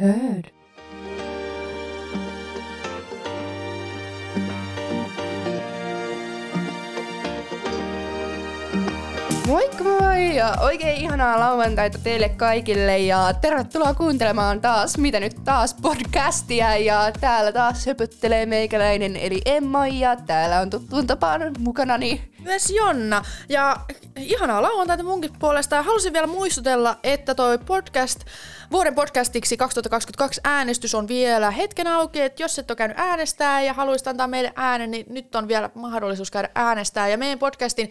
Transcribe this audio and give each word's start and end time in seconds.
heard. 0.00 0.52
Moikka 9.46 9.84
moi 9.84 10.36
ja 10.36 10.54
oikein 10.60 10.96
ihanaa 10.96 11.40
lauantaita 11.40 11.98
teille 11.98 12.28
kaikille 12.28 12.98
ja 12.98 13.34
tervetuloa 13.40 13.94
kuuntelemaan 13.94 14.60
taas 14.60 14.98
Mitä 14.98 15.20
nyt 15.20 15.36
taas 15.44 15.74
podcastia 15.74 16.76
ja 16.76 17.12
täällä 17.20 17.52
taas 17.52 17.86
höpöttelee 17.86 18.46
meikäläinen 18.46 19.16
eli 19.16 19.40
Emma 19.46 19.86
ja 19.86 20.16
täällä 20.16 20.60
on 20.60 20.70
tuttuun 20.70 21.06
tapaan 21.06 21.42
mukanani 21.58 22.35
Myös 22.46 22.70
Jonna. 22.70 23.24
Ja 23.48 23.76
ihanaa 24.16 24.62
lauantaita 24.62 25.02
munkin 25.02 25.30
puolesta. 25.38 25.82
Halusin 25.82 26.12
vielä 26.12 26.26
muistutella, 26.26 26.96
että 27.02 27.34
toi 27.34 27.58
podcast, 27.58 28.20
vuoden 28.70 28.94
podcastiksi 28.94 29.56
2022 29.56 30.40
äänestys 30.44 30.94
on 30.94 31.08
vielä 31.08 31.50
hetken 31.50 31.86
auki, 31.86 32.20
että 32.20 32.42
jos 32.42 32.58
et 32.58 32.70
ole 32.70 32.76
käynyt 32.76 32.98
äänestää 32.98 33.62
ja 33.62 33.72
haluaisit 33.72 34.08
antaa 34.08 34.26
meille 34.26 34.52
äänen, 34.56 34.90
niin 34.90 35.06
nyt 35.08 35.34
on 35.34 35.48
vielä 35.48 35.70
mahdollisuus 35.74 36.30
käydä 36.30 36.48
äänestää. 36.54 37.08
Ja 37.08 37.18
meidän 37.18 37.38
podcastin 37.38 37.90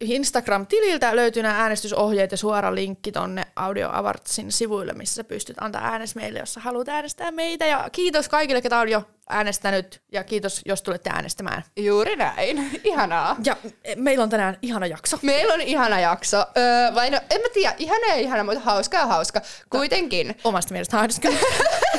Instagram-tililtä 0.00 1.16
löytyy 1.16 1.42
nämä 1.42 1.60
äänestysohjeet 1.62 2.30
ja 2.30 2.36
suora 2.36 2.74
linkki 2.74 3.12
tonne 3.12 3.42
Audio 3.56 3.88
Awartsin 3.92 4.52
sivuille, 4.52 4.92
missä 4.92 5.14
sä 5.14 5.24
pystyt 5.24 5.56
antaa 5.60 5.84
äänes 5.84 6.14
meille, 6.14 6.38
jos 6.38 6.54
sä 6.54 6.60
haluat 6.60 6.88
äänestää 6.88 7.30
meitä. 7.30 7.66
Ja 7.66 7.88
kiitos 7.92 8.28
kaikille, 8.28 8.62
ketä 8.62 8.78
on 8.78 8.88
jo 8.88 9.02
äänestänyt 9.28 10.02
ja 10.12 10.24
kiitos, 10.24 10.62
jos 10.66 10.82
tulette 10.82 11.10
äänestämään. 11.10 11.64
Juuri 11.76 12.16
näin, 12.16 12.70
ihanaa. 12.84 13.36
Ja 13.44 13.56
e, 13.84 13.94
meillä 13.94 14.22
on 14.22 14.30
tänään 14.30 14.58
ihana 14.62 14.86
jakso. 14.86 15.18
Meillä 15.22 15.54
on 15.54 15.60
ihana 15.60 16.00
jakso. 16.00 16.36
Öö, 16.36 16.94
vai 16.94 17.10
no, 17.10 17.20
en 17.30 17.40
mä 17.40 17.48
tiedä, 17.54 17.74
ihana 17.78 18.06
ja 18.06 18.14
ihana, 18.14 18.44
mutta 18.44 18.60
hauska 18.60 18.96
ja 18.96 19.06
hauska. 19.06 19.40
Kuitenkin. 19.70 20.36
Omasta 20.44 20.72
mielestä 20.72 20.96
hauska. 20.96 21.28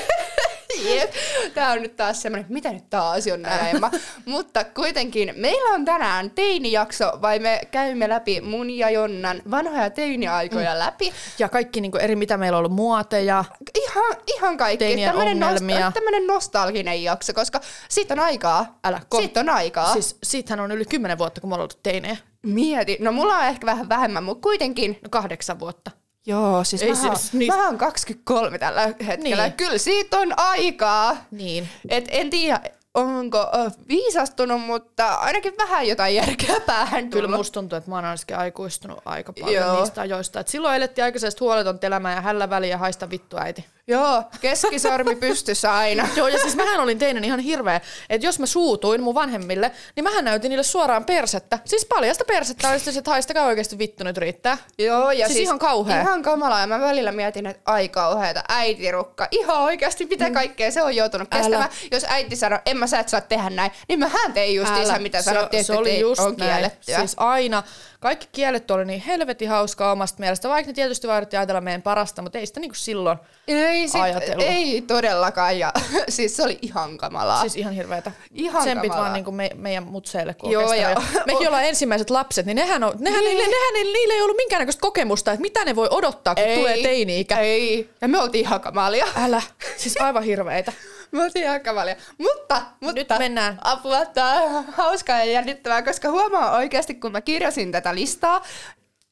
Jep. 0.84 1.14
Tää 1.54 1.72
on 1.72 1.82
nyt 1.82 1.96
taas 1.96 2.22
semmoinen, 2.22 2.46
mitä 2.50 2.74
nyt 2.74 2.90
taas 2.90 3.26
on 3.34 3.46
Emma. 3.76 3.92
Mutta 4.26 4.64
kuitenkin, 4.64 5.34
meillä 5.38 5.70
on 5.74 5.86
tänään 5.86 6.32
teinijakso, 6.32 7.12
vai 7.22 7.40
me 7.40 7.62
käymme 7.72 8.10
läpi 8.10 8.42
mun 8.42 8.70
ja 8.70 8.90
Jonnan 8.90 9.42
vanhoja 9.52 9.90
teiniaikoja 9.90 10.74
mm. 10.74 10.80
läpi. 10.80 11.14
Ja 11.40 11.50
kaikki 11.50 11.82
niin 11.82 11.92
kuin 11.92 12.02
eri, 12.02 12.16
mitä 12.16 12.38
meillä 12.38 12.58
on 12.58 12.60
ollut 12.60 12.76
muoteja. 12.76 13.46
Ihan, 13.76 14.16
ihan 14.28 14.58
kaikki. 14.58 14.96
Tämmönen, 15.06 15.44
ongelmia. 15.44 15.92
tämmönen 15.94 16.28
nostalginen 16.28 17.04
jakso, 17.04 17.34
koska 17.34 17.62
siitä 17.90 18.14
on 18.14 18.20
aikaa. 18.20 18.80
Älä 18.84 19.02
ko- 19.16 19.18
Siitä 19.20 19.40
on 19.40 19.50
aikaa. 19.50 19.94
Siis 19.94 20.18
siitähän 20.24 20.60
on 20.60 20.72
yli 20.72 20.86
kymmenen 20.86 21.18
vuotta, 21.18 21.42
kun 21.42 21.50
me 21.50 21.54
ollaan 21.54 21.64
oltu 21.66 21.80
teinejä. 21.84 22.18
Mieti. 22.42 22.98
No 23.00 23.12
mulla 23.12 23.38
on 23.38 23.46
ehkä 23.46 23.66
vähän 23.66 23.90
vähemmän, 23.90 24.24
mutta 24.24 24.42
kuitenkin. 24.42 25.00
No 25.02 25.10
kahdeksan 25.10 25.60
vuotta. 25.60 25.92
Joo, 26.26 26.64
siis 26.64 26.82
Ei 26.84 26.90
mä, 26.90 26.96
siis 26.96 27.14
siis, 27.22 27.34
niistä- 27.34 27.58
mä 27.58 27.66
oon 27.66 27.78
23 27.78 28.60
tällä 28.60 28.82
hetkellä. 29.08 29.44
Niin. 29.44 29.54
Kyllä 29.54 29.78
siitä 29.78 30.18
on 30.18 30.34
aikaa. 30.40 31.18
Niin. 31.32 31.70
Et 31.90 32.06
en 32.12 32.30
tiedä, 32.30 32.62
onko 32.94 33.46
viisastunut, 33.88 34.62
mutta 34.62 35.14
ainakin 35.16 35.54
vähän 35.58 35.88
jotain 35.88 36.16
järkeä 36.16 36.60
päähän 36.66 37.10
Kyllä 37.10 37.26
tullut. 37.28 37.38
musta 37.40 37.54
tuntuu, 37.54 37.78
että 37.78 37.90
mä 37.90 37.96
oon 37.96 38.06
ainakin 38.06 38.38
aikuistunut 38.38 39.00
aika 39.06 39.34
paljon 39.34 39.66
Joo. 39.68 39.80
niistä 39.80 40.02
ajoista. 40.02 40.40
Et 40.40 40.48
silloin 40.48 40.76
elettiin 40.76 41.06
aikaisesta 41.06 41.46
huoletonta 41.46 41.88
elämää 41.88 42.16
ja 42.16 42.22
hällä 42.22 42.50
väliä 42.50 42.78
haista 42.78 43.10
vittu 43.10 43.38
äiti. 43.38 43.66
Joo, 43.88 44.24
keskisormi 44.42 45.16
pystyssä 45.16 45.74
aina. 45.78 46.08
Joo, 46.16 46.28
ja 46.28 46.40
siis 46.40 46.56
mähän 46.56 46.80
olin 46.80 47.00
teinen 47.00 47.24
ihan 47.24 47.40
hirveä, 47.40 47.82
että 48.10 48.28
jos 48.28 48.40
mä 48.40 48.46
suutuin 48.46 49.04
mun 49.04 49.16
vanhemmille, 49.16 49.72
niin 49.96 50.04
mähän 50.04 50.26
näytin 50.26 50.50
niille 50.50 50.64
suoraan 50.64 51.06
persettä. 51.06 51.60
Siis 51.66 51.86
paljasta 51.86 52.26
persettä, 52.28 52.70
oli 52.70 52.80
sitten, 52.80 52.98
että 52.98 53.12
haistakaa 53.12 53.46
oikeasti 53.46 53.78
vittu 53.78 54.04
nyt 54.04 54.18
riittää. 54.18 54.58
Joo, 54.78 55.12
ja 55.12 55.28
Siis 55.28 55.40
ihan 55.40 55.60
kauhea. 55.60 56.02
Ihan 56.02 56.22
kamalaa, 56.22 56.62
ja 56.62 56.68
mä 56.68 56.80
välillä 56.80 57.12
mietin, 57.12 57.46
että 57.46 57.62
ai 57.72 57.90
kauheeta, 57.90 58.44
äitirukka. 58.50 59.28
Ihan 59.32 59.58
oikeasti, 59.62 60.06
mitä 60.06 60.32
kaikkea 60.32 60.72
se 60.72 60.84
on 60.84 60.96
joutunut 60.96 61.28
Mm. 61.32 61.38
Älä. 61.38 61.44
kestämään. 61.44 61.70
Jos 61.92 62.06
äiti 62.10 62.36
sanoo, 62.36 62.60
en 62.66 62.78
mä 62.80 62.88
sä 62.88 63.00
et 63.00 63.10
saa 63.10 63.22
tehdä 63.22 63.50
näin, 63.50 63.72
niin 63.88 64.00
mähän 64.00 64.34
tein 64.34 64.56
justiinsa, 64.56 64.94
Älä. 64.94 65.00
mitä 65.02 65.22
se, 65.22 65.26
sanottiin, 65.26 65.64
se 65.64 65.74
että 65.74 65.80
oli 65.80 65.90
ei, 65.90 66.00
just 66.00 66.22
on 66.22 66.36
näin. 66.38 66.52
kiellettyä. 66.52 66.98
Siis 66.98 67.14
aina, 67.18 67.64
kaikki 68.00 68.28
kielet 68.32 68.72
oli 68.72 68.86
niin 68.86 69.02
helvetin 69.02 69.50
hauskaa 69.50 69.92
omasta 69.92 70.20
mielestä, 70.20 70.50
vaikka 70.50 70.70
ne 70.70 70.74
tietysti 70.74 71.08
vaadittiin 71.08 71.40
ajatella 71.40 71.62
meidän 71.62 71.82
parasta, 71.82 72.22
mutta 72.22 72.38
ei 72.38 72.46
sitä 72.46 72.60
niinku 72.60 72.76
silloin. 72.76 73.18
ei, 73.48 73.88
sit, 73.88 74.02
ajatellut. 74.02 74.46
ei 74.48 74.82
todellakaan, 74.82 75.60
ja 75.60 75.72
siis 76.10 76.36
se 76.36 76.44
oli 76.44 76.60
ihan 76.62 76.98
kamalaa. 76.98 77.42
Siis 77.42 77.56
ihan 77.56 77.74
hirveetä. 77.74 78.12
Ihan 78.34 78.62
Tsempit 78.62 78.82
kamalaa. 78.90 79.04
vaan 79.04 79.14
niinku 79.14 79.32
me, 79.32 79.50
meidän 79.56 79.84
mutseille, 79.84 80.34
kun 80.34 80.52
Joo, 80.52 80.74
ja- 80.74 81.02
Mekin 81.26 81.48
ollaan 81.48 81.64
ensimmäiset 81.66 82.10
lapset, 82.10 82.46
niin 82.46 82.56
nehän, 82.56 82.84
on, 82.84 82.94
nehän, 83.00 83.20
Niin. 83.24 83.30
niille, 83.38 83.44
nehän 83.56 83.74
niille, 83.74 83.94
niille 83.94 84.14
ei 84.14 84.22
ollut 84.22 84.38
minkäännäköistä 84.38 84.82
kokemusta, 84.82 85.32
että 85.32 85.42
mitä 85.42 85.66
ne 85.66 85.76
voi 85.76 85.88
odottaa, 85.92 86.36
kun 86.36 86.44
tulee 86.56 86.84
teini-ikä. 86.84 87.40
Ei, 87.40 87.90
ja 88.02 88.08
me 88.08 88.20
oltiin 88.20 88.46
ihan 88.46 88.62
kamalia. 88.62 89.06
Älä, 89.16 89.42
siis 89.78 89.98
aivan 90.02 90.24
hirveitä. 90.24 90.74
Me 91.12 91.24
oltiin 91.24 91.46
ihan 91.46 91.62
kamalia. 91.62 91.96
Mutta, 92.18 92.62
mutta 92.80 92.94
Nyt 92.96 93.08
mennään. 93.20 93.58
apua, 93.62 94.06
tää 94.06 94.34
on 94.34 94.66
hauskaa 94.66 95.18
ja 95.18 95.26
jännittävää, 95.26 95.82
koska 95.82 96.10
huomaa 96.10 96.56
oikeasti, 96.56 96.94
kun 96.96 97.12
mä 97.12 97.22
kirjasin 97.22 97.72
tätä 97.72 97.96
listaa, 97.96 98.42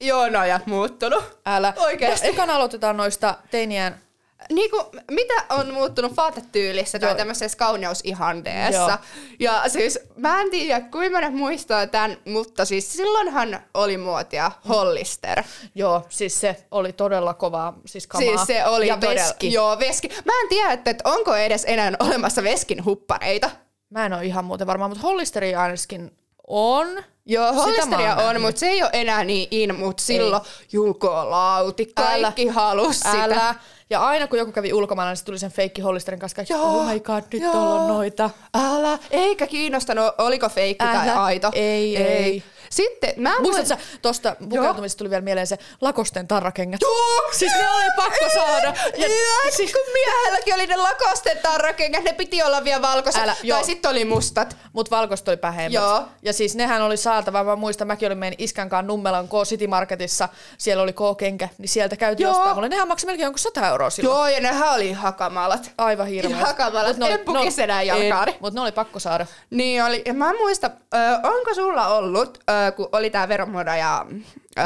joo, 0.02 0.30
no 0.30 0.40
muuttunut. 0.66 1.40
Älä. 1.46 1.74
Oikeesti. 1.78 2.28
Ja 2.28 2.34
ekana 2.34 2.56
aloitetaan 2.56 2.98
noista 2.98 3.36
teiniään 3.52 4.07
Niinku, 4.52 4.84
mitä 5.12 5.34
on 5.50 5.74
muuttunut 5.74 6.18
vaatetyylissä 6.18 7.00
tai 7.00 7.16
tämmöisessä 7.16 7.58
kauneusihanteessa? 7.58 8.82
Joo. 8.82 8.98
Ja 9.40 9.70
siis 9.70 10.00
mä 10.16 10.42
en 10.42 10.52
tiedä, 10.52 10.82
kuinka 10.82 11.18
monet 11.18 11.34
muistaa 11.34 11.88
tämän, 11.88 12.18
mutta 12.26 12.66
siis 12.66 12.94
silloinhan 12.94 13.60
oli 13.74 13.98
muotia 13.98 14.52
Hollister. 14.70 15.44
Joo, 15.76 16.06
siis 16.10 16.40
se 16.40 16.66
oli 16.72 16.94
todella 16.94 17.34
kovaa, 17.34 17.74
siis 17.86 18.08
kamaa. 18.08 18.28
Siis 18.28 18.48
se 18.48 18.66
oli 18.66 18.88
ja 18.88 18.98
todella, 18.98 19.22
veski. 19.22 19.54
Joo, 19.54 19.80
veski. 19.80 20.10
Mä 20.26 20.42
en 20.44 20.50
tiedä, 20.50 20.72
että, 20.72 20.90
että 20.92 21.10
onko 21.10 21.36
edes 21.36 21.66
enää 21.68 21.92
olemassa 22.00 22.44
veskin 22.44 22.86
huppareita. 22.86 23.50
Mä 23.90 24.06
en 24.06 24.14
ole 24.14 24.26
ihan 24.26 24.46
muuten 24.46 24.68
varma, 24.68 24.88
mutta 24.88 25.02
Hollisteri 25.02 25.56
ainakin 25.56 26.18
on. 26.48 27.04
Joo, 27.26 27.54
Hollisteria 27.54 28.16
on, 28.16 28.42
mutta 28.42 28.60
se 28.60 28.68
ei 28.68 28.84
ole 28.84 28.90
enää 28.94 29.24
niin 29.24 29.48
in, 29.52 29.76
mutta 29.76 30.04
silloin 30.04 30.44
Juko 30.72 31.30
Lauti, 31.30 31.86
kaikki 31.96 32.48
halus 32.48 33.00
sitä. 33.00 33.56
Ja 33.90 34.02
aina 34.08 34.28
kun 34.28 34.40
joku 34.40 34.52
kävi 34.52 34.74
ulkomailla, 34.74 35.12
niin 35.12 35.18
se 35.18 35.26
tuli 35.26 35.40
sen 35.40 35.52
feikki 35.52 35.82
Hollisterin 35.82 36.20
kanssa 36.20 36.36
kaikki, 36.36 36.54
Joo, 36.54 36.80
oh 36.80 36.88
my 36.94 37.00
god, 37.00 37.24
nyt 37.34 37.44
joo. 37.44 37.76
on 37.76 37.88
noita. 37.88 38.30
Älä, 38.56 39.00
eikä 39.12 39.48
kiinnostanut, 39.48 40.14
oliko 40.18 40.50
feikki 40.50 40.86
tai 40.86 41.10
Älä. 41.10 41.24
aito. 41.24 41.52
Ei, 41.54 41.98
ei. 41.98 42.44
Sitten 42.70 43.14
mä 43.18 43.36
en 43.36 43.42
Muistatko 43.42 43.84
tosta 44.02 44.36
pukeutumisesta 44.50 44.98
tuli 44.98 45.10
vielä 45.10 45.22
mieleen 45.22 45.48
se 45.48 45.58
Lakosten 45.82 46.28
tarrakengät? 46.28 46.82
Joo, 46.82 47.32
Siis 47.32 47.52
ne 47.54 47.70
oli 47.70 47.86
pakko 47.96 48.30
saada. 48.34 48.74
Ja, 48.98 49.08
ja 49.08 49.52
siis, 49.52 49.72
kun 49.72 49.82
miehelläkin 49.94 50.54
oli 50.54 50.68
ne 50.68 50.76
lakosten 50.76 51.38
tarrakengät, 51.38 52.04
ne 52.04 52.14
piti 52.14 52.44
olla 52.44 52.64
vielä 52.64 52.82
valkoiset. 52.82 53.22
Älä, 53.22 53.36
joo. 53.44 53.58
tai 53.58 53.66
sitten 53.66 53.92
oli 53.92 54.06
mustat. 54.06 54.58
Mut 54.74 54.92
valkoista 54.92 55.32
oli 55.32 55.38
pähemmät. 55.38 55.74
Joo. 55.74 56.04
Ja 56.22 56.34
siis 56.34 56.56
nehän 56.56 56.82
oli 56.82 56.98
saatava, 56.98 57.44
mä 57.44 57.56
muistan, 57.56 57.88
mäkin 57.88 58.06
olin 58.08 58.18
meidän 58.18 58.36
iskän 58.38 58.70
kanssa 58.70 58.88
Nummelan 58.88 59.28
K-City 59.28 59.68
Marketissa, 59.68 60.30
siellä 60.58 60.84
oli 60.84 60.94
K-kenkä, 60.94 61.50
niin 61.58 61.70
sieltä 61.70 61.96
käytiin 61.96 62.26
Joo. 62.26 62.38
ostaa. 62.38 62.54
Mulle 62.54 62.70
nehän 62.70 62.88
maksoi 62.88 63.08
melkein 63.08 63.26
jonkun 63.26 63.40
100 63.40 63.68
euroa 63.68 63.90
silloin. 63.90 64.18
Joo, 64.18 64.28
ja 64.28 64.42
nehän 64.42 64.74
oli 64.74 64.92
hakamalat. 64.92 65.72
Aivan 65.78 66.08
hirveä. 66.08 66.38
Ihan 66.38 66.56
kamalat. 66.56 66.98
En 67.02 67.20
pukisi 67.26 67.64
enää 67.64 67.82
jalkaani. 67.84 68.38
Mutta 68.40 68.60
ne 68.60 68.62
oli 68.62 68.72
pakko 68.72 69.00
saada. 69.00 69.26
Niin 69.50 69.84
oli. 69.84 70.02
Ja 70.06 70.14
mä 70.14 70.30
en 70.30 70.38
muista, 70.38 70.72
ö, 70.94 70.98
onko 71.24 71.54
sulla 71.54 71.88
ollut, 71.88 72.38
ö, 72.50 72.54
kun 72.76 72.90
oli 72.92 73.10
tää 73.10 73.28
Veromoda 73.28 73.76
ja 73.76 74.06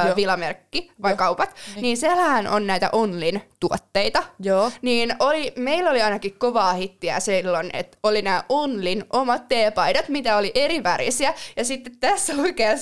Joo. 0.05 0.15
Vilamerkki 0.15 0.91
vai 1.01 1.15
kaupat, 1.15 1.55
niin. 1.75 1.81
niin 1.81 1.97
siellähän 1.97 2.47
on 2.47 2.67
näitä 2.67 2.89
Onlin 2.91 3.41
tuotteita. 3.59 4.23
Joo. 4.39 4.71
Niin 4.81 5.15
oli, 5.19 5.53
meillä 5.55 5.89
oli 5.89 6.01
ainakin 6.01 6.33
kovaa 6.37 6.73
hittiä 6.73 7.19
silloin, 7.19 7.69
että 7.73 7.97
oli 8.03 8.21
nämä 8.21 8.43
Onlin 8.49 9.05
omat 9.09 9.47
teepaidat, 9.47 10.09
mitä 10.09 10.37
oli 10.37 10.51
eri 10.55 10.83
värisiä. 10.83 11.33
Ja 11.55 11.65
sitten 11.65 11.97
tässä 11.99 12.37
lukee, 12.37 12.75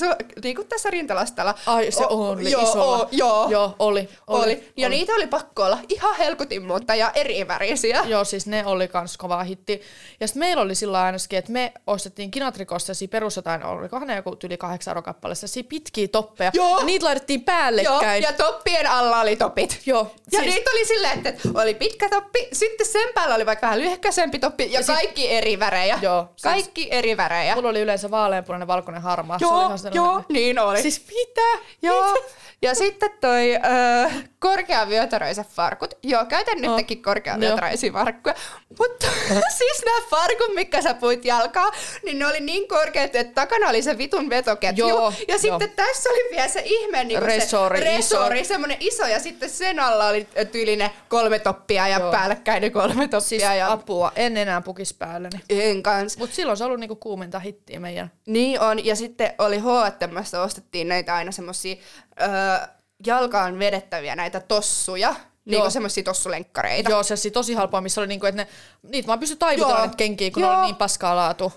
niin 0.44 0.56
kuin 0.56 0.68
tässä 0.68 0.90
rintalastalla. 0.90 1.56
Ai, 1.66 1.92
se 1.92 2.06
o- 2.06 2.30
Only 2.30 2.50
joo, 2.50 2.62
isolla. 2.64 2.98
o- 2.98 3.08
joo, 3.12 3.50
Joo, 3.50 3.76
oli. 3.80 4.10
oli. 4.28 4.42
oli. 4.44 4.72
Ja 4.78 4.88
oli. 4.88 4.96
niitä 4.96 5.14
oli 5.14 5.28
pakko 5.28 5.64
olla 5.64 5.78
ihan 5.90 6.16
helkutin 6.18 6.64
monta 6.64 6.96
ja 6.96 7.12
eri 7.16 7.48
värisiä. 7.48 8.04
Joo, 8.06 8.24
siis 8.24 8.48
ne 8.48 8.66
oli 8.66 8.88
kans 8.88 9.18
kovaa 9.18 9.44
hitti. 9.44 9.82
Ja 10.20 10.28
sitten 10.28 10.40
meillä 10.40 10.62
oli 10.62 10.76
sillä 10.76 11.02
ainakin, 11.02 11.40
että 11.40 11.52
me 11.52 11.74
ostettiin 11.88 12.32
Kinatrikossa 12.32 12.94
perus 13.10 13.36
jotain, 13.36 13.64
olikohan 13.66 14.08
ne 14.08 14.16
joku 14.16 14.38
yli 14.44 14.58
kahdeksan 14.58 14.92
euroa 14.92 15.02
kappale, 15.02 15.36
sellaisia 15.36 15.64
pitkiä 15.70 16.08
toppeja. 16.08 16.52
Joo. 16.54 16.80
Ja 16.80 16.86
niitä 17.00 17.06
laitettiin 17.06 17.40
Joo, 17.40 17.46
päällekkäin. 17.46 18.24
ja 18.24 18.34
toppien 18.34 18.88
alla 18.88 19.22
oli 19.22 19.36
topit. 19.36 19.80
Joo, 19.86 20.12
Ja 20.32 20.40
siis- 20.40 20.56
niitä 20.56 20.70
oli 20.74 20.86
silleen, 20.86 21.28
että 21.28 21.50
oli 21.54 21.74
pitkä 21.74 22.10
toppi, 22.10 22.48
sitten 22.54 22.86
sen 22.88 23.10
päällä 23.16 23.36
oli 23.36 23.46
vaikka 23.46 23.68
vähän 23.68 23.80
lyhkäisempi 23.80 24.40
toppi 24.40 24.64
ja, 24.64 24.70
Ja 24.80 24.86
sit- 24.86 24.96
kaikki 24.96 25.32
eri 25.32 25.60
värejä. 25.60 26.00
Joo, 26.02 26.24
siis- 26.30 26.44
Kaikki 26.44 26.88
eri 26.92 27.18
värejä. 27.18 27.56
Mulla 27.56 27.70
oli 27.70 27.80
yleensä 27.82 28.12
vaaleanpunainen, 28.12 28.68
valkoinen, 28.68 29.02
harmaa. 29.02 29.40
se 29.40 29.46
oli 29.46 29.54
Joo, 29.54 29.68
ihan 29.68 29.80
joo, 29.94 30.22
niin 30.30 30.60
oli. 30.60 30.82
Siis 30.82 31.02
mitä? 31.08 31.66
Joo. 31.82 32.18
Ja 32.62 32.76
sitten 32.76 33.10
toi 33.22 33.56
ö, 33.56 33.60
korkeavyötäröiset 34.40 35.48
farkut. 35.48 35.94
Joo, 36.04 36.26
käytän 36.26 36.70
Oh. 36.70 36.78
nytkin 36.78 37.02
korkeavyötäröisiä 37.02 37.92
farkkuja. 37.92 38.36
Mutta 38.80 39.08
siis 39.58 39.82
nämä 39.86 40.02
farkut, 40.10 40.56
mitkä 40.56 40.82
sä 40.82 40.94
puit 40.94 41.26
jalkaa, 41.26 41.72
niin 42.06 42.20
ne 42.20 42.28
oli 42.28 42.40
niin 42.40 42.68
korkeat, 42.68 43.16
että 43.16 43.34
takana 43.34 43.70
oli 43.70 43.82
se 43.82 43.98
vitun 43.98 44.30
vetoketju. 44.30 44.88
Joo, 44.88 45.14
ja 45.28 45.38
sitten 45.38 45.68
joo. 45.78 45.88
tässä 45.88 46.10
oli 46.10 46.32
vielä 46.32 46.48
se 46.48 46.62
ihme 46.66 47.04
niinku 47.04 47.26
Resori, 47.26 47.80
se 47.80 47.84
resori, 47.86 48.46
semmonen 48.46 48.78
iso 48.80 49.08
ja 49.08 49.20
sitten 49.20 49.50
sen 49.50 49.80
alla 49.80 50.08
oli 50.08 50.28
tyylinen 50.52 50.90
kolme 51.10 51.40
toppia 51.40 51.88
ja 51.88 52.00
Joo. 52.00 52.12
päällekkäinen 52.12 52.72
kolme 52.72 53.02
toppia. 53.08 53.20
Siis 53.20 53.44
ja 53.44 53.72
apua, 53.72 54.12
en 54.16 54.38
enää 54.38 54.62
pukis 54.62 54.94
päälleni. 54.94 55.40
en 55.50 55.84
kans. 55.84 56.18
Mut 56.18 56.34
silloin 56.34 56.58
se 56.58 56.64
on 56.64 56.66
ollut 56.66 56.80
niinku 56.80 56.96
kuuminta 56.96 57.40
hittiä 57.40 57.80
meidän. 57.80 58.12
Niin 58.26 58.60
on, 58.62 58.86
ja 58.86 58.96
sitten 58.96 59.34
oli 59.38 59.58
H&Mstä 59.60 60.42
ostettiin 60.42 60.88
näitä 60.88 61.16
aina 61.16 61.32
semmosia 61.32 61.76
öö, 62.22 62.68
jalkaan 63.06 63.60
vedettäviä 63.60 64.16
näitä 64.16 64.40
tossuja, 64.40 65.16
niinku 65.46 65.70
semmosia 65.70 66.04
tossulenkkareita. 66.04 66.92
Joo, 66.92 67.04
se 67.04 67.14
oli 67.14 67.32
tosi 67.32 67.54
halpaa, 67.54 67.82
missä 67.82 68.02
oli 68.02 68.08
niinku, 68.08 68.26
että 68.26 68.42
ne, 68.44 68.48
niitä 68.92 69.08
vaan 69.08 69.20
pysty 69.20 69.36
taivutella 69.36 69.82
niitä 69.82 69.96
kenkiä, 69.96 70.32
kun 70.32 70.44
Joo. 70.44 70.52
ne 70.52 70.58
oli 70.58 70.66
niin 70.66 70.76
paskaa 70.76 71.16
laatu. 71.16 71.54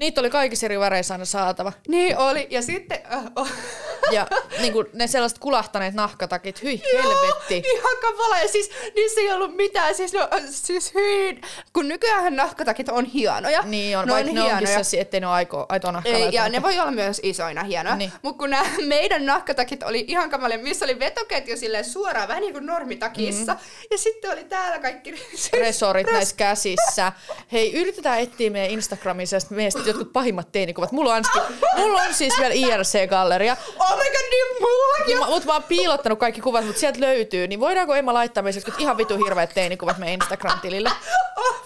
niitä 0.00 0.20
oli 0.20 0.30
kaikissa 0.30 0.66
eri 0.66 0.80
väreissä 0.80 1.14
aina 1.14 1.24
saatava. 1.24 1.72
Niin 1.88 2.18
oli, 2.18 2.46
ja 2.50 2.62
sitten... 2.62 2.98
Äh, 3.12 3.24
oh. 3.36 3.48
Ja 4.10 4.26
niinku, 4.60 4.84
ne 4.92 5.06
sellaiset 5.06 5.38
kulahtaneet 5.38 5.94
nahkatakit, 5.94 6.62
hyi 6.62 6.82
helvetti. 6.92 7.62
Joo, 7.64 7.74
ihan 7.74 7.96
kamala. 8.00 8.38
Ja 8.38 8.48
siis 8.48 8.70
niissä 8.94 9.20
ei 9.20 9.32
ollut 9.32 9.56
mitään. 9.56 9.94
Siis, 9.94 10.12
no, 10.12 10.28
siis 10.50 10.94
hyi. 10.94 11.40
Kun 11.72 11.88
nykyään 11.88 12.36
nahkatakit 12.36 12.88
on 12.88 13.04
hienoja. 13.04 13.62
Niin 13.62 13.98
on, 13.98 14.06
ne 14.06 14.12
vaikka 14.12 14.30
on 14.30 14.34
ne 14.34 14.40
onkin 14.40 14.52
hienoja. 14.52 14.66
sellaisia, 14.66 15.00
ettei 15.02 15.20
ne 15.20 15.26
ole 15.26 15.34
aiko, 15.34 15.66
aitoa 15.68 15.92
nahkaa 15.92 16.12
Ei, 16.12 16.28
ja 16.32 16.48
ne 16.48 16.62
voi 16.62 16.78
olla 16.78 16.90
myös 16.90 17.20
isoina 17.22 17.62
hienoja. 17.64 17.96
Niin. 17.96 18.12
Mutta 18.22 18.38
kun 18.38 18.50
nämä 18.50 18.64
meidän 18.86 19.26
nahkatakit 19.26 19.82
oli 19.82 20.04
ihan 20.08 20.30
kamalia, 20.30 20.58
missä 20.58 20.84
oli 20.84 20.98
vetoketju 20.98 21.56
silleen 21.56 21.84
suoraan, 21.84 22.28
vähän 22.28 22.40
niin 22.40 22.52
kuin 22.52 22.66
normitakissa. 22.66 23.54
Mm. 23.54 23.60
Ja 23.90 23.98
sitten 23.98 24.30
oli 24.30 24.44
täällä 24.44 24.78
kaikki... 24.78 25.16
Siis, 25.32 25.52
resorit 25.52 26.06
näissä 26.12 26.36
käsissä. 26.36 27.12
Hei, 27.52 27.72
yritetään 27.72 28.20
etsiä 28.20 28.50
meidän 28.50 28.70
Instagramissa 28.70 29.36
meistä 29.50 29.80
jotkut 29.86 30.12
pahimmat 30.12 30.52
teinikuvat. 30.52 30.92
Mulla 30.92 31.14
on, 31.14 31.14
ainakin, 31.14 31.56
mulla 31.76 32.02
on 32.02 32.14
siis 32.14 32.34
vielä 32.38 32.54
IRC-galleria, 32.54 33.56
Oh 33.92 33.98
my 33.98 34.04
god, 34.04 34.30
niin! 34.30 35.18
Mä, 35.18 35.26
mut 35.26 35.44
mä 35.44 35.52
oon 35.52 35.62
piilottanut 35.62 36.18
kaikki 36.18 36.40
kuvat, 36.40 36.64
mutta 36.66 36.80
sieltä 36.80 37.00
löytyy. 37.00 37.46
Niin 37.46 37.60
voidaanko 37.60 37.94
Emma 37.94 38.14
laittaa 38.14 38.44
jotkut 38.54 38.74
ihan 38.78 38.96
vitu 38.96 39.24
hirveät 39.24 39.54
teinikuvat 39.54 39.98
meidän 39.98 40.14
Instagram-tilille? 40.14 40.90
Oh. 41.36 41.62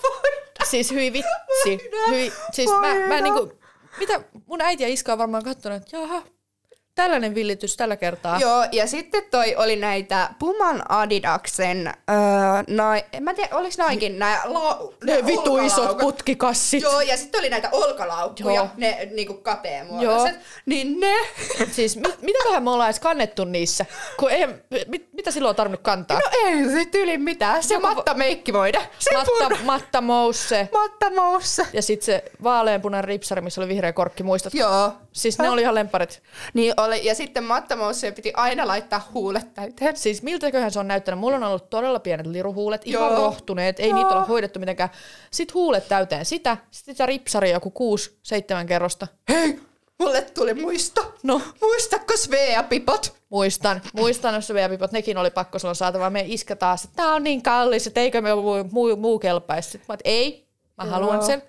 Siis 0.65 0.91
hyi 0.91 1.13
vitsi. 1.13 1.91
Hyi, 2.11 2.33
siis 2.53 2.71
mä, 2.71 2.95
mä 2.95 3.21
niinku, 3.21 3.53
mitä 3.99 4.21
mun 4.47 4.61
äiti 4.61 4.83
ja 4.83 4.89
iska 4.89 5.13
on 5.13 5.19
varmaan 5.19 5.45
katsonut, 5.45 5.83
että 5.83 5.97
jaha, 5.97 6.23
tällainen 6.97 7.35
villitys 7.35 7.77
tällä 7.77 7.97
kertaa. 7.97 8.39
Joo, 8.39 8.65
ja 8.73 8.87
sitten 8.87 9.23
toi 9.31 9.57
oli 9.57 9.77
näitä 9.77 10.31
Puman 10.39 10.83
Adidaksen, 10.89 11.87
öö, 11.87 12.17
nai, 12.69 13.05
en 13.13 13.23
mä 13.23 13.35
tiedä, 13.35 13.57
oliks 13.57 13.79
noikin 13.79 14.19
nää, 14.19 14.43
la, 14.45 14.93
Ne 15.05 15.27
vitu 15.27 15.59
isot 15.59 15.99
putkikassit. 15.99 16.83
Joo, 16.83 17.01
ja 17.01 17.17
sitten 17.17 17.39
oli 17.39 17.51
näitä 17.51 17.69
olkalaukkuja, 17.73 18.55
Joo. 18.55 18.69
Ne 18.77 19.09
niinku 19.15 19.35
kapeamuotoiset. 19.35 20.37
Niin 20.67 21.01
ne, 21.01 21.15
Siis 21.73 21.97
mit, 21.97 22.23
mitäköhän 22.23 22.63
me 22.63 22.71
ollaan 22.71 22.89
edes 22.91 23.01
kannettu 23.01 23.45
niissä? 23.45 23.87
Kun 24.19 24.31
ei, 24.31 24.47
mit, 24.87 25.09
mitä 25.13 25.31
silloin 25.31 25.51
on 25.51 25.57
tarvinnut 25.57 25.83
kantaa? 25.83 26.19
no 26.19 26.27
ei 26.45 26.71
se 26.71 26.85
tyli 26.85 27.19
mitään, 27.19 27.63
se 27.63 27.75
Joku- 27.75 27.87
Matta 27.95 28.15
Meikkivoide, 28.15 28.89
se 28.99 29.13
Matta, 29.17 29.31
Matta, 29.49 29.65
Matta 29.65 30.01
Mousse. 30.01 30.69
Matta 30.73 31.11
Mousse. 31.11 31.67
Ja 31.73 31.83
sitten 31.83 32.07
se 32.07 32.25
vaaleanpunainen 32.43 33.05
ripsari, 33.09 33.41
missä 33.41 33.61
oli 33.61 33.69
vihreä 33.69 33.93
korkki, 33.93 34.23
muistatko? 34.23 34.59
Joo. 34.59 34.93
Siis 35.13 35.39
ne 35.39 35.51
oli 35.51 35.61
ihan 35.61 35.75
lemparit. 35.75 36.23
Niin 36.55 36.75
oli, 36.87 37.05
ja 37.07 37.15
sitten 37.15 37.45
Matta 37.45 37.77
Mousse 37.77 38.13
piti 38.13 38.33
aina 38.37 38.67
laittaa 38.67 39.11
huulet 39.15 39.55
täyteen. 39.55 39.97
Siis 39.97 40.23
miltäköhän 40.23 40.71
se 40.71 40.79
on 40.79 40.89
näyttänyt? 40.89 41.21
Mulla 41.21 41.37
on 41.37 41.43
ollut 41.43 41.71
todella 41.71 42.01
pienet 42.01 42.27
liruhuulet, 42.27 42.83
ihan 42.85 43.13
Joo. 43.13 43.17
rohtuneet, 43.17 43.81
ei 43.81 43.89
Joo. 43.89 43.99
niitä 43.99 44.15
ole 44.15 44.27
hoidettu 44.27 44.59
mitenkään. 44.59 44.89
Sitten 45.31 45.55
huulet 45.55 45.89
täyteen 45.89 46.25
sitä, 46.25 46.57
sitten 46.71 46.95
sitä 46.95 47.07
ripsari 47.07 47.51
joku 47.51 47.71
kuusi, 47.71 48.19
seitsemän 48.23 48.67
kerrosta. 48.67 49.07
Hei, 49.29 49.61
mulle 49.99 50.23
tuli 50.23 50.55
muisto. 50.55 51.15
No, 51.23 51.41
Muistatko 51.61 52.15
Svea-pipot? 52.17 53.13
muistan, 53.29 53.83
muistan, 53.93 54.35
jos 54.35 54.47
se 54.47 54.55
vielä 54.55 54.69
pipot, 54.69 54.93
nekin 54.93 55.19
oli 55.19 55.31
pakko 55.31 55.59
silloin 55.59 55.77
saatava. 55.77 56.11
Meidän 56.11 56.31
iskä 56.31 56.57
taas, 56.57 56.85
että 56.85 56.97
tää 56.97 57.15
on 57.15 57.25
niin 57.25 57.43
kallis, 57.43 57.87
että 57.87 58.01
eikö 58.01 58.21
me 58.21 58.35
muu, 58.35 58.65
muu, 58.71 58.97
muu 58.97 59.19
kelpaisi. 59.19 59.71
Sitten 59.71 59.87
mä 59.89 59.95
että 59.95 60.09
ei, 60.11 60.49
mä 60.79 60.85
Joo. 60.85 60.93
haluan 60.93 61.23
sen. 61.23 61.43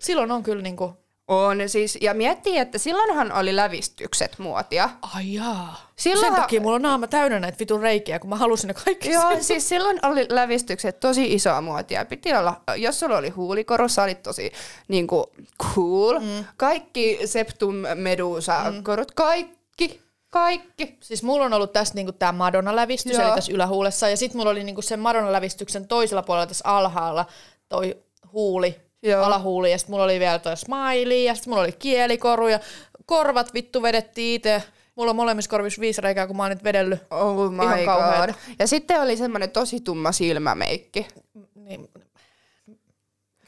Silloin 0.00 0.30
on 0.30 0.42
kyllä 0.42 0.62
niinku, 0.62 1.05
On 1.28 1.56
siis, 1.66 1.98
ja 2.00 2.14
miettii, 2.14 2.58
että 2.58 2.78
silloinhan 2.78 3.32
oli 3.32 3.56
lävistykset 3.56 4.38
muotia. 4.38 4.90
ai 5.14 5.34
jaa. 5.34 5.90
Silloin- 5.96 6.26
Sen 6.26 6.34
takia 6.34 6.60
mulla 6.60 6.76
on 6.76 6.82
naama 6.82 7.06
täynnä 7.06 7.40
näitä 7.40 7.58
vitun 7.58 7.80
reikiä, 7.82 8.18
kun 8.18 8.30
mä 8.30 8.36
halusin 8.36 8.68
ne 8.68 8.74
kaikki 8.74 9.10
Joo, 9.10 9.22
sinne. 9.28 9.42
siis 9.42 9.68
silloin 9.68 9.98
oli 10.02 10.26
lävistykset 10.28 11.00
tosi 11.00 11.34
isoa 11.34 11.60
muotia. 11.60 12.04
Piti 12.04 12.34
olla, 12.34 12.60
jos 12.76 13.00
sulla 13.00 13.16
oli 13.18 13.28
huulikoru, 13.30 13.88
sä 13.88 14.02
olit 14.02 14.22
tosi 14.22 14.52
niinku 14.88 15.26
cool. 15.74 16.18
Mm. 16.18 16.44
Kaikki 16.56 17.18
septum 17.24 17.74
medusa 17.94 18.70
mm. 18.70 18.82
korut, 18.82 19.12
kaikki, 19.12 20.00
kaikki. 20.30 20.96
Siis 21.00 21.22
mulla 21.22 21.44
on 21.46 21.52
ollut 21.52 21.72
tässä 21.72 21.94
niinku 21.94 22.12
tää 22.12 22.32
Madonna-lävistys, 22.32 23.12
Joo. 23.12 23.26
eli 23.26 23.34
tässä 23.34 23.52
ylähuulessa, 23.52 24.08
ja 24.08 24.16
sitten 24.16 24.38
mulla 24.38 24.50
oli 24.50 24.64
niinku 24.64 24.82
sen 24.82 25.00
Madonna-lävistyksen 25.00 25.86
toisella 25.88 26.22
puolella 26.22 26.46
tässä 26.46 26.64
alhaalla 26.68 27.26
toi 27.68 27.96
huuli, 28.32 28.85
Joo. 29.02 29.24
alahuuli, 29.24 29.70
ja 29.70 29.78
sitten 29.78 29.92
mulla 29.92 30.04
oli 30.04 30.20
vielä 30.20 30.38
toi 30.38 30.56
smiley, 30.56 31.22
ja 31.22 31.34
sitten 31.34 31.50
mulla 31.50 31.62
oli 31.62 31.72
kielikoru, 31.72 32.48
ja 32.48 32.60
korvat 33.06 33.54
vittu 33.54 33.82
vedettiin 33.82 34.34
itse. 34.34 34.62
Mulla 34.94 35.10
on 35.10 35.16
molemmissa 35.16 35.50
korvissa 35.50 35.80
viisi 35.80 36.00
reikää, 36.00 36.26
kun 36.26 36.36
mä 36.36 36.42
oon 36.42 36.50
nyt 36.50 36.64
vedellyt. 36.64 37.00
Oh 37.10 37.50
my 37.50 37.82
Ihan 37.82 37.84
god. 37.84 38.34
Ja 38.58 38.66
sitten 38.66 39.00
oli 39.00 39.16
semmoinen 39.16 39.50
tosi 39.50 39.80
tumma 39.80 40.12
silmämeikki. 40.12 41.06
Niin, 41.54 41.88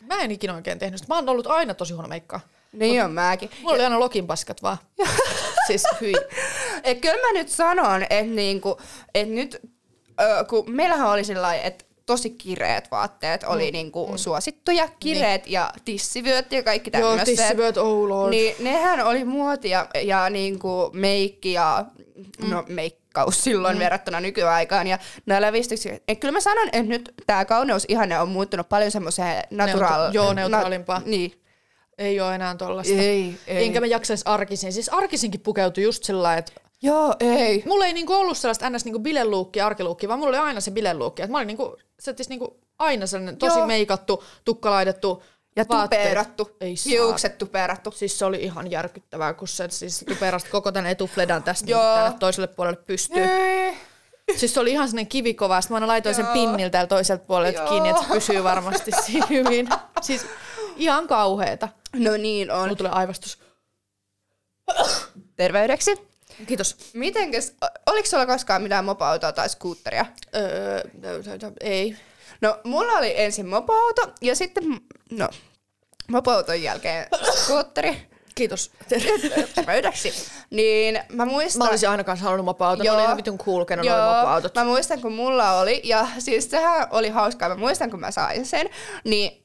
mä 0.02 0.20
en 0.22 0.30
ikinä 0.30 0.54
oikein 0.54 0.78
tehnyt 0.78 1.00
sitä. 1.00 1.14
Mä 1.14 1.18
oon 1.18 1.28
ollut 1.28 1.46
aina 1.46 1.74
tosi 1.74 1.92
huono 1.92 2.08
meikkaa. 2.08 2.40
Niin 2.72 3.04
on 3.04 3.12
mäkin. 3.12 3.50
Mulla 3.60 3.74
oli 3.74 3.84
aina 3.84 4.00
lokin 4.00 4.26
paskat 4.26 4.62
vaan. 4.62 4.76
siis 5.66 5.82
hyi. 6.00 6.14
Et 6.84 7.00
kyllä 7.00 7.26
mä 7.26 7.32
nyt 7.32 7.48
sanon, 7.48 8.02
että 8.02 8.22
niinku, 8.34 8.78
et 9.14 9.28
nyt, 9.28 9.60
ö, 10.20 10.44
kun 10.44 10.70
meillähän 10.70 11.10
oli 11.10 11.24
sillä 11.24 11.42
lailla, 11.42 11.64
että 11.64 11.84
tosi 12.08 12.30
kireet 12.30 12.90
vaatteet 12.90 13.44
oli 13.44 13.70
niinku 13.70 14.06
Mm. 14.10 14.16
suosittuja, 14.16 14.88
kireet 15.00 15.46
ja 15.46 15.72
tissivyöt 15.84 16.52
ja 16.52 16.62
kaikki 16.62 16.90
Joo, 16.94 17.02
tämmöiset. 17.16 17.36
tissivyöt, 17.36 17.76
oh 17.76 18.08
lord. 18.08 18.30
Niin 18.30 18.54
nehän 18.60 19.06
oli 19.06 19.24
muotia 19.24 19.86
ja 20.02 20.30
niinku 20.30 20.90
meikki 20.92 21.52
ja 21.52 21.84
no 22.48 22.64
meikkaus 22.68 23.44
silloin 23.44 23.76
mm. 23.76 23.80
verrattuna 23.80 24.20
nykyaikaan 24.20 24.86
ja 24.86 24.98
nämä 25.26 25.40
lävistykset. 25.40 26.02
Et 26.08 26.18
kyllä 26.20 26.32
mä 26.32 26.40
sanon, 26.40 26.66
että 26.68 26.82
nyt 26.82 27.14
tämä 27.26 27.44
kauneus 27.44 27.84
ihanne 27.88 28.20
on 28.20 28.28
muuttunut 28.28 28.68
paljon 28.68 28.90
semmoiseen 28.90 29.44
natural... 29.50 30.12
joo, 30.12 30.32
neutraalimpaa. 30.32 31.02
niin. 31.06 31.32
Ei 31.98 32.20
oo 32.20 32.30
enää 32.30 32.54
tollasta. 32.56 32.92
Ei, 32.92 33.34
ei. 33.46 33.64
Enkä 33.64 33.80
mä 33.80 33.86
jaksais 33.86 34.22
arkisin. 34.24 34.72
Siis 34.72 34.88
arkisinkin 34.88 35.40
pukeutui 35.40 35.84
just 35.84 36.04
sillä 36.04 36.36
että 36.36 36.52
Joo, 36.82 37.14
ei. 37.20 37.62
mulla 37.66 37.86
ei 37.86 37.92
niinku 37.92 38.12
ollut 38.14 38.38
sellaista 38.38 38.70
ns. 38.70 38.84
Niinku 38.84 38.98
bileluukki, 38.98 39.60
arkiluukki, 39.60 40.08
vaan 40.08 40.18
mulla 40.18 40.30
oli 40.30 40.46
aina 40.48 40.60
se 40.60 40.70
bileluukki. 40.70 41.22
Et 41.22 41.30
mä 41.30 41.38
olin 41.38 41.46
niinku, 41.46 41.76
se 42.00 42.14
niinku 42.28 42.60
aina 42.78 43.06
sellainen 43.06 43.36
tosi 43.36 43.58
Joo. 43.58 43.66
meikattu, 43.66 44.24
tukka 44.44 44.70
laitettu, 44.70 45.22
Ja 45.56 45.64
vaatteet. 45.68 46.02
tuperattu. 46.02 46.50
Ei 46.60 46.76
saa. 46.76 46.90
Hiukset 46.90 47.38
tuperattu. 47.38 47.90
Siis 47.90 48.18
se 48.18 48.24
oli 48.24 48.42
ihan 48.42 48.70
järkyttävää, 48.70 49.34
kun 49.34 49.48
se 49.48 49.68
siis 49.70 50.04
tuperasti 50.08 50.50
koko 50.50 50.72
tämän 50.72 50.90
etufledan 50.90 51.42
tästä 51.42 51.70
Joo. 51.70 51.82
niin 51.94 52.02
tänne 52.04 52.18
toiselle 52.18 52.46
puolelle 52.46 52.80
pystyy. 52.86 53.24
Ei. 53.24 53.76
Siis 54.36 54.54
se 54.54 54.60
oli 54.60 54.70
ihan 54.70 54.88
sellainen 54.88 55.08
kivikova, 55.08 55.60
sitten 55.60 55.74
mä 55.74 55.76
aina 55.76 55.86
laitoin 55.86 56.14
sen 56.14 56.24
Joo. 56.24 56.32
pinniltä 56.32 56.70
täällä 56.70 56.88
toiselta 56.88 57.24
puolelta 57.24 57.58
Joo. 57.60 57.68
kiinni, 57.68 57.88
että 57.88 58.02
se 58.02 58.08
pysyy 58.08 58.44
varmasti 58.44 58.90
siinä 59.06 59.26
hyvin. 59.30 59.68
Siis 60.00 60.26
ihan 60.76 61.06
kauheeta. 61.08 61.68
No 61.96 62.16
niin 62.16 62.50
on. 62.50 62.60
Mulla 62.60 62.74
tulee 62.76 62.92
aivastus. 62.92 63.38
Terveydeksi. 65.36 66.07
Kiitos. 66.46 66.76
Mitenkäs, 66.92 67.52
oliko 67.86 68.08
sulla 68.08 68.26
koskaan 68.26 68.62
mitään 68.62 68.84
mopoautoa 68.84 69.32
tai 69.32 69.48
skuutteria? 69.48 70.06
Öö, 70.36 70.82
ei. 71.60 71.96
No, 72.40 72.58
mulla 72.64 72.92
oli 72.92 73.20
ensin 73.20 73.46
mopoauto 73.46 74.02
ja 74.20 74.36
sitten, 74.36 74.64
no, 75.10 75.28
mopoauton 76.08 76.62
jälkeen 76.62 77.06
skuutteri. 77.44 78.08
Kiitos. 78.34 78.70
Terveydeksi. 79.54 80.12
Niin 80.50 81.00
mä 81.12 81.24
muistan... 81.24 81.66
Mä 81.66 81.70
olisin 81.70 81.88
aina 81.88 82.04
kanssa 82.04 82.24
halunnut 82.24 82.44
mopoauton. 82.44 82.78
Ne 82.78 82.86
Joo. 82.86 82.96
oli 82.96 83.04
ihan 83.04 83.16
vitun 83.16 83.38
cool, 83.38 83.64
Joo, 83.84 83.96
oli 83.96 84.16
mopoautot. 84.16 84.54
mä 84.54 84.64
muistan 84.64 85.00
kun 85.00 85.12
mulla 85.12 85.52
oli, 85.52 85.80
ja 85.84 86.06
siis 86.18 86.50
sehän 86.50 86.86
oli 86.90 87.08
hauskaa, 87.08 87.48
mä 87.48 87.54
muistan 87.54 87.90
kun 87.90 88.00
mä 88.00 88.10
sain 88.10 88.46
sen, 88.46 88.70
niin 89.04 89.44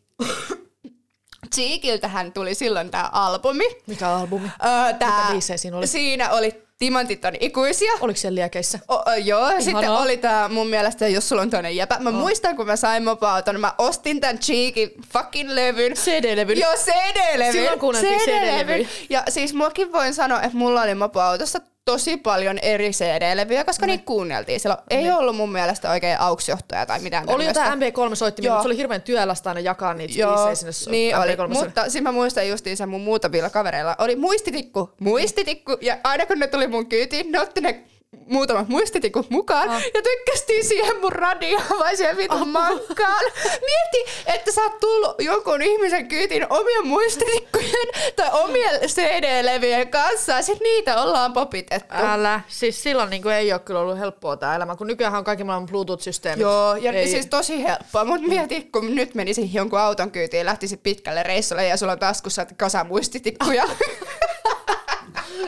Cheekiltähän 1.56 2.34
tuli 2.34 2.56
silloin 2.56 2.92
tää 2.92 3.10
albumi. 3.12 3.64
Mikä 3.88 4.10
albumi? 4.10 4.48
Öö, 4.66 4.94
tää, 5.00 5.20
Mitä 5.20 5.32
biisejä 5.32 5.58
siinä 5.58 5.78
oli? 5.78 5.88
Siinä 5.88 6.32
oli 6.32 6.64
Timantit 6.84 7.26
on 7.26 7.34
ikuisia. 7.40 7.94
Oliko 8.02 8.18
siellä 8.20 8.36
liekeissä? 8.36 8.80
O, 8.88 8.94
o, 8.94 9.14
joo, 9.24 9.52
ja 9.52 9.62
sitten 9.62 9.84
Ihanaa. 9.84 10.02
oli 10.02 10.18
tää 10.18 10.50
mun 10.50 10.68
mielestä, 10.68 11.08
jos 11.08 11.30
sulla 11.30 11.42
on 11.42 11.50
toinen 11.50 11.76
jäpä. 11.76 11.98
Mä 12.00 12.12
muistan, 12.12 12.56
kun 12.56 12.66
mä 12.68 12.76
sain 12.76 13.04
mopoauton, 13.04 13.60
mä 13.60 13.74
ostin 13.78 14.20
tän 14.22 14.40
Cheekin 14.40 14.92
fucking 15.14 15.50
levyn. 15.50 15.94
CD-levyn. 15.94 16.60
Joo, 16.60 16.74
CD-levyn. 16.74 17.52
Silloin 17.52 17.80
kuunneltiin 17.80 18.20
CD-levyn. 18.20 18.86
CD-levyjä. 18.86 18.88
Ja 19.10 19.24
siis 19.30 19.54
muakin 19.54 19.92
voin 19.92 20.14
sanoa, 20.14 20.42
että 20.42 20.58
mulla 20.58 20.82
oli 20.82 20.96
mopoautossa 20.96 21.60
tosi 21.86 22.18
paljon 22.18 22.60
eri 22.62 22.90
CD-levyjä, 22.92 23.64
koska 23.64 23.86
niitä 23.86 24.06
kuunneltiin. 24.06 24.60
Silloin 24.60 24.82
ei 24.90 25.12
ollut 25.12 25.36
mun 25.36 25.52
mielestä 25.52 25.92
oikein 25.92 26.20
auksjohtoja 26.20 26.86
tai 26.86 27.00
mitään 27.00 27.24
Oli 27.28 27.46
jotain 27.46 27.80
MB3-soittimia, 27.80 28.46
Joo. 28.46 28.54
mutta 28.56 28.64
se 28.64 28.68
oli 28.68 28.78
hirveän 28.78 29.02
työlästä 29.02 29.50
aina 29.50 29.60
jakaa 29.60 29.94
niitä 29.94 30.14
Joo, 30.20 30.34
biisejä 30.36 30.56
sinne 30.56 30.72
so- 30.72 30.92
niin 30.92 31.18
oli. 31.18 31.36
MP3. 31.36 31.48
Mutta 31.48 31.84
sitten 31.84 32.04
mä 32.04 32.12
muistan 32.12 32.50
justiinsa 32.50 32.88
mun 32.88 33.02
muutamilla 33.02 33.50
kavereilla 33.50 33.96
oli 34.00 34.16
muistitikku, 34.16 34.90
muistitikku, 35.00 35.78
ja 35.82 35.98
aina 36.04 36.26
kun 36.26 36.40
ne 36.40 36.48
tuli 36.48 36.68
mun 36.68 36.86
kyytiin, 36.90 37.32
ne 37.32 37.40
otti 37.40 37.62
ne 37.62 37.84
muutamat 38.28 38.70
muistitikut 38.70 39.30
mukaan 39.30 39.70
Ah. 39.70 39.82
ja 39.94 40.02
tykkästiin 40.02 40.66
siihen 40.66 41.02
mun 41.02 41.12
radioon 41.12 41.64
vai 41.80 41.98
siihen 41.98 42.18
vitun 42.18 42.50
mankkaan. 42.50 43.24
Mieti, 43.44 44.12
että 44.26 44.52
sä 44.52 44.62
oot 44.62 44.80
tullut 44.80 45.16
jonkun 45.20 45.62
ihmisen 45.62 46.08
kyytiin 46.08 46.46
omien 46.50 46.88
muistitikkujen 46.88 47.88
tai 48.16 48.30
omien 48.34 48.80
CD-levyjen 48.82 49.88
kanssa 49.88 50.32
ja 50.32 50.42
sit 50.42 50.60
niitä 50.60 51.02
ollaan 51.02 51.34
popitettu. 51.34 51.94
Älä. 51.96 52.42
Siis 52.48 52.84
silloin 52.84 53.10
niin 53.10 53.22
kuin 53.22 53.36
ei 53.36 53.54
ole 53.54 53.60
kyllä 53.60 53.80
ollut 53.80 54.00
helppoa 54.00 54.38
tämä 54.38 54.56
elämä, 54.56 54.76
kun 54.76 54.88
nykyään 54.88 55.16
on 55.16 55.24
kaikki 55.24 55.44
maailman 55.44 55.70
Bluetooth-systeemit. 55.70 56.42
Joo, 56.42 56.76
ja 56.76 56.92
ei. 56.92 57.08
siis 57.08 57.26
tosi 57.26 57.64
helppoa, 57.64 58.06
mutta 58.06 58.28
mieti, 58.28 58.70
kun 58.72 58.96
nyt 58.96 59.16
menisin 59.16 59.54
jonkun 59.54 59.80
auton 59.80 60.12
kyytiin 60.12 60.40
ja 60.40 60.46
lähtisit 60.46 60.84
pitkälle 60.84 61.24
reissulle 61.24 61.68
ja 61.68 61.78
sulla 61.78 61.92
on 61.92 62.00
taskussa 62.00 62.46
kasa 62.58 62.84
muistitikkuja. 62.84 63.64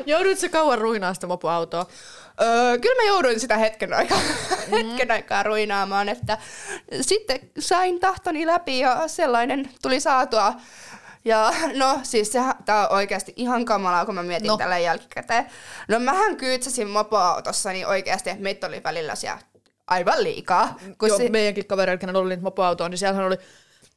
Joudut 0.06 0.39
se 0.39 0.50
kauan 0.50 0.77
ruinaa 0.77 1.13
sitä 1.13 1.27
mopoautoa. 1.27 1.86
Öö, 2.42 2.77
kyllä 2.80 3.04
mä 3.04 3.08
jouduin 3.08 3.39
sitä 3.39 3.58
hetken 3.58 3.94
aikaa, 3.94 4.20
hetken 4.72 5.12
aikaa 5.12 5.44
ruinaamaan, 5.44 6.10
että 6.10 6.38
sitten 7.01 7.39
sain 7.60 8.00
tahtoni 8.00 8.46
läpi 8.46 8.80
ja 8.80 9.08
sellainen 9.08 9.70
tuli 9.82 10.00
saatua. 10.00 10.54
Ja 11.25 11.54
no 11.75 12.00
siis 12.04 12.32
se, 12.32 12.39
tää 12.65 12.88
on 12.88 12.96
oikeasti 12.96 13.34
ihan 13.36 13.65
kamalaa, 13.65 14.06
kun 14.06 14.15
mä 14.15 14.24
mietin 14.24 14.48
No. 14.48 14.58
tällä 14.58 14.77
jälkikäteen. 14.77 15.46
No 15.88 16.00
mähän 16.00 16.38
kyydsäsin 16.38 16.88
mopoautossa 16.89 17.70
niin 17.72 17.88
oikeasti, 17.88 18.30
meitä 18.39 18.68
oli 18.68 18.84
välillä 18.84 19.15
siellä 19.15 19.39
aivan 19.88 20.24
liikaa. 20.24 20.75
Kun 20.98 21.10
Joo, 21.10 21.18
se, 21.18 21.30
meidänkin 21.30 21.65
kavereilla, 21.68 22.00
kenellä 22.00 22.20
oli 22.20 22.30
niitä 22.30 22.44
mopoautoa, 22.44 22.89
niin 22.89 22.98
siellähän 22.98 23.25
oli 23.25 23.38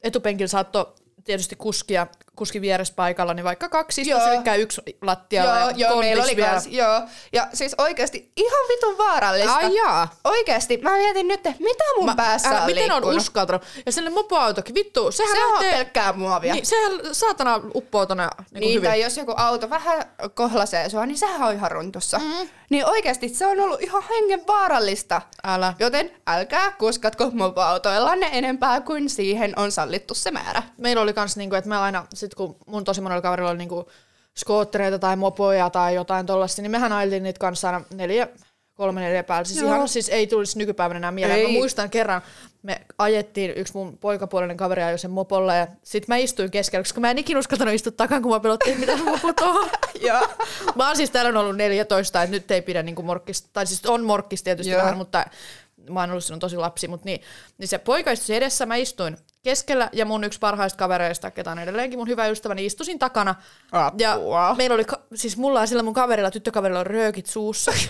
etupenkillä 0.01 0.47
saatto 0.47 0.95
tietysti 1.23 1.55
kuskia, 1.55 2.07
kuski 2.39 2.61
vieressä 2.61 2.93
paikalla, 2.95 3.33
niin 3.33 3.43
vaikka 3.43 3.69
kaksi 3.69 4.09
Joo. 4.09 4.19
istuisi, 4.19 4.49
eli 4.49 4.61
yksi 4.61 4.81
lattialla 5.01 5.59
joo, 5.59 5.69
ja 5.69 5.75
joo, 5.75 5.99
meillä 5.99 6.23
oli 6.23 6.35
kans, 6.35 6.67
joo. 6.67 7.01
Ja 7.33 7.47
siis 7.53 7.75
oikeasti 7.77 8.31
ihan 8.35 8.67
vitun 8.69 8.97
vaarallista. 8.97 9.55
Ai 9.55 9.75
jaa. 9.75 10.07
Oikeasti, 10.23 10.77
mä 10.77 10.91
mietin 10.97 11.27
nyt, 11.27 11.47
että 11.47 11.63
mitä 11.63 11.83
mun 11.97 12.05
mä, 12.05 12.15
päässä 12.15 12.49
älä, 12.49 12.59
on 12.59 12.65
miten 12.65 12.83
on 12.83 12.95
liikkunut. 12.95 13.17
uskaltanut? 13.21 13.63
Ja 13.85 13.91
sellainen 13.91 14.13
mopoautokin, 14.13 14.75
vittu, 14.75 15.11
sehän 15.11 15.35
Se 15.35 15.43
on 15.45 15.51
lähtee... 15.53 15.71
pelkkää 15.73 16.13
muovia. 16.13 16.53
Niin, 16.53 16.65
sehän 16.65 16.91
saatana 17.11 17.61
uppoo 17.75 18.05
tonne 18.05 18.27
niin 18.51 18.61
Niin, 18.61 18.73
hyvin. 18.73 18.89
tai 18.89 19.01
jos 19.01 19.17
joku 19.17 19.33
auto 19.37 19.69
vähän 19.69 20.03
kohlasee 20.33 20.89
sua, 20.89 21.05
niin 21.05 21.17
sehän 21.17 21.43
on 21.43 21.53
ihan 21.53 21.71
runtussa. 21.71 22.19
Mm. 22.19 22.49
Niin 22.69 22.85
oikeasti 22.85 23.29
se 23.29 23.45
on 23.47 23.59
ollut 23.59 23.81
ihan 23.81 24.03
hengen 24.09 24.47
vaarallista. 24.47 25.21
Älä. 25.43 25.73
Joten 25.79 26.11
älkää 26.27 26.71
kuskatko 26.71 27.29
mopoautoillanne 27.33 28.29
enempää 28.31 28.81
kuin 28.81 29.09
siihen 29.09 29.53
on 29.55 29.71
sallittu 29.71 30.13
se 30.13 30.31
määrä. 30.31 30.63
Meillä 30.77 31.01
oli 31.01 31.13
kans 31.13 31.37
niinku, 31.37 31.55
että 31.55 31.69
me 31.69 31.77
aina, 31.77 32.05
sit 32.13 32.28
kun 32.35 32.55
mun 32.67 32.83
tosi 32.83 33.01
monella 33.01 33.21
kaverilla 33.21 33.49
oli 33.49 33.57
niinku 33.57 33.89
skoottereita 34.37 34.99
tai 34.99 35.15
mopoja 35.15 35.69
tai 35.69 35.95
jotain 35.95 36.25
tollasta, 36.25 36.61
niin 36.61 36.71
mehän 36.71 36.93
ajeltiin 36.93 37.23
niitä 37.23 37.39
kanssa 37.39 37.67
aina 37.67 37.85
neljä, 37.93 38.27
kolme 38.73 39.01
neljä 39.01 39.23
päällä. 39.23 39.45
Siis 39.45 39.61
Joo. 39.61 39.75
ihan 39.75 39.87
siis 39.87 40.09
ei 40.09 40.27
tulisi 40.27 40.57
nykypäivänä 40.57 40.97
enää 40.97 41.11
mieleen. 41.11 41.39
Ei. 41.39 41.47
Mä 41.47 41.53
muistan 41.53 41.89
kerran, 41.89 42.21
me 42.63 42.81
ajettiin, 42.97 43.53
yksi 43.55 43.73
mun 43.73 43.97
poikapuolinen 43.97 44.57
kaveri 44.57 44.83
ajoi 44.83 44.99
sen 44.99 45.11
mopolla 45.11 45.55
ja 45.55 45.67
sit 45.83 46.07
mä 46.07 46.17
istuin 46.17 46.51
keskellä, 46.51 46.83
koska 46.83 47.01
mä 47.01 47.11
en 47.11 47.17
ikinä 47.17 47.39
uskaltanut 47.39 47.73
istua 47.73 47.91
takan, 47.91 48.21
kun 48.21 48.31
mä 48.31 48.39
pelottiin, 48.39 48.79
mitä 48.79 48.97
mopo 48.97 49.33
tuohon. 49.33 49.69
Joo. 50.07 50.27
Mä 50.75 50.87
oon 50.87 50.95
siis 50.95 51.09
täällä 51.09 51.39
ollut 51.39 51.57
14, 51.57 52.23
että 52.23 52.35
nyt 52.35 52.51
ei 52.51 52.61
pidä 52.61 52.83
niinku 52.83 53.03
morkkista, 53.03 53.49
tai 53.53 53.67
siis 53.67 53.85
on 53.85 54.03
morkkista 54.03 54.43
tietysti 54.43 54.71
Joo. 54.71 54.81
vähän, 54.81 54.97
mutta 54.97 55.25
mä 55.89 55.99
oon 55.99 56.11
ollut 56.11 56.23
silloin 56.23 56.39
tosi 56.39 56.57
lapsi, 56.57 56.87
mutta 56.87 57.05
niin, 57.05 57.21
niin 57.57 57.67
se 57.67 57.77
poika 57.77 58.11
istui 58.11 58.35
edessä, 58.35 58.65
mä 58.65 58.75
istuin 58.75 59.17
keskellä 59.41 59.89
ja 59.93 60.05
mun 60.05 60.23
yksi 60.23 60.39
parhaista 60.39 60.77
kavereista, 60.77 61.31
ketä 61.31 61.51
on 61.51 61.59
edelleenkin 61.59 61.99
mun 61.99 62.07
hyvä 62.07 62.27
ystäväni, 62.27 62.65
istusin 62.65 62.99
takana. 62.99 63.35
Ja 63.97 64.13
Apua. 64.13 64.55
meillä 64.57 64.73
oli, 64.73 64.85
ka- 64.85 65.01
siis 65.15 65.37
mulla 65.37 65.59
ja 65.59 65.67
sillä 65.67 65.83
mun 65.83 65.93
kaverilla, 65.93 66.31
tyttökaverilla 66.31 66.79
on 66.79 66.87
röökit 66.87 67.25
suussa. 67.25 67.71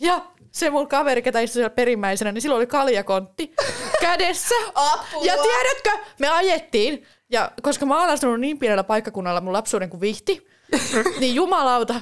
Ja 0.00 0.20
se 0.50 0.70
mun 0.70 0.88
kaveri, 0.88 1.22
ketä 1.22 1.40
istui 1.40 1.54
siellä 1.54 1.70
perimmäisenä, 1.70 2.32
niin 2.32 2.42
sillä 2.42 2.56
oli 2.56 2.66
kaljakontti 2.66 3.54
kädessä. 4.00 4.54
Apua. 4.74 5.24
Ja 5.24 5.34
tiedätkö, 5.42 5.90
me 6.18 6.28
ajettiin, 6.28 7.06
ja 7.30 7.50
koska 7.62 7.86
mä 7.86 8.00
oon 8.00 8.10
asunut 8.10 8.40
niin 8.40 8.58
pienellä 8.58 8.84
paikkakunnalla 8.84 9.40
mun 9.40 9.52
lapsuuden 9.52 9.90
kuin 9.90 10.00
vihti, 10.00 10.46
niin 11.20 11.34
jumalauta, 11.34 11.94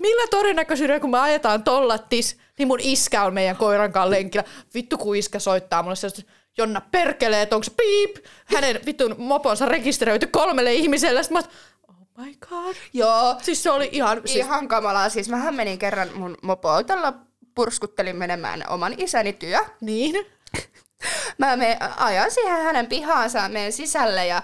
millä 0.00 0.26
todennäköisyydellä, 0.30 1.00
kun 1.00 1.10
me 1.10 1.18
ajetaan 1.18 1.64
tollattis, 1.64 2.38
niin 2.58 2.68
mun 2.68 2.80
iskä 2.82 3.24
on 3.24 3.34
meidän 3.34 3.56
koiran 3.56 3.92
kanssa 3.92 4.10
lenkillä. 4.10 4.44
Vittu, 4.74 4.98
kun 4.98 5.16
iskä 5.16 5.38
soittaa 5.38 5.82
mulle 5.82 5.96
sellaista, 5.96 6.22
Jonna 6.58 6.80
perkelee, 6.80 7.42
että 7.42 7.56
onko 7.56 7.64
se 7.64 7.72
piip, 7.76 8.16
hänen 8.44 8.80
vittun 8.86 9.14
moponsa 9.18 9.66
rekisteröity 9.66 10.26
kolmelle 10.26 10.74
ihmiselle. 10.74 11.22
Sitten 11.22 11.34
mä 11.34 11.38
oot, 11.38 11.50
oh 11.88 12.24
my 12.24 12.34
god. 12.48 12.74
Joo. 12.92 13.36
Siis 13.42 13.62
se 13.62 13.70
oli 13.70 13.88
ihan... 13.92 14.22
Siis, 14.24 14.46
Ihan 14.46 14.68
kamalaa. 14.68 15.08
Siis 15.08 15.28
mähän 15.28 15.54
menin 15.54 15.78
kerran 15.78 16.08
mun 16.14 16.36
mopoautolla 16.42 17.14
purskuttelin 17.54 18.16
menemään 18.16 18.64
oman 18.68 18.94
isäni 18.98 19.32
työ. 19.32 19.58
niin. 19.80 20.26
Mä 21.38 21.56
me 21.56 21.78
ajan 21.96 22.30
siihen 22.30 22.62
hänen 22.62 22.86
pihaansa, 22.86 23.48
menen 23.48 23.72
sisälle 23.72 24.26
ja 24.26 24.42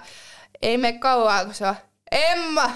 ei 0.61 0.77
me 0.77 0.91
kauaa, 0.93 1.45
kun 1.45 1.53
se 1.53 1.67
on 1.67 1.75
Emma. 2.11 2.71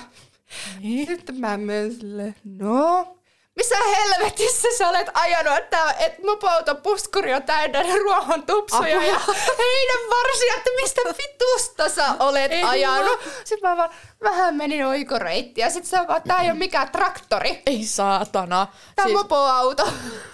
niin. 0.79 1.08
Sitten 1.08 1.36
mä 1.36 1.58
menen 1.58 1.94
silleen, 1.94 2.36
no, 2.44 3.17
missä 3.57 3.75
helvetissä 3.97 4.67
sä 4.77 4.89
olet 4.89 5.09
ajanut, 5.13 5.57
että 5.57 5.91
et 5.91 6.23
mopouto 6.23 6.75
puskuri 6.75 7.33
on 7.33 7.43
täynnä 7.43 7.83
ruohon 8.03 8.43
tupsuja 8.43 9.03
ja 9.03 9.19
heidän 9.57 10.09
varsia, 10.09 10.53
että 10.57 10.69
mistä 10.81 11.01
vitusta 11.17 11.89
sä 11.89 12.05
olet 12.19 12.51
Ei 12.51 12.63
ajanut. 12.63 13.19
Sitten 13.43 13.69
mä 13.69 13.77
vaan 13.77 13.89
vähän 14.23 14.55
menin 14.55 14.85
oikoreittiä. 14.85 15.69
Sitten 15.69 15.89
se 15.89 15.99
on 15.99 16.07
vaan, 16.07 16.21
tää 16.27 16.41
ei 16.41 16.49
ole 16.49 16.57
mikään 16.59 16.89
traktori. 16.91 17.61
Ei 17.65 17.85
saatana. 17.85 18.67
Tää 18.95 19.05
on 19.05 19.09
Siis, 19.09 19.21
mopoauto. 19.21 19.87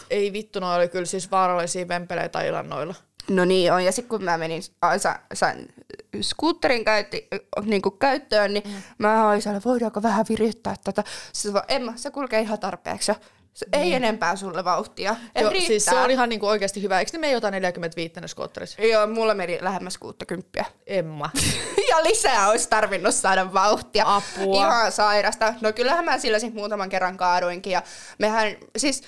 ei 0.10 0.34
vittu, 0.34 0.60
no 0.60 0.74
oli 0.74 0.90
kyllä 0.90 1.06
siis 1.06 1.32
vaarallisia 1.32 1.88
vempeleitä 1.88 2.42
ilannoilla. 2.42 2.96
No 3.30 3.46
niin 3.46 3.74
on, 3.74 3.86
ja 3.86 3.92
sitten 3.92 4.10
kun 4.10 4.24
mä 4.24 4.38
menin, 4.38 4.64
sa, 4.98 5.20
sain 5.34 5.74
skuutterin 6.22 6.86
käytti, 6.86 7.28
niin 7.66 7.82
kuin 7.82 7.98
käyttöön, 7.98 8.54
niin 8.54 8.68
mm. 8.68 8.84
mä 8.98 9.30
olin 9.30 9.42
siellä, 9.42 9.62
voidaanko 9.66 10.04
vähän 10.04 10.26
virittää 10.30 10.76
tätä. 10.84 11.04
Sitten 11.34 11.54
vaan, 11.54 11.66
Emma, 11.68 11.94
se 11.96 12.12
kulkee 12.12 12.42
ihan 12.42 12.60
tarpeeksi 12.60 13.12
jo. 13.12 13.16
Se 13.54 13.66
ei 13.74 13.94
enempää 13.94 14.36
sulle 14.36 14.64
vauhtia. 14.64 15.16
Joo, 15.36 15.50
riittää. 15.50 15.68
siis 15.68 15.86
se 15.86 15.96
on 15.96 16.12
ihan 16.12 16.30
niinku 16.30 16.48
oikeasti 16.48 16.82
hyvä. 16.82 17.00
Eikö 17.00 17.12
ne 17.14 17.20
mene 17.20 17.34
jotain 17.34 17.52
45 17.52 18.22
ne 18.22 18.28
skootterissa? 18.28 18.82
Joo, 18.82 19.08
mulla 19.08 19.34
meni 19.34 19.58
lähemmäs 19.62 19.98
60. 19.98 20.66
Emma. 20.88 21.30
ja 21.90 22.04
lisää 22.04 22.50
olisi 22.50 22.70
tarvinnut 22.70 23.16
saada 23.16 23.54
vauhtia. 23.54 24.16
Apua. 24.16 24.58
Ihan 24.58 24.92
sairasta. 24.92 25.54
No 25.62 25.74
kyllähän 25.74 26.06
mä 26.06 26.18
sillä 26.18 26.40
sitten 26.40 26.60
muutaman 26.60 26.90
kerran 26.90 27.18
kaaduinkin. 27.18 27.74
Ja 27.74 27.82
mehän 28.20 28.56
siis 28.78 29.04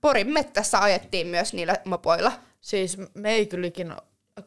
Porin 0.00 0.32
mettässä 0.32 0.78
ajettiin 0.78 1.26
myös 1.26 1.52
niillä 1.52 1.76
mopoilla. 1.84 2.32
Siis 2.60 2.98
me 3.14 3.32
ei 3.32 3.46
kyllä 3.46 3.66
ikinä 3.66 3.96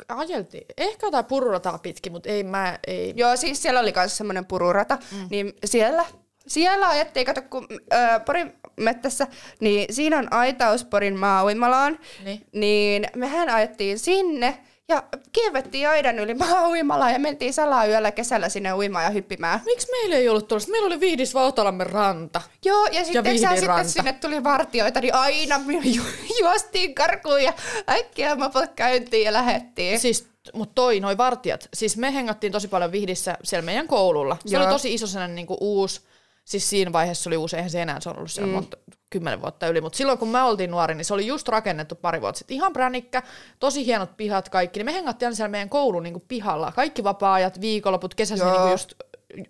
ajeltiin. 0.08 0.66
Ehkä 0.78 1.08
jotain 1.08 1.26
pururataa 1.26 1.78
pitkin, 1.78 2.12
mutta 2.12 2.30
ei 2.30 2.44
mä, 2.44 2.80
ei. 2.88 3.14
Joo, 3.16 3.36
siis 3.36 3.62
siellä 3.62 3.80
oli 3.80 3.94
myös 3.96 4.18
semmoinen 4.18 4.46
pururata, 4.46 4.98
mm. 5.12 5.28
niin 5.30 5.54
siellä, 5.66 6.06
siellä 6.48 6.88
ajettiin, 6.90 7.26
kato 7.26 7.42
kun 7.50 7.68
äh, 7.94 8.26
Porin 8.26 8.54
mettässä, 8.78 9.28
niin 9.60 9.94
siinä 9.94 10.18
on 10.18 10.34
aitaus 10.34 10.86
Porin 10.86 11.18
maa-uimalaan, 11.20 12.00
Niin. 12.24 12.46
niin 12.52 13.08
mehän 13.16 13.50
ajettiin 13.50 14.00
sinne 14.00 14.58
ja 14.94 15.04
kievettiin 15.32 15.90
aidan 15.90 16.20
yli 16.20 16.34
maa-uimalaan 16.34 17.14
ja 17.14 17.20
mentiin 17.20 17.54
salaa 17.54 17.86
yöllä 17.86 18.12
kesällä 18.12 18.50
sinne 18.50 18.74
uimaan 18.74 19.06
ja 19.06 19.10
hyppimään. 19.10 19.62
Miksi 19.66 19.88
meillä 19.92 20.16
ei 20.16 20.30
ollut 20.30 20.48
tuollaista? 20.48 20.72
Meillä 20.72 20.88
oli 20.88 21.00
Vihdis 21.00 21.34
Vautalammen 21.34 21.88
ranta. 21.88 22.42
Joo, 22.66 22.86
ja 22.86 23.06
sitten 23.06 23.24
Vihdin 23.24 23.60
sitten 23.60 23.90
sinne 23.90 24.14
tuli 24.14 24.44
vartioita, 24.44 25.02
niin 25.02 25.16
aina 25.16 25.60
me 25.60 25.74
ju- 25.74 26.04
juostiin 26.40 26.96
karkuun 26.96 27.44
ja 27.44 27.54
äkkiä 27.90 28.36
mopot 28.36 28.70
käyntiin 28.76 29.26
ja 29.26 29.34
lähettiin. 29.34 30.00
Siis, 30.00 30.28
mutta 30.54 30.76
toi, 30.76 31.00
noi 31.00 31.18
vartijat. 31.18 31.70
Siis 31.74 31.98
me 31.98 32.14
hengattiin 32.14 32.52
tosi 32.52 32.68
paljon 32.68 32.92
Vihdissä 32.92 33.38
siellä 33.44 33.66
meidän 33.66 33.88
koululla. 33.88 34.38
Se 34.46 34.56
Joo. 34.56 34.64
oli 34.64 34.72
tosi 34.72 34.94
iso 34.94 35.08
sellainen 35.08 35.36
niinku 35.36 35.58
uusi, 35.62 36.02
siis 36.46 36.70
siinä 36.70 36.94
vaiheessa 36.94 37.30
oli 37.30 37.38
uusi, 37.38 37.56
eihän 37.56 37.70
se 37.70 37.82
enää 37.82 38.00
se 38.00 38.10
ollut 38.10 38.32
siellä 38.32 38.48
mm. 38.48 38.54
monta, 38.54 38.78
kymmenen 39.14 39.42
vuotta 39.42 39.68
yli, 39.68 39.82
mutta 39.82 39.98
silloin 39.98 40.18
kun 40.20 40.28
me 40.28 40.42
oltiin 40.42 40.72
nuori, 40.72 40.96
niin 40.96 41.06
se 41.06 41.14
oli 41.14 41.28
just 41.28 41.48
rakennettu 41.48 41.96
pari 41.96 42.22
vuotta 42.22 42.40
sitten. 42.40 42.56
Ihan 42.56 42.74
pränikkä, 42.74 43.24
tosi 43.60 43.86
hienot 43.86 44.18
pihat 44.18 44.50
kaikki, 44.50 44.80
niin 44.80 44.86
me 44.86 44.94
hengattiin 44.94 45.28
aina 45.28 45.36
siellä 45.36 45.50
meidän 45.52 45.70
koulun 45.70 46.04
niinku 46.04 46.24
pihalla. 46.28 46.72
Kaikki 46.72 47.04
vapaa-ajat, 47.04 47.62
viikonloput, 47.62 48.16
kesäisin 48.16 48.48
Joo. 48.48 48.54
niinku 48.54 48.72
just 48.72 48.94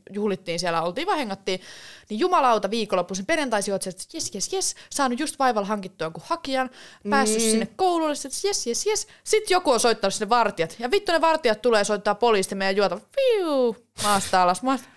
juhlittiin 0.10 0.60
siellä, 0.60 0.82
oltiin 0.82 1.08
vaan 1.08 1.18
hengattiin, 1.18 1.62
niin 2.10 2.20
jumalauta 2.20 2.70
viikonloppuisin 2.70 3.26
perjantaisin 3.26 3.74
oot 3.74 3.88
että 3.88 4.04
jes, 4.14 4.36
jes, 4.36 4.54
jes, 4.54 4.76
saanut 4.90 5.20
just 5.20 5.40
vaivalla 5.40 5.68
hankittua 5.68 6.06
jonkun 6.06 6.24
hakijan, 6.26 6.70
päässyt 7.10 7.42
mm. 7.42 7.50
sinne 7.50 7.68
koululle, 7.76 8.14
että 8.14 8.48
jes, 8.48 8.68
jes, 8.68 8.86
jes. 8.86 9.08
Sitten 9.24 9.56
joku 9.56 9.72
on 9.72 9.80
soittanut 9.80 10.14
sinne 10.14 10.30
vartijat, 10.30 10.76
ja 10.80 10.92
vittu 10.92 11.12
ne 11.12 11.22
vartijat 11.22 11.62
tulee 11.62 11.84
soittaa 11.84 12.16
poliisille 12.16 12.56
meidän 12.56 12.76
juota, 12.76 13.00
viu, 13.16 13.76
maasta 14.04 14.44
alas, 14.44 14.64
maasta. 14.64 14.93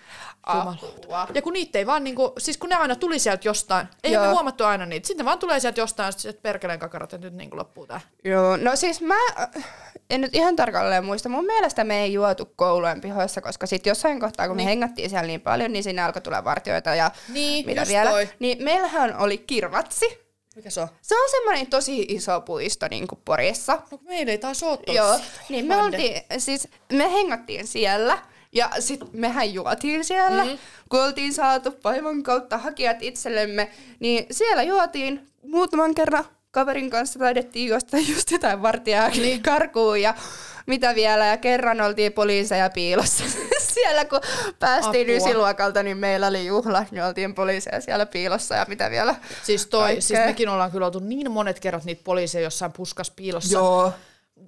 Jumalauta. 0.53 1.33
Ja 1.33 1.41
kun 1.41 1.53
niitä 1.53 1.79
ei 1.79 1.85
vaan 1.85 2.03
niinku, 2.03 2.33
siis 2.37 2.57
kun 2.57 2.69
ne 2.69 2.75
aina 2.75 2.95
tuli 2.95 3.19
sieltä 3.19 3.47
jostain, 3.47 3.87
ei 4.03 4.11
Joo. 4.11 4.25
me 4.25 4.31
huomattu 4.31 4.63
aina 4.63 4.85
niitä, 4.85 5.07
sitten 5.07 5.23
ne 5.23 5.27
vaan 5.27 5.39
tulee 5.39 5.59
sieltä 5.59 5.81
jostain, 5.81 6.13
että 6.29 6.41
perkeleen 6.41 6.79
kakarat, 6.79 7.13
että 7.13 7.27
nyt 7.27 7.33
niinku 7.33 7.57
loppuu 7.57 7.87
tää. 7.87 8.01
Joo, 8.23 8.57
no 8.57 8.75
siis 8.75 9.01
mä 9.01 9.15
en 10.09 10.21
nyt 10.21 10.35
ihan 10.35 10.55
tarkalleen 10.55 11.05
muista. 11.05 11.29
Mun 11.29 11.45
mielestä 11.45 11.83
me 11.83 12.01
ei 12.01 12.13
juotu 12.13 12.53
koulujen 12.55 13.01
pihoissa, 13.01 13.41
koska 13.41 13.67
sit 13.67 13.85
jossain 13.85 14.19
kohtaa, 14.19 14.47
kun 14.47 14.57
niin. 14.57 14.65
me 14.65 14.69
hengattiin 14.69 15.09
siellä 15.09 15.27
niin 15.27 15.41
paljon, 15.41 15.71
niin 15.73 15.83
sinne 15.83 16.01
alkoi 16.01 16.21
tulla 16.21 16.43
vartioita 16.43 16.95
ja 16.95 17.11
Niin, 17.29 17.65
mitä 17.65 17.85
vielä. 17.87 18.09
toi. 18.09 18.29
Niin 18.39 18.63
meillähän 18.63 19.17
oli 19.17 19.37
kirvatsi. 19.37 20.27
Mikä 20.55 20.69
se 20.69 20.81
on? 20.81 20.87
Se 21.01 21.15
on 21.23 21.29
semmoinen 21.31 21.67
tosi 21.67 22.01
iso 22.09 22.41
puisto 22.41 22.87
niin 22.89 23.07
kuin 23.07 23.21
Porissa. 23.25 23.81
No 23.91 23.99
meillä 24.01 24.31
ei 24.31 24.37
taas 24.37 24.63
oo 24.63 24.79
Joo, 24.87 25.19
niin 25.49 25.65
me 25.65 25.75
oltiin, 25.75 26.21
siis 26.37 26.67
me 26.93 27.13
hengattiin 27.13 27.67
siellä 27.67 28.17
ja 28.51 28.69
sit 28.79 29.13
mehän 29.13 29.53
juotiin 29.53 30.05
siellä, 30.05 30.45
mm. 30.45 30.57
kun 30.89 31.03
oltiin 31.03 31.33
saatu 31.33 31.71
päivän 31.71 32.23
kautta 32.23 32.57
hakijat 32.57 32.97
itsellemme, 33.03 33.71
niin 33.99 34.25
siellä 34.31 34.63
juotiin 34.63 35.27
muutaman 35.43 35.95
kerran 35.95 36.25
kaverin 36.51 36.89
kanssa 36.89 37.19
taidettiin 37.19 37.69
juosta 37.69 37.97
just 37.97 38.31
jotain 38.31 38.61
vartijaa 38.61 39.09
niin. 39.09 39.43
karkuun 39.43 40.01
ja 40.01 40.15
mitä 40.65 40.95
vielä, 40.95 41.25
ja 41.25 41.37
kerran 41.37 41.81
oltiin 41.81 42.13
poliiseja 42.13 42.69
piilossa 42.69 43.23
siellä, 43.73 44.05
kun 44.05 44.19
päästiin 44.59 45.07
Apua. 45.07 45.27
ysiluokalta, 45.27 45.83
niin 45.83 45.97
meillä 45.97 46.27
oli 46.27 46.45
juhla, 46.45 46.85
niin 46.91 47.03
oltiin 47.03 47.33
poliiseja 47.33 47.81
siellä 47.81 48.05
piilossa 48.05 48.55
ja 48.55 48.65
mitä 48.69 48.89
vielä. 48.89 49.15
Siis 49.43 49.67
toi, 49.67 49.81
Kaikkea. 49.81 50.01
siis 50.01 50.19
mekin 50.19 50.49
ollaan 50.49 50.71
kyllä 50.71 50.85
oltu 50.85 50.99
niin 50.99 51.31
monet 51.31 51.59
kerrat 51.59 51.83
niitä 51.83 52.01
poliiseja 52.03 52.43
jossain 52.43 52.71
puskas 52.71 53.11
piilossa. 53.11 53.57
Joo. 53.57 53.93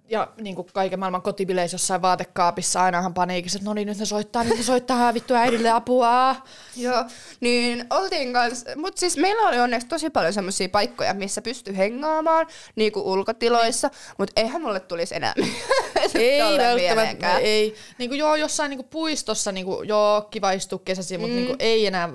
Ja 0.10 0.27
niin 0.41 0.55
kuin 0.55 0.67
kaiken 0.74 1.00
maailman 1.00 1.22
kotibileissä 1.22 1.75
jossain 1.75 2.01
vaatekaapissa 2.01 2.84
ainahan 2.84 3.13
paniikissa, 3.13 3.58
että 3.58 3.69
no 3.69 3.74
niin, 3.74 3.88
nyt 3.88 3.98
ne 3.98 4.05
soittaa, 4.05 4.43
nyt 4.43 4.58
ne 4.58 4.63
soittaa 4.63 5.13
vittu 5.13 5.34
äidille 5.34 5.69
apua. 5.69 6.36
Joo, 6.75 7.05
niin 7.39 7.86
oltiin 7.89 8.34
kans, 8.34 8.65
mut 8.75 8.98
siis 8.98 9.17
meillä 9.17 9.48
oli 9.48 9.60
onneksi 9.60 9.88
tosi 9.88 10.10
paljon 10.10 10.34
semmoisia 10.34 10.69
paikkoja, 10.69 11.13
missä 11.13 11.41
pystyi 11.41 11.77
hengaamaan, 11.77 12.48
niinku 12.75 13.12
ulkotiloissa, 13.12 13.89
mut 14.17 14.31
eihän 14.36 14.62
mulle 14.62 14.79
tulisi 14.79 15.15
enää 15.15 15.34
Ei 16.15 16.58
välttämättä, 16.58 17.38
ei. 17.38 17.75
Niin 17.98 18.10
kuin 18.10 18.19
joo, 18.19 18.36
jossain 18.36 18.69
niin 18.69 18.77
kuin 18.77 18.89
puistossa, 18.89 19.51
niin 19.51 19.65
kuin, 19.65 19.88
joo, 19.88 20.22
kiva 20.22 20.51
istua 20.51 20.79
kesäsi, 20.86 21.17
mutta 21.17 21.36
niin 21.36 21.48
kuin, 21.48 21.58
ei 21.60 21.88
enää 21.88 22.10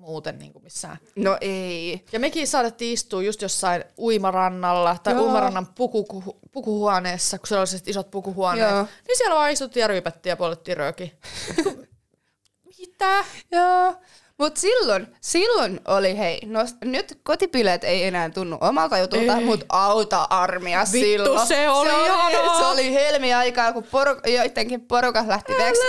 muuten 0.00 0.38
niin 0.38 0.52
kuin 0.52 0.62
missään. 0.62 0.96
No 1.16 1.38
ei. 1.40 2.04
Ja 2.12 2.20
mekin 2.20 2.46
saatettiin 2.46 2.92
istua 2.92 3.22
just 3.22 3.42
jossain 3.42 3.84
uimarannalla 3.98 4.96
tai 5.02 5.14
Joo. 5.14 5.22
uimarannan 5.22 5.66
puku, 5.66 6.39
pukuhuoneessa, 6.52 7.38
kun 7.38 7.46
siellä 7.46 7.60
oli 7.62 7.80
isot 7.86 8.10
pukuhuoneet. 8.10 8.70
Joo. 8.70 8.82
Niin 9.08 9.18
siellä 9.18 9.36
vaan 9.36 9.50
istuttiin 9.50 9.80
ja 9.80 9.86
ryypättiin 9.86 10.30
ja 10.30 10.36
poltettiin 10.36 10.76
rööki. 10.76 11.14
Mitä? 12.78 13.24
Joo. 13.52 13.94
Mut 14.38 14.56
silloin, 14.56 15.06
silloin 15.20 15.80
oli 15.88 16.18
hei, 16.18 16.40
no 16.46 16.60
nyt 16.84 17.18
kotipileet 17.22 17.84
ei 17.84 18.04
enää 18.04 18.30
tunnu 18.30 18.58
omalta 18.60 18.98
jutulta, 18.98 19.36
Ei. 19.36 19.44
mut 19.44 19.64
auta 19.68 20.26
armia 20.30 20.78
Vittu, 20.80 21.06
silloin. 21.06 21.46
se 21.48 21.68
oli 21.68 22.04
ihanaa. 22.04 22.58
Se 22.58 22.64
oli 22.64 22.94
helmiaikaa, 22.94 23.72
kun 23.72 23.84
poru, 23.90 24.10
joidenkin 24.26 24.80
porukat 24.86 25.26
lähti 25.26 25.52
veksi, 25.52 25.82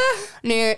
niin 0.43 0.77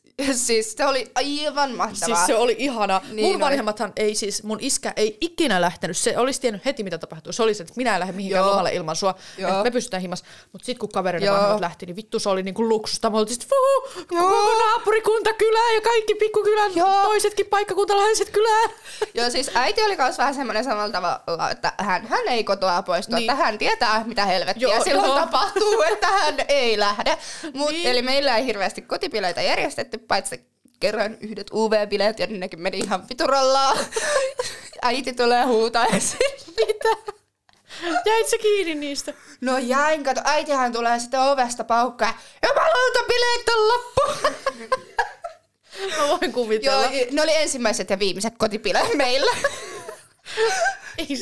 siis 0.46 0.72
se 0.72 0.86
oli 0.86 1.10
aivan 1.14 1.70
mahtavaa. 1.70 2.16
Siis 2.16 2.26
se 2.26 2.34
oli 2.34 2.56
ihana. 2.58 3.00
Niin 3.12 3.26
mun 3.26 3.34
oli. 3.34 3.40
vanhemmathan 3.44 3.92
ei 3.96 4.14
siis, 4.14 4.42
mun 4.42 4.58
iskä 4.60 4.92
ei 4.96 5.18
ikinä 5.20 5.60
lähtenyt. 5.60 5.96
Se 5.96 6.18
olisi 6.18 6.40
tiennyt 6.40 6.64
heti 6.64 6.82
mitä 6.82 6.98
tapahtuu. 6.98 7.32
Se 7.32 7.42
oli 7.42 7.54
se, 7.54 7.62
että 7.62 7.74
minä 7.76 7.94
en 7.94 8.00
lähde 8.00 8.12
mihinkään 8.12 8.40
Joo. 8.44 8.50
lomalle 8.50 8.74
ilman 8.74 8.96
sua. 8.96 9.14
Joo. 9.38 9.64
Me 9.64 9.70
pystytään 9.70 10.00
himas. 10.02 10.22
Mutta 10.52 10.66
sitten 10.66 10.78
kun 10.80 10.88
kaverin 10.88 11.22
Joo. 11.22 11.34
vanhemmat 11.34 11.60
lähti, 11.60 11.86
niin 11.86 11.96
vittu 11.96 12.18
se 12.18 12.28
oli 12.28 12.42
niinku 12.42 12.68
luksusta. 12.68 13.10
Me 13.10 13.18
oltiin 13.18 13.34
sit, 13.40 13.48
"Fuhu, 13.48 14.04
Joo. 14.12 14.30
koko 14.30 14.58
naapurikunta 14.58 15.32
kylää 15.32 15.72
ja 15.74 15.80
kaikki 15.80 16.14
pikkukylän 16.14 16.72
Joo. 16.76 17.02
toisetkin 17.02 17.46
paikkakuntalaiset 17.46 18.30
kylää. 18.30 18.62
Joo, 19.14 19.30
siis 19.30 19.50
äiti 19.54 19.82
oli 19.84 19.96
myös 19.96 20.18
vähän 20.18 20.34
semmoinen 20.34 20.64
samalla 20.64 20.92
tavalla, 20.92 21.50
että 21.50 21.72
hän, 21.78 22.06
hän 22.06 22.28
ei 22.28 22.44
kotoa 22.44 22.82
poistu, 22.82 23.12
niin. 23.14 23.20
Niin. 23.20 23.30
että 23.30 23.44
hän 23.44 23.58
tietää, 23.58 24.04
mitä 24.06 24.26
helvettiä 24.26 24.68
Joo, 24.68 24.84
silloin 24.84 25.08
joo. 25.08 25.18
tapahtuu, 25.20 25.82
että 25.82 26.06
hän 26.06 26.34
ei 26.48 26.78
lähde. 26.78 27.18
Mut, 27.54 27.70
Niin. 27.70 27.86
Eli 27.86 28.02
meillä 28.02 28.36
ei 28.36 28.44
hirveästi 28.44 28.82
kotipileitä 28.82 29.42
järjestetty, 29.42 29.81
paitsi 30.08 30.40
kerran 30.80 31.16
yhdet 31.20 31.50
UV-bileet, 31.52 32.18
ja 32.18 32.26
nekin 32.26 32.60
meni 32.60 32.78
ihan 32.78 33.08
viturollaan. 33.08 33.78
Äiti 34.82 35.12
tulee 35.12 35.44
huutaa 35.44 35.86
mitä? 36.46 37.12
Jäit 38.06 38.28
sä 38.28 38.38
kiinni 38.38 38.74
niistä? 38.74 39.14
No 39.40 39.58
jäin, 39.58 40.04
kato, 40.04 40.20
äitihän 40.24 40.72
tulee 40.72 40.98
sitten 40.98 41.20
ovesta 41.20 41.64
paukkaa. 41.64 42.18
Jumalauta, 42.46 42.98
bileet 43.08 43.48
on 43.48 43.68
loppu! 43.68 44.02
Mä 45.98 46.08
voin 46.08 46.32
kuvitella. 46.32 46.82
Joo, 46.82 47.06
ne 47.10 47.22
oli 47.22 47.34
ensimmäiset 47.34 47.90
ja 47.90 47.98
viimeiset 47.98 48.34
kotipileet 48.38 48.94
meillä. 48.94 49.30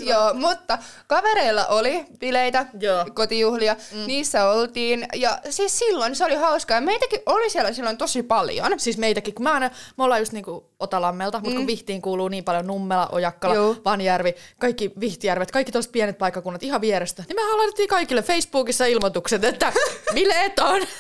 Joo, 0.05 0.35
mutta 0.35 0.79
kavereilla 1.07 1.67
oli 1.67 2.05
bileitä, 2.19 2.67
Joo. 2.81 3.07
kotijuhlia, 3.15 3.77
mm. 3.93 4.07
niissä 4.07 4.49
oltiin. 4.49 5.07
Ja 5.15 5.39
siis 5.51 5.79
silloin 5.79 6.17
se 6.17 6.25
oli 6.25 6.35
hauskaa. 6.35 6.77
Ja 6.77 6.81
meitäkin 6.81 7.21
oli 7.27 7.51
siellä 7.51 7.73
silloin 7.73 7.97
tosi 7.97 8.23
paljon. 8.23 8.81
Siis 8.81 8.99
meitäkin, 8.99 9.35
kun 9.35 9.43
mä 9.43 9.53
aina, 9.53 9.71
me 9.99 10.05
ollaan 10.05 10.21
just 10.21 10.33
niinku 10.33 10.71
Otalammelta, 10.81 11.41
mutta 11.41 11.57
kun 11.57 11.67
Vihtiin 11.67 12.03
kuuluu 12.03 12.29
niin 12.29 12.45
paljon 12.45 12.67
Nummela, 12.67 13.09
Ojakkala, 13.13 13.55
Joo. 13.55 13.77
Vanjärvi, 13.85 14.35
kaikki 14.59 14.93
Vihtijärvet, 15.01 15.51
kaikki 15.51 15.73
toiset 15.73 15.93
pienet 15.93 16.19
paikkakunnat 16.19 16.63
ihan 16.63 16.81
vierestä, 16.81 17.25
niin 17.29 17.37
mehän 17.37 17.59
laitettiin 17.59 17.89
kaikille 17.89 18.23
Facebookissa 18.23 18.87
ilmoitukset, 18.87 19.45
että 19.45 19.73
bileet 20.15 20.59
on. 20.59 20.81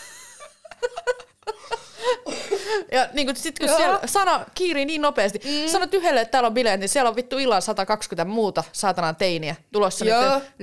Ja 2.92 3.06
niin 3.12 3.26
kun 3.26 3.36
sit 3.36 3.58
kun 3.58 3.68
Joo. 3.68 3.76
siellä 3.76 4.00
sana 4.06 4.44
kiirii 4.54 4.84
niin 4.84 5.02
nopeasti, 5.02 5.40
mm. 5.44 5.68
sanot 5.68 5.94
yhdelle, 5.94 6.20
että 6.20 6.30
täällä 6.32 6.46
on 6.46 6.54
bileet, 6.54 6.80
niin 6.80 6.88
siellä 6.88 7.08
on 7.10 7.16
vittu 7.16 7.38
illan 7.38 7.62
120 7.62 8.24
muuta 8.24 8.64
saatanan 8.72 9.16
teiniä 9.16 9.56
tulossa 9.72 10.04
nyt 10.04 10.14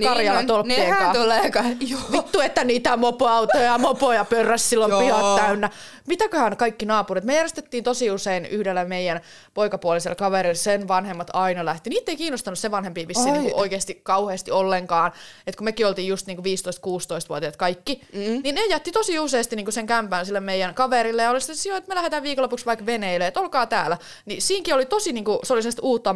Karjala 0.08 0.44
tolppien 0.44 0.80
nehän 0.80 0.98
kanssa. 1.04 1.24
tulee 1.24 1.52
ka- 1.52 1.64
Joo. 1.80 2.00
Vittu, 2.12 2.40
että 2.40 2.64
niitä 2.64 2.98
mopoautoja 2.98 3.64
ja 3.64 3.78
mopoja 3.78 4.26
pörräs 4.26 4.70
silloin 4.70 4.92
Joo. 4.92 5.00
pihat 5.02 5.36
täynnä. 5.36 5.70
Mitäköhän 6.08 6.58
kaikki 6.58 6.86
naapurit? 6.86 7.24
Me 7.24 7.36
järjestettiin 7.36 7.84
tosi 7.84 8.12
usein 8.12 8.46
yhdellä 8.46 8.86
meidän 8.86 9.22
poikapuolisella 9.54 10.16
kaverilla, 10.16 10.56
sen 10.56 10.88
vanhemmat 10.88 11.28
aina 11.34 11.66
lähti. 11.66 11.90
Niitä 11.90 12.12
ei 12.12 12.18
kiinnostanut 12.18 12.60
se 12.60 12.72
vanhempi 12.72 13.08
vissiin 13.08 13.34
niin 13.34 13.56
oikeasti 13.56 14.00
kauheasti 14.04 14.52
ollenkaan. 14.52 15.12
Et 15.48 15.56
kun 15.56 15.66
mekin 15.66 15.88
oltiin 15.88 16.08
just 16.08 16.28
niin 16.28 16.38
15-16-vuotiaat 16.38 17.56
kaikki, 17.58 18.02
mm. 18.14 18.20
niin 18.44 18.56
ne 18.56 18.66
jätti 18.66 18.92
tosi 18.92 19.20
useasti 19.20 19.56
niin 19.56 19.72
sen 19.72 19.88
kämpään 19.88 20.26
sille 20.26 20.40
meidän 20.40 20.74
kaverille 20.74 21.27
ja 21.28 21.32
oli 21.32 21.42
sitten, 21.42 21.56
että, 21.56 21.70
"Joo, 21.70 21.78
että 21.78 21.88
me 21.90 21.96
lähdetään 21.96 22.24
viikonlopuksi 22.24 22.66
vaikka 22.66 22.86
veneille, 22.86 23.28
että 23.28 23.40
olkaa 23.40 23.66
täällä. 23.66 23.98
Niin 24.26 24.42
siinkin 24.42 24.74
oli 24.76 24.86
tosi, 24.86 25.14
niin 25.14 25.26
kuin, 25.26 25.40
se 25.44 25.54
oli 25.54 25.62
sellaista 25.62 25.82
uutta 25.82 26.14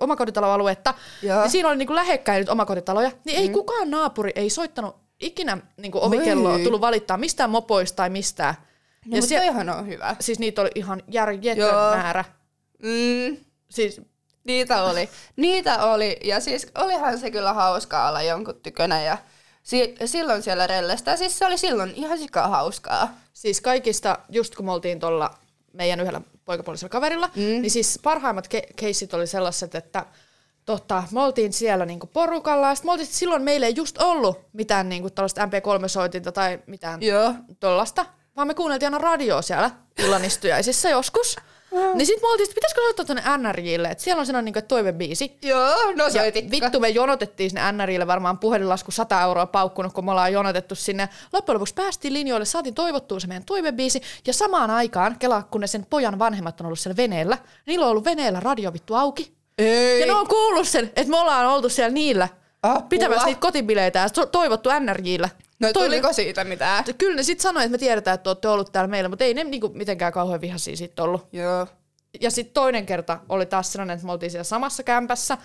omakotitaloaluetta. 0.00 0.94
Joo. 1.22 1.40
Niin 1.40 1.50
siinä 1.50 1.68
oli 1.68 1.76
niin 1.76 1.86
kuin 1.86 1.94
lähekkäin 1.96 2.38
nyt 2.40 2.48
omakotitaloja, 2.48 3.12
niin 3.24 3.38
ei 3.38 3.48
kukaan 3.48 3.90
naapuri 3.90 4.32
ei 4.34 4.50
soittanut 4.50 4.96
ikinä 5.20 5.58
niin 5.76 5.92
kuin 5.92 6.04
ovikelloa, 6.04 6.52
Oi. 6.54 6.62
tullut 6.62 6.80
valittaa 6.80 7.16
mistään 7.16 7.50
mopoista 7.50 7.96
tai 7.96 8.10
mistään. 8.10 8.54
No, 9.06 9.16
ja 9.16 9.22
mutta 9.22 9.36
toihan 9.36 9.68
on 9.70 9.86
hyvä. 9.86 10.16
siis 10.20 10.38
niitä 10.38 10.60
oli 10.62 10.70
ihan 10.74 11.02
järjetön 11.08 11.56
Joo. 11.68 11.96
määrä. 11.96 12.24
Mm, 12.82 13.36
Siis 13.70 14.00
niitä 14.44 14.82
oli. 14.82 15.08
Niitä 15.36 15.84
oli. 15.84 16.16
Ja 16.24 16.40
siis 16.40 16.66
olihan 16.78 17.18
se 17.18 17.30
kyllä 17.30 17.52
hauskaa 17.52 18.08
olla 18.08 18.22
jonkun 18.22 18.60
tykönä. 18.62 19.02
Ja 19.02 19.18
si- 19.62 19.94
silloin 20.04 20.42
siellä 20.42 20.66
rellestä. 20.66 21.16
Siis 21.16 21.38
se 21.38 21.46
oli 21.46 21.58
silloin 21.58 21.92
ihan 21.94 22.18
sikaa 22.18 22.48
hauskaa. 22.48 23.14
Siis 23.32 23.60
kaikista, 23.60 24.18
just 24.28 24.54
kun 24.54 24.64
me 24.64 24.72
oltiin 24.72 25.00
tuolla 25.00 25.30
meidän 25.72 26.00
yhdellä 26.00 26.20
poikapuolisella 26.44 26.90
kaverilla, 26.90 27.26
mm. 27.36 27.42
niin 27.42 27.70
siis 27.70 27.98
parhaimmat 28.02 28.46
ke- 28.54 28.72
keissit 28.76 29.14
oli 29.14 29.26
sellaiset, 29.26 29.74
että 29.74 30.06
tota, 30.64 31.02
me 31.12 31.22
oltiin 31.22 31.52
siellä 31.52 31.86
niinku 31.86 32.06
porukalla, 32.06 32.68
ja 32.68 32.74
sit 32.74 32.84
me 32.84 32.92
oltiin, 32.92 33.06
silloin 33.06 33.42
meillä 33.42 33.66
ei 33.66 33.74
just 33.76 33.98
ollut 34.02 34.38
mitään 34.52 34.88
niinku 34.88 35.10
tällaista 35.10 35.44
MP3-soitinta 35.44 36.32
tai 36.32 36.58
mitään 36.66 37.02
Joo. 37.02 37.34
tollasta, 37.60 38.06
vaan 38.36 38.46
me 38.48 38.54
kuunneltiin 38.54 38.86
aina 38.94 38.98
radioa 38.98 39.42
siellä 39.42 39.70
illanistujaisissa 39.98 40.88
joskus. 40.88 41.36
Niin 41.94 42.06
sit 42.06 42.22
me 42.22 42.28
oltiin, 42.28 42.44
että 42.44 42.54
pitäisikö 42.54 42.80
soittaa 42.80 43.04
tonne 43.04 43.48
NRJille, 43.48 43.88
että 43.88 44.04
siellä 44.04 44.20
on 44.20 44.26
sellainen 44.26 44.44
niinku, 44.54 44.68
toivebiisi. 44.68 45.38
Joo, 45.42 45.92
no 45.96 46.04
Ja 46.04 46.10
soitikka. 46.10 46.50
vittu 46.50 46.80
me 46.80 46.88
jonotettiin 46.88 47.50
sinne 47.50 47.72
NRille 47.72 48.06
varmaan 48.06 48.38
puhelinlasku 48.38 48.90
100 48.90 49.22
euroa 49.22 49.46
paukkunut, 49.46 49.92
kun 49.92 50.04
me 50.04 50.10
ollaan 50.10 50.32
jonotettu 50.32 50.74
sinne. 50.74 51.08
Loppujen 51.32 51.54
lopuksi 51.54 51.74
päästiin 51.74 52.14
linjoille, 52.14 52.44
saatiin 52.44 52.74
toivottua 52.74 53.20
se 53.20 53.26
meidän 53.26 53.44
toivebiisi. 53.44 54.02
Ja 54.26 54.32
samaan 54.32 54.70
aikaan, 54.70 55.16
kelaa 55.18 55.42
kun 55.42 55.60
ne 55.60 55.66
sen 55.66 55.86
pojan 55.90 56.18
vanhemmat 56.18 56.60
on 56.60 56.66
ollut 56.66 56.78
siellä 56.78 56.96
veneellä, 56.96 57.38
niillä 57.66 57.84
on 57.84 57.90
ollut 57.90 58.04
veneellä 58.04 58.40
radio 58.40 58.72
vittu 58.72 58.94
auki. 58.94 59.32
Ei. 59.58 60.00
Ja 60.00 60.06
ne 60.06 60.12
on 60.12 60.26
kuullut 60.28 60.68
sen, 60.68 60.84
että 60.96 61.10
me 61.10 61.20
ollaan 61.20 61.46
oltu 61.46 61.68
siellä 61.68 61.90
niillä 61.94 62.28
Apua. 62.62 62.82
pitämässä 62.88 63.26
niitä 63.26 63.40
kotibileitä 63.40 63.98
ja 63.98 64.26
toivottu 64.26 64.70
NRJille. 64.80 65.30
No 65.60 65.68
Toive- 65.68 65.84
tuliko 65.84 66.12
siitä 66.12 66.44
mitään? 66.44 66.84
Kyllä 66.98 67.16
ne 67.16 67.22
sitten 67.22 67.42
sanoi, 67.42 67.62
että 67.64 67.72
me 67.72 67.78
tiedetään, 67.78 68.14
että 68.14 68.30
olette 68.30 68.48
ollut 68.48 68.72
täällä 68.72 68.88
meillä, 68.88 69.08
mutta 69.08 69.24
ei 69.24 69.34
ne 69.34 69.44
niinku 69.44 69.68
mitenkään 69.74 70.12
kauhean 70.12 70.40
vihaisia 70.40 70.76
siitä 70.76 71.02
ollut. 71.02 71.28
Joo. 71.32 71.66
Ja 72.20 72.30
sitten 72.30 72.54
toinen 72.54 72.86
kerta 72.86 73.20
oli 73.28 73.46
taas 73.46 73.72
sellainen, 73.72 73.94
että 73.94 74.06
me 74.06 74.12
oltiin 74.12 74.30
siellä 74.30 74.44
samassa 74.44 74.82
kämpässä, 74.82 75.38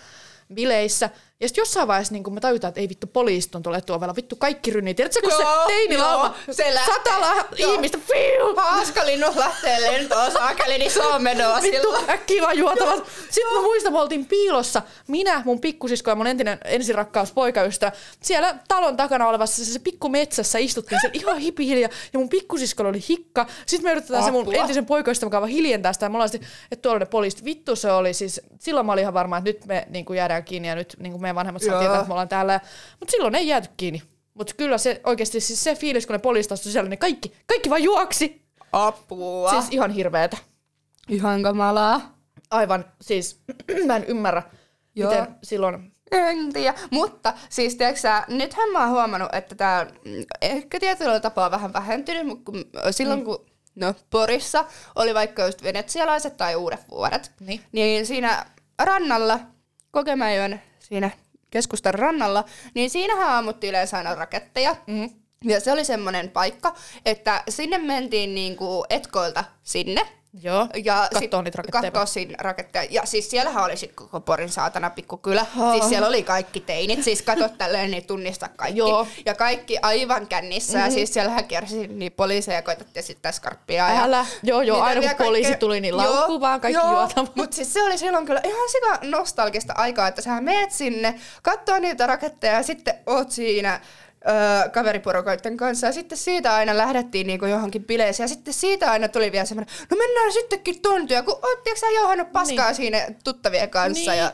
bileissä, 0.53 1.09
Ja 1.45 1.49
sitten 1.49 1.61
jossain 1.61 1.87
vaiheessa 1.87 2.13
niin 2.13 2.23
kun 2.23 2.33
me 2.33 2.39
tajutaan, 2.39 2.69
että 2.69 2.81
ei 2.81 2.89
vittu, 2.89 3.07
poliisit 3.07 3.55
on 3.55 3.63
tuolla 3.63 3.77
etuovella, 3.77 4.15
vittu 4.15 4.35
kaikki 4.35 4.71
rynnii. 4.71 4.93
Tiedätkö, 4.93 5.21
kun 5.21 5.31
Joo, 5.31 6.33
se 6.51 6.73
lähtee. 6.73 6.95
satala 6.95 7.45
Joo. 7.57 7.73
ihmistä, 7.73 7.97
fiu, 7.97 8.55
Haaskalinnut 8.57 9.35
lähtee 9.35 9.81
lentoon 9.81 10.31
saakeli, 10.31 10.77
niin 10.77 10.91
se 10.91 11.01
on 11.01 11.23
menoa 11.23 11.61
vittu, 11.61 11.95
äkkiä 12.09 12.41
vaan 12.41 12.57
juotavat. 12.57 13.05
Sitten 13.29 13.53
mä 13.53 13.61
muistan, 13.61 13.93
me 13.93 13.99
oltiin 13.99 14.25
piilossa, 14.25 14.81
minä, 15.07 15.41
mun 15.45 15.59
pikkusisko 15.59 16.11
ja 16.11 16.15
mun 16.15 16.27
entinen 16.27 16.57
ensirakkaus 16.65 17.31
poikaystävä. 17.31 17.91
Siellä 18.23 18.55
talon 18.67 18.97
takana 18.97 19.27
olevassa 19.27 19.65
se, 19.65 19.71
se 19.71 19.79
pikku 19.79 20.09
metsässä 20.09 20.59
istuttiin 20.59 21.01
siellä 21.01 21.19
ihan 21.19 21.37
hipihiljaa 21.37 21.89
ja 22.13 22.19
mun 22.19 22.29
pikkusiskolla 22.29 22.89
oli 22.89 23.03
hikka. 23.09 23.47
Sitten 23.65 23.87
me 23.89 23.91
yritetään 23.91 24.23
se 24.23 24.31
mun 24.31 24.41
Apua. 24.41 24.53
entisen 24.53 24.85
poikaystävän 24.85 25.31
kanssa 25.31 25.47
hiljentää 25.47 25.93
sitä 25.93 26.05
ja 26.05 26.09
me 26.09 26.15
ollaan 26.15 26.29
sitten, 26.29 26.49
että 26.71 26.81
tuolla 26.81 26.99
ne 26.99 27.05
poliisit, 27.05 27.45
vittu 27.45 27.75
se 27.75 27.91
oli 27.91 28.13
siis, 28.13 28.41
silloin 28.59 28.85
mä 28.85 28.91
olin 28.91 29.01
ihan 29.01 29.13
varma, 29.13 29.37
että 29.37 29.49
nyt 29.49 29.65
me 29.65 29.87
niin 29.89 30.05
kuin 30.05 30.17
jäädään 30.17 30.43
kiinni 30.43 30.67
ja 30.67 30.75
nyt 30.75 30.95
niin 30.99 31.11
kuin 31.11 31.21
meidän 31.35 31.45
vanhemmat 31.45 31.61
saa 31.63 31.79
tietää, 31.79 31.95
että 31.95 32.07
me 32.07 32.13
ollaan 32.13 32.29
täällä. 32.29 32.59
Mutta 32.99 33.11
silloin 33.11 33.35
ei 33.35 33.47
jääty 33.47 33.69
kiinni. 33.77 34.01
Mutta 34.33 34.53
kyllä 34.57 34.77
se 34.77 35.01
oikeasti 35.03 35.39
siis 35.39 35.63
se 35.63 35.75
fiilis, 35.75 36.05
kun 36.07 36.13
ne 36.13 36.19
poliisit 36.19 36.51
astuivat 36.51 36.73
siellä, 36.73 36.89
niin 36.89 36.99
kaikki, 36.99 37.33
kaikki 37.47 37.69
vaan 37.69 37.83
juoksi. 37.83 38.45
Apua. 38.71 39.49
Siis 39.51 39.65
ihan 39.71 39.91
hirveetä. 39.91 40.37
ihan 41.09 41.43
kamalaa. 41.43 42.15
Aivan, 42.51 42.85
siis 43.01 43.39
mä 43.87 43.95
en 43.95 44.03
ymmärrä, 44.03 44.43
Joo. 44.95 45.09
miten 45.11 45.35
silloin... 45.43 45.91
En 46.11 46.53
tiedä, 46.53 46.73
mutta 46.91 47.33
siis 47.49 47.75
tiedätkö 47.75 47.99
sä, 48.01 48.23
nythän 48.27 48.69
mä 48.69 48.79
oon 48.79 48.89
huomannut, 48.89 49.29
että 49.35 49.55
tää 49.55 49.85
mm, 49.85 50.25
ehkä 50.41 50.79
tietyllä 50.79 51.19
tapaa 51.19 51.51
vähän 51.51 51.73
vähentynyt, 51.73 52.27
mutta 52.27 52.51
kun, 52.51 52.65
silloin 52.91 53.19
Mm. 53.19 53.25
kun 53.25 53.45
no, 53.75 53.93
Porissa 54.09 54.65
oli 54.95 55.13
vaikka 55.13 55.45
just 55.45 55.63
venetsialaiset 55.63 56.37
tai 56.37 56.55
uudet 56.55 56.85
vuodet, 56.91 57.31
Niin. 57.39 57.61
niin 57.71 58.05
siinä 58.05 58.45
rannalla, 58.83 59.39
Kokemäen 59.91 60.61
siinä 60.79 61.09
keskustan 61.51 61.93
rannalla, 61.93 62.43
niin 62.73 62.89
siinähän 62.89 63.29
ammuttiin 63.29 63.69
yleensä 63.69 63.97
aina 63.97 64.15
raketteja. 64.15 64.75
Mm. 64.87 65.09
Ja 65.43 65.59
se 65.59 65.71
oli 65.71 65.85
semmoinen 65.85 66.29
paikka, 66.29 66.75
että 67.05 67.43
sinne 67.49 67.77
mentiin 67.77 68.35
niinku 68.35 68.85
etkoilta 68.89 69.43
sinne. 69.63 70.07
Joo, 70.43 70.67
Ja 70.83 71.07
sit 71.19 71.31
niitä 71.43 71.57
raketteja. 71.57 71.81
Kattoo 71.81 72.05
siinä 72.05 72.35
raketteja. 72.39 72.87
Ja 72.89 73.05
siis 73.05 73.29
siellähän 73.29 73.63
oli 73.63 73.77
sit 73.77 73.91
koko 73.95 74.19
Porin 74.19 74.49
saatana 74.49 74.89
pikkukylä. 74.89 75.45
Oh. 75.59 75.71
Siis 75.71 75.89
siellä 75.89 76.07
oli 76.07 76.23
kaikki 76.23 76.59
teinit. 76.59 77.03
Siis 77.03 77.21
katot 77.21 77.57
tälleen, 77.57 77.91
niin 77.91 78.07
tunnista 78.07 78.49
kaikki. 78.55 78.79
Joo. 78.79 79.07
Ja 79.25 79.35
kaikki 79.35 79.77
aivan 79.81 80.27
kännissä. 80.27 80.77
Mm-hmm. 80.77 80.89
Ja 80.89 80.93
siis 80.93 81.13
siellähän 81.13 81.45
kiersi 81.45 81.87
niin 81.87 82.11
poliiseja 82.11 82.61
koitettiin 82.61 82.99
esittää 82.99 83.31
skarppia. 83.31 83.89
Ja 83.89 84.03
Älä. 84.03 84.25
Joo, 84.43 84.61
joo, 84.61 84.77
mitä 84.77 84.85
aina 84.85 85.01
kun 85.01 85.01
vielä 85.01 85.25
poliisi 85.25 85.55
tuli, 85.55 85.81
niin 85.81 85.97
laukku 85.97 86.41
vaan 86.41 86.61
kaikki 86.61 86.81
juotamaan. 86.81 87.33
Mutta 87.35 87.55
siis 87.55 87.73
se 87.73 87.83
oli 87.83 87.97
silloin 87.97 88.25
kyllä 88.25 88.41
ihan 88.43 88.69
sika 88.69 88.99
nostalgista 89.01 89.73
aikaa, 89.77 90.07
että 90.07 90.21
sä 90.21 90.41
meet 90.41 90.71
sinne, 90.71 91.19
katsoo 91.43 91.79
niitä 91.79 92.07
raketteja 92.07 92.53
ja 92.53 92.63
sitten 92.63 92.95
oot 93.05 93.31
siinä 93.31 93.79
öö, 94.27 94.69
kaveriporukoiden 94.69 95.57
kanssa 95.57 95.87
ja 95.87 95.93
sitten 95.93 96.17
siitä 96.17 96.55
aina 96.55 96.77
lähdettiin 96.77 97.27
niinku 97.27 97.45
johonkin 97.45 97.83
bileeseen 97.83 98.23
ja 98.25 98.27
sitten 98.27 98.53
siitä 98.53 98.91
aina 98.91 99.07
tuli 99.07 99.31
vielä 99.31 99.45
semmoinen, 99.45 99.75
no 99.91 99.97
mennään 99.97 100.31
sittenkin 100.33 100.81
tuntia, 100.81 101.23
kun 101.23 101.33
oot 101.43 101.63
tiiäks 101.63 101.79
sä 101.79 101.89
johannut 101.89 102.31
paskaa 102.31 102.65
niin. 102.67 102.75
siinä 102.75 103.07
tuttavien 103.23 103.69
kanssa 103.69 104.11
Niin. 104.11 104.19
ja 104.19 104.31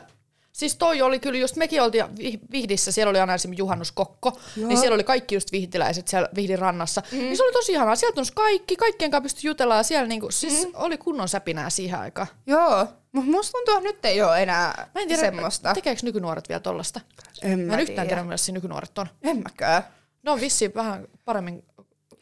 Siis 0.52 0.76
toi 0.76 1.02
oli 1.02 1.20
kyllä 1.20 1.38
just, 1.38 1.56
mekin 1.56 1.82
oltiin 1.82 2.04
Vi- 2.18 2.38
Vihdissä, 2.52 2.92
siellä 2.92 3.10
oli 3.10 3.20
aina 3.20 3.34
esimerkiksi 3.34 3.62
juhannuskokko, 3.62 4.32
Joo. 4.56 4.68
niin 4.68 4.78
siellä 4.78 4.94
oli 4.94 5.04
kaikki 5.04 5.34
just 5.34 5.52
vihdiläiset 5.52 6.08
siellä 6.08 6.28
Vihdin 6.34 6.58
rannassa. 6.58 7.02
Mm. 7.12 7.18
Niin 7.18 7.36
se 7.36 7.42
oli 7.42 7.52
tosi 7.52 7.72
ihanaa, 7.72 7.96
sieltä 7.96 8.14
tunsi 8.14 8.32
kaikki, 8.34 8.76
kaikkien 8.76 9.10
kanssa 9.10 9.22
pystyi 9.22 9.48
jutellaan 9.48 9.78
ja 9.78 9.82
siellä 9.82 10.06
niinku, 10.06 10.30
siis 10.30 10.66
mm. 10.66 10.72
oli 10.74 10.98
kunnon 10.98 11.28
säpinää 11.28 11.70
siihen 11.70 11.98
aikaan. 12.00 12.26
joo, 12.46 12.86
mutta 13.12 13.30
musta 13.30 13.52
tuntuu, 13.52 13.74
että 13.76 13.88
nyt 13.88 14.04
ei 14.04 14.22
ole 14.22 14.42
enää 14.42 14.88
Mä 14.94 15.00
en 15.00 15.08
tiedä, 15.08 15.20
semmoista. 15.20 15.74
tekeekö 15.74 16.00
nykynuoret 16.04 16.48
vielä 16.48 16.60
tollasta? 16.60 17.00
En 17.42 17.58
Mä 17.60 17.66
mä 17.66 17.74
en 17.74 17.80
yhtään 17.80 18.06
tiedä. 18.08 18.22
millaisia 18.22 18.54
nykynuoret 18.54 18.98
on. 18.98 19.06
En 19.22 19.36
mäkään. 19.36 19.82
Ne 20.22 20.30
on 20.30 20.40
vissiin 20.40 20.72
vähän 20.74 21.08
paremmin 21.24 21.64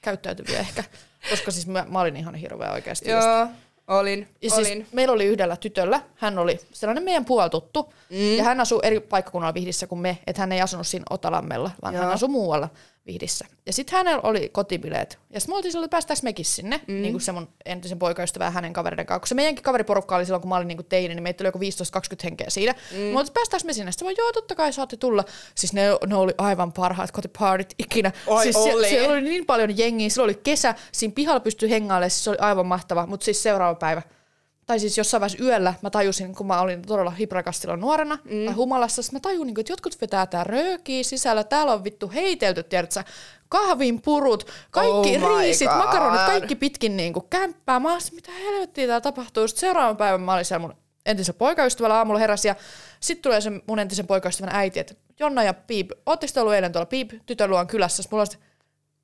käyttäytyviä 0.02 0.58
ehkä, 0.58 0.84
koska 1.30 1.50
siis 1.50 1.66
mä, 1.66 1.86
mä 1.88 2.00
olin 2.00 2.16
ihan 2.16 2.34
hirveä 2.34 2.72
oikeasti. 2.72 3.10
just. 3.10 3.26
Joo, 3.26 3.48
olin, 3.88 4.28
Ja 4.42 4.54
olin. 4.54 4.66
siis 4.66 4.92
meillä 4.92 5.12
oli 5.12 5.24
yhdellä 5.24 5.56
tytöllä, 5.56 6.00
hän 6.16 6.38
oli 6.38 6.60
sellainen 6.72 7.04
meidän 7.04 7.24
puoltuttu, 7.24 7.94
mm. 8.10 8.36
ja 8.36 8.44
hän 8.44 8.60
asuu 8.60 8.80
eri 8.82 9.00
paikkakunnalla 9.00 9.54
Vihdissä 9.54 9.86
kuin 9.86 9.98
me, 9.98 10.18
että 10.26 10.42
hän 10.42 10.52
ei 10.52 10.60
asunut 10.60 10.86
siinä 10.86 11.04
Otalammella, 11.10 11.70
vaan 11.82 11.94
Joo. 11.94 12.02
hän 12.04 12.12
asui 12.12 12.28
muualla 12.28 12.68
Vihdissä. 13.12 13.46
Ja 13.66 13.72
sitten 13.72 13.96
hänellä 13.96 14.20
oli 14.22 14.48
kotibileet, 14.48 15.18
ja 15.30 15.40
sitten 15.40 15.52
me 15.52 15.56
oltiin 15.56 15.72
silloin, 15.72 15.86
että 15.86 15.94
päästäänkö 15.94 16.20
mekin 16.22 16.44
sinne, 16.44 16.80
mm. 16.86 16.94
niin 16.94 17.12
kuin 17.12 17.20
se 17.20 17.32
mun 17.32 17.48
entisen 17.64 17.98
poikaystävä 17.98 18.44
ja 18.44 18.50
hänen 18.50 18.72
kavereiden 18.72 19.06
kanssa. 19.06 19.20
Kun 19.20 19.28
se 19.28 19.34
meidänkin 19.34 19.64
kaveriporukka 19.64 20.16
oli 20.16 20.24
silloin, 20.24 20.40
kun 20.40 20.48
mä 20.48 20.56
olin 20.56 20.68
niin 20.68 20.84
teini, 20.88 21.14
niin 21.14 21.22
meitä 21.22 21.44
oli 21.44 21.48
joku 21.48 21.58
15-20 21.58 21.60
henkeä 22.24 22.50
siinä. 22.50 22.74
Mm. 22.92 22.98
Mä 22.98 23.18
oltiin, 23.18 23.34
päästäänkö 23.34 23.66
me 23.66 23.72
sinne? 23.72 23.92
Sitten 23.92 24.08
mä, 24.08 24.12
joo, 24.18 24.32
totta 24.32 24.54
kai 24.54 24.72
saatte 24.72 24.96
tulla. 24.96 25.24
Siis 25.54 25.72
ne, 25.72 25.82
ne 26.06 26.14
oli 26.14 26.32
aivan 26.38 26.72
parhaat 26.72 27.10
kotipartit 27.10 27.74
ikinä. 27.78 28.12
Oi, 28.26 28.42
siis 28.42 28.56
oli. 28.56 28.64
siellä, 28.64 28.88
siellä 28.88 29.12
oli 29.12 29.22
niin 29.22 29.46
paljon 29.46 29.78
jengiä, 29.78 30.08
silloin 30.08 30.30
oli 30.34 30.40
kesä, 30.42 30.74
siinä 30.92 31.14
pihalla 31.14 31.40
pystyi 31.40 31.70
hengailemaan, 31.70 32.10
siis 32.10 32.24
se 32.24 32.30
oli 32.30 32.38
aivan 32.40 32.66
mahtava. 32.66 33.06
Mutta 33.06 33.24
siis 33.24 33.42
seuraava 33.42 33.74
päivä, 33.74 34.02
tai 34.70 34.80
siis 34.80 34.98
jossain 34.98 35.20
vaiheessa 35.20 35.44
yöllä 35.44 35.74
mä 35.82 35.90
tajusin, 35.90 36.34
kun 36.34 36.46
mä 36.46 36.60
olin 36.60 36.82
todella 36.82 37.10
hiprakas 37.10 37.60
silloin 37.60 37.80
nuorena 37.80 38.18
mm. 38.24 38.44
tai 38.44 38.54
humalassa, 38.54 39.02
sit 39.02 39.12
mä 39.12 39.20
tajuin, 39.20 39.46
niin 39.46 39.60
että 39.60 39.72
jotkut 39.72 40.00
vetää 40.00 40.26
tää 40.26 40.44
röökiä 40.44 41.02
sisällä, 41.02 41.44
täällä 41.44 41.72
on 41.72 41.84
vittu 41.84 42.10
heitelty, 42.14 42.62
tiedätkö 42.62 43.02
kahvin 43.48 44.02
purut, 44.02 44.46
kaikki 44.70 45.16
Oh 45.16 45.38
riisit, 45.38 45.68
God. 45.68 45.76
makaronit, 45.78 46.20
kaikki 46.20 46.54
pitkin 46.54 46.96
niin 46.96 47.12
kuin 47.12 47.26
kämppää. 47.30 47.80
Mä 47.80 47.92
olin, 47.92 48.02
mitä 48.12 48.32
helvettiä 48.32 48.86
täällä 48.86 49.00
tapahtuu. 49.00 49.48
Sitten 49.48 49.60
seuraavan 49.60 49.96
päivän 49.96 50.20
mä 50.20 50.34
olin 50.34 50.44
siellä 50.44 50.66
mun 50.66 50.76
entisen 51.06 51.34
poikaystävällä 51.34 51.96
aamulla 51.96 52.20
heräsi 52.20 52.48
ja 52.48 52.54
sitten 53.00 53.22
tulee 53.22 53.40
se 53.40 53.50
mun 53.66 53.78
entisen 53.78 54.06
poikaystävän 54.06 54.54
äiti, 54.54 54.80
että 54.80 54.94
Jonna 55.20 55.42
ja 55.42 55.54
Piip, 55.54 55.90
ootteko 56.06 56.32
te 56.34 56.40
ollut 56.40 56.54
eilen 56.54 56.72
tuolla 56.72 56.86
Piip 56.86 57.10
tytön 57.26 57.50
luon 57.50 57.66
kylässä? 57.66 58.02
Sitten 58.02 58.16
mulla 58.16 58.22
on 58.22 58.26
sit, 58.26 58.40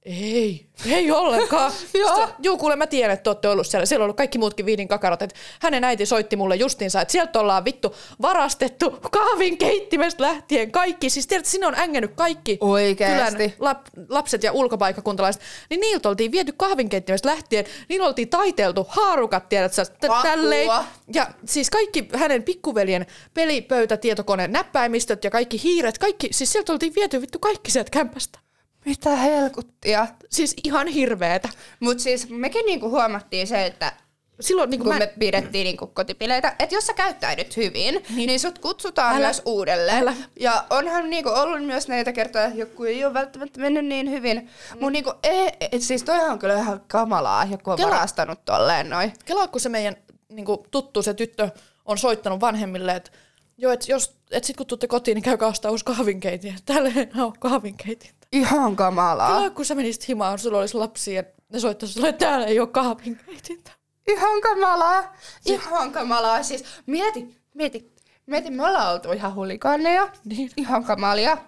ei, 0.07 0.67
ei 0.87 1.11
ollenkaan. 1.11 1.73
Joo. 1.95 2.29
Juu, 2.43 2.57
kuule 2.59 2.77
mä 2.77 2.87
tiedän, 2.87 3.15
että 3.15 3.23
te 3.23 3.31
olette 3.31 3.49
ollut 3.49 3.67
siellä. 3.67 3.87
Siellä 3.87 4.03
on 4.03 4.05
ollut 4.05 4.17
kaikki 4.17 4.39
muutkin 4.39 4.67
viidin 4.67 4.89
kakarat. 4.89 5.23
Että 5.23 5.37
hänen 5.61 5.85
äiti 5.85 6.07
soitti 6.07 6.37
mulle 6.37 6.57
justiinsa, 6.57 7.01
että 7.01 7.13
sieltä 7.13 7.41
ollaan 7.41 7.65
vittu 7.65 7.95
varastettu 8.23 8.91
kahvin 9.11 9.59
keittimestä 9.59 10.23
lähtien 10.23 10.73
kaikki. 10.73 11.11
Siis 11.11 11.27
tiedät, 11.27 11.47
sinne 11.47 11.67
on 11.67 11.79
ängennyt 11.79 12.13
kaikki 12.15 12.59
Oikeesti? 12.61 13.37
kylän 13.37 13.53
lap, 13.59 13.87
lapset 14.09 14.43
ja 14.43 14.53
ulkopaikkakuntalaiset. 14.53 15.43
Niin 15.71 15.81
niiltä 15.81 16.09
oltiin 16.09 16.33
viety 16.33 16.53
kahvin 16.57 16.89
keittimestä 16.89 17.29
lähtien. 17.29 17.65
Niillä 17.89 18.07
oltiin 18.07 18.29
taiteltu 18.29 18.87
haarukat, 18.89 19.49
tiedät 19.49 19.73
sä, 19.73 19.85
t- 19.85 20.23
tälleen. 20.23 20.71
Ja 21.15 21.27
siis 21.45 21.71
kaikki 21.71 22.09
hänen 22.15 22.43
pikkuveljen 22.43 23.07
pelipöytä, 23.35 23.97
tietokone, 23.97 24.49
näppäimistöt 24.49 25.25
ja 25.25 25.31
kaikki 25.31 25.63
hiiret, 25.63 25.99
kaikki, 25.99 26.29
siis 26.33 26.53
sieltä 26.53 26.73
oltiin 26.73 26.95
viety 26.95 27.21
vittu 27.21 27.39
kaikki 27.39 27.71
sieltä 27.71 27.91
kämpästä. 27.91 28.46
Mitä 28.87 29.17
helkuttia. 29.17 30.07
Siis 30.31 30.55
ihan 30.65 30.87
hirveetä. 30.87 31.49
Mutta 31.81 32.03
siis 32.03 32.29
mekin 32.29 32.67
niinku 32.67 32.91
huomattiin 32.91 33.47
se, 33.47 33.67
että 33.67 33.93
Silloin 34.41 34.71
niin 34.71 34.81
kun 34.81 34.93
mä, 34.93 34.99
me 34.99 35.13
pidettiin 35.19 35.65
niinku 35.65 35.87
kotipileitä, 35.87 36.57
että 36.59 36.75
jos 36.75 36.87
sä 36.87 36.95
käyttäydyt 36.95 37.57
hyvin, 37.57 38.03
niin, 38.17 38.27
niin 38.27 38.41
sut 38.41 38.59
kutsutaan 38.59 39.17
Älä. 39.17 39.27
Myös 39.27 39.43
uudelleen. 39.45 40.03
Älä. 40.03 40.15
Ja 40.41 40.65
onhan 40.71 41.11
niinku 41.11 41.29
ollut 41.29 41.65
myös 41.65 41.89
näitä 41.89 42.13
kertoja, 42.13 42.45
että 42.45 42.59
joku 42.59 42.85
ei 42.85 43.05
ole 43.05 43.15
välttämättä 43.15 43.61
mennyt 43.61 43.85
niin 43.85 44.11
hyvin. 44.11 44.37
Mm. 44.39 44.49
Mutta 44.71 44.91
niinku, 44.91 45.13
ei, 45.23 45.53
et 45.73 45.83
siis 45.83 46.03
toihan 46.03 46.31
on 46.31 46.39
kyllä 46.39 46.55
ihan 46.55 46.81
kamalaa, 46.89 47.45
joku 47.45 47.71
on 47.71 47.79
Kela- 47.79 47.85
varastanut 47.85 48.45
tolleen 48.45 48.91
noin. 48.91 49.13
kelaa, 49.25 49.49
kun 49.49 49.61
se 49.61 49.69
meidän 49.69 49.97
niin 50.29 50.47
kuin, 50.47 50.59
tuttu, 50.71 51.03
se 51.03 51.15
tyttö, 51.15 51.51
on 51.85 51.99
soittanut 51.99 52.41
vanhemmille, 52.41 52.97
että 52.97 53.11
joo, 53.59 53.73
et 53.73 53.89
jos, 53.89 54.17
et 54.31 54.45
sit 54.45 54.57
kun 54.57 54.67
tuutte 54.67 54.87
kotiin, 54.87 55.15
niin 55.15 55.23
käykää 55.23 55.49
ostaa 55.49 55.71
uusi 55.71 55.85
kahvinkeitin. 55.85 56.57
Täällä 56.67 56.89
ei 56.97 57.09
enää 57.13 57.27
ole 57.27 57.33
kahvinkeitintä. 57.39 58.16
Ihan 58.33 58.77
kamalaa. 58.77 59.35
Kelaa, 59.35 59.51
kun 59.51 59.65
sä 59.65 59.75
menisit 59.75 60.09
himaan, 60.09 60.39
sulla 60.39 60.59
olisi 60.59 60.77
lapsia 60.77 61.15
ja 61.15 61.25
ne 61.53 61.61
soittaisi 61.61 61.95
sulle, 61.95 62.09
että 62.09 62.27
täällä 62.27 62.47
ei 62.47 62.61
ole 62.61 62.69
kahvinkeitintä. 62.69 63.71
Ihan 64.09 64.41
kamalaa. 64.41 65.13
Ihan 65.47 65.93
kamalaa. 65.93 66.43
Siis 66.43 66.65
mieti, 66.87 67.37
mieti. 67.55 67.97
Mieti, 68.27 68.51
me 68.51 68.67
ollaan 68.67 68.93
oltu 68.93 69.13
ihan 69.13 69.35
hulikaaneja. 69.35 70.09
Niin. 70.25 70.51
Ihan 70.57 70.85
kamalia. 70.85 71.39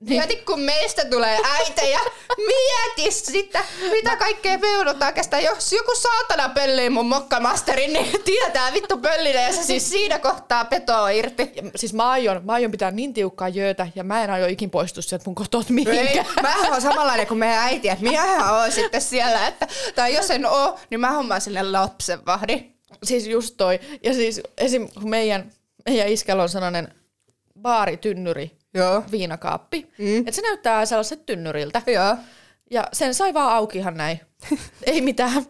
Mieti, 0.00 0.36
kun 0.36 0.60
meistä 0.60 1.04
tulee 1.04 1.38
äitejä. 1.44 2.00
Mieti 2.36 3.12
sitä, 3.12 3.64
mitä 3.90 4.16
kaikkea 4.16 4.58
me 4.58 4.72
joudutaan 4.72 5.14
kestä. 5.14 5.40
Jos 5.40 5.72
joku 5.72 5.94
saatana 5.94 6.48
pöllii 6.48 6.90
mun 6.90 7.06
mokkamasterin, 7.06 7.92
niin 7.92 8.22
tietää 8.24 8.72
vittu 8.72 8.98
pöllinen 8.98 9.42
ja 9.42 9.52
se 9.52 9.62
siis 9.62 9.90
siinä 9.90 10.18
kohtaa 10.18 10.64
petoa 10.64 11.10
irti. 11.10 11.52
Ja, 11.54 11.62
siis 11.76 11.94
mä 11.94 12.10
aion, 12.10 12.44
mä 12.44 12.52
aion 12.52 12.70
pitää 12.70 12.90
niin 12.90 13.14
tiukkaa 13.14 13.48
jöötä 13.48 13.88
ja 13.94 14.04
mä 14.04 14.24
en 14.24 14.30
aio 14.30 14.46
ikin 14.46 14.70
poistua 14.70 15.02
sieltä 15.02 15.24
mun 15.26 15.34
kotot 15.34 15.66
Ei, 15.66 15.72
mihinkään. 15.72 16.26
mä 16.42 16.54
oon 16.70 16.82
samanlainen 16.82 17.26
kuin 17.26 17.38
meidän 17.38 17.62
äiti, 17.62 17.88
että 17.88 18.04
minähän 18.04 18.54
oon 18.54 18.72
sitten 18.72 19.00
siellä, 19.02 19.46
että, 19.46 19.68
tai 19.94 20.14
jos 20.14 20.30
en 20.30 20.46
oo, 20.46 20.78
niin 20.90 21.00
mä 21.00 21.10
hommaan 21.10 21.40
sille 21.40 21.62
lapsenvahdin. 21.62 22.76
Siis 23.02 23.26
just 23.26 23.54
toi. 23.56 23.80
Ja 24.02 24.14
siis 24.14 24.40
esim. 24.58 24.88
kun 24.94 25.10
meidän, 25.10 25.52
meidän 25.88 26.08
iskällä 26.08 26.42
on 26.42 26.48
sellainen 26.48 26.94
baaritynnyri, 27.62 28.50
Joo. 28.74 29.02
viinakaappi, 29.10 29.92
mm. 29.98 30.18
että 30.18 30.32
se 30.32 30.42
näyttää 30.42 30.86
sellaiset 30.86 31.26
tynnyriltä. 31.26 31.82
Joo. 31.86 32.16
Ja 32.70 32.84
sen 32.92 33.14
sai 33.14 33.34
vaan 33.34 33.52
auki 33.52 33.78
ihan 33.78 33.96
näin. 33.96 34.20
Ei 34.82 35.00
mitään. 35.00 35.46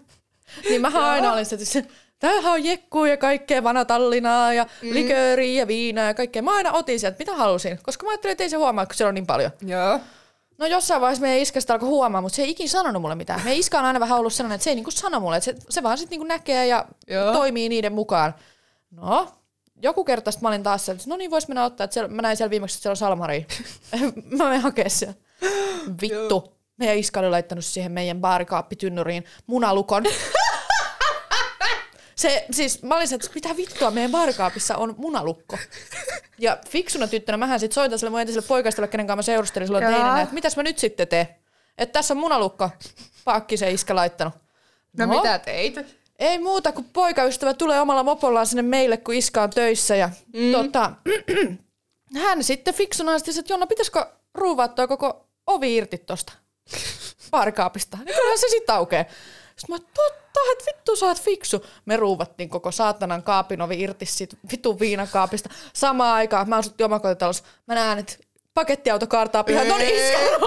Niin 0.68 0.80
mä 0.80 0.90
aina 0.94 1.32
olin 1.32 1.46
se, 1.46 1.56
että 1.56 1.94
tämähän 2.18 2.52
on 2.52 2.64
jekkuu 2.64 3.04
ja 3.04 3.16
kaikkea 3.16 3.62
vanatallinaa 3.62 4.52
ja 4.52 4.66
mm. 4.82 4.94
likööriä 4.94 5.62
ja 5.62 5.66
viinaa 5.66 6.04
ja 6.04 6.14
kaikkea. 6.14 6.42
Mä 6.42 6.54
aina 6.54 6.72
otin 6.72 7.00
sieltä, 7.00 7.18
mitä 7.18 7.34
halusin, 7.34 7.78
koska 7.82 8.06
mä 8.06 8.10
ajattelin, 8.10 8.32
että 8.32 8.44
ei 8.44 8.50
se 8.50 8.56
huomaa, 8.56 8.86
kun 8.86 8.94
siellä 8.94 9.08
on 9.08 9.14
niin 9.14 9.26
paljon. 9.26 9.50
Joo. 9.66 10.00
No 10.58 10.66
jossain 10.66 11.00
vaiheessa 11.00 11.22
meidän 11.22 11.42
iskästä 11.42 11.72
alkoi 11.72 11.88
huomaa, 11.88 12.20
mutta 12.20 12.36
se 12.36 12.42
ei 12.42 12.50
ikin 12.50 12.68
sanonut 12.68 13.02
mulle 13.02 13.14
mitään. 13.14 13.40
Meidän 13.44 13.60
iska 13.60 13.78
on 13.78 13.84
aina 13.84 14.00
vähän 14.00 14.18
ollut 14.18 14.32
sellainen, 14.32 14.54
että 14.54 14.64
se 14.64 14.70
ei 14.70 14.76
niinku 14.76 14.90
sano 14.90 15.20
mulle, 15.20 15.36
että 15.36 15.52
se, 15.52 15.56
se 15.68 15.82
vaan 15.82 15.98
sitten 15.98 16.10
niinku 16.10 16.26
näkee 16.26 16.66
ja 16.66 16.84
Joo. 17.06 17.32
toimii 17.32 17.68
niiden 17.68 17.92
mukaan. 17.92 18.34
No, 18.90 19.28
joku 19.82 20.04
kerta 20.04 20.30
sit 20.30 20.40
mä 20.40 20.48
olin 20.48 20.62
taas 20.62 20.84
siellä, 20.84 20.96
että 20.96 21.10
no 21.10 21.16
niin 21.16 21.30
vois 21.30 21.48
mennä 21.48 21.64
ottaa, 21.64 21.84
että 21.84 21.94
siellä, 21.94 22.08
mä 22.08 22.22
näin 22.22 22.36
siellä 22.36 22.50
viimeksi, 22.50 22.74
että 22.74 22.82
siellä 22.82 22.92
on 22.92 22.96
salmari. 22.96 23.46
mä 24.38 24.44
menen 24.44 24.60
hakea 24.60 24.90
siellä. 24.90 25.14
Vittu. 26.02 26.56
Meidän 26.76 26.96
iska 26.96 27.20
oli 27.20 27.30
laittanut 27.30 27.64
siihen 27.64 27.92
meidän 27.92 28.20
baarikaappitynnyriin 28.20 29.24
munalukon. 29.46 30.04
Se, 32.16 32.46
siis 32.50 32.82
mä 32.82 32.96
olin 32.96 33.14
että 33.14 33.28
mitä 33.34 33.56
vittua, 33.56 33.90
meidän 33.90 34.10
baarikaapissa 34.10 34.76
on 34.76 34.94
munalukko. 34.98 35.58
Ja 36.38 36.58
fiksuna 36.68 37.06
tyttönä 37.06 37.36
mähän 37.38 37.60
sit 37.60 37.72
soitan 37.72 37.98
sille 37.98 38.10
mun 38.10 38.20
entiselle 38.20 38.46
poikaistolle, 38.46 38.88
kenen 38.88 39.06
kanssa 39.06 39.16
mä 39.16 39.22
seurustelin 39.22 39.68
silloin 39.68 39.84
teinenä, 39.84 40.20
että 40.20 40.34
mitäs 40.34 40.56
mä 40.56 40.62
nyt 40.62 40.78
sitten 40.78 41.08
teen? 41.08 41.28
Että 41.78 41.92
tässä 41.92 42.14
on 42.14 42.18
munalukko. 42.18 42.70
Pakki 43.24 43.56
se 43.56 43.70
iskä 43.70 43.96
laittanut. 43.96 44.34
No, 44.98 45.06
no 45.06 45.16
mitä 45.16 45.38
teit? 45.38 45.74
Ei 46.18 46.38
muuta 46.38 46.72
kuin 46.72 46.86
poikaystävä 46.92 47.54
tulee 47.54 47.80
omalla 47.80 48.02
mopollaan 48.02 48.46
sinne 48.46 48.62
meille, 48.62 48.96
kun 48.96 49.14
iska 49.14 49.42
on 49.42 49.50
töissä. 49.50 49.96
Ja 49.96 50.10
mm. 50.32 50.52
tota, 50.52 50.92
hän 52.24 52.44
sitten 52.44 52.74
fiksuna 52.74 53.18
sitten, 53.18 53.38
että 53.38 53.52
Jonna, 53.52 53.66
pitäisikö 53.66 54.06
ruuvaa 54.34 54.68
toi 54.68 54.88
koko 54.88 55.26
ovi 55.46 55.76
irti 55.76 55.98
tosta 55.98 56.32
baarikaapista? 57.30 57.96
Niin 57.96 58.14
kyllähän 58.14 58.38
se 58.38 58.46
sitten 58.48 58.74
aukeaa. 58.74 59.04
Sitten 59.56 59.74
mä, 59.74 59.78
totta, 59.94 60.40
että 60.52 60.64
vittu 60.66 60.96
sä 60.96 61.06
oot 61.06 61.20
fiksu. 61.20 61.66
Me 61.84 61.96
ruuvattiin 61.96 62.48
koko 62.48 62.70
saatanan 62.72 63.22
kaapin 63.22 63.62
ovi 63.62 63.80
irti 63.80 64.06
siitä 64.06 64.36
vitun 64.52 64.80
viinakaapista. 64.80 65.48
Samaan 65.72 66.14
aikaan, 66.14 66.48
mä 66.48 66.56
asuttiin 66.56 66.84
omakotitalossa, 66.84 67.44
mä 67.66 67.74
näen, 67.74 67.98
että 67.98 68.16
pakettiauto 68.54 69.06
kaartaa 69.06 69.44
pihaan. 69.44 69.68
No 69.68 69.78
niin, 69.78 69.94
iskä, 69.94 70.18
vittu, 70.30 70.40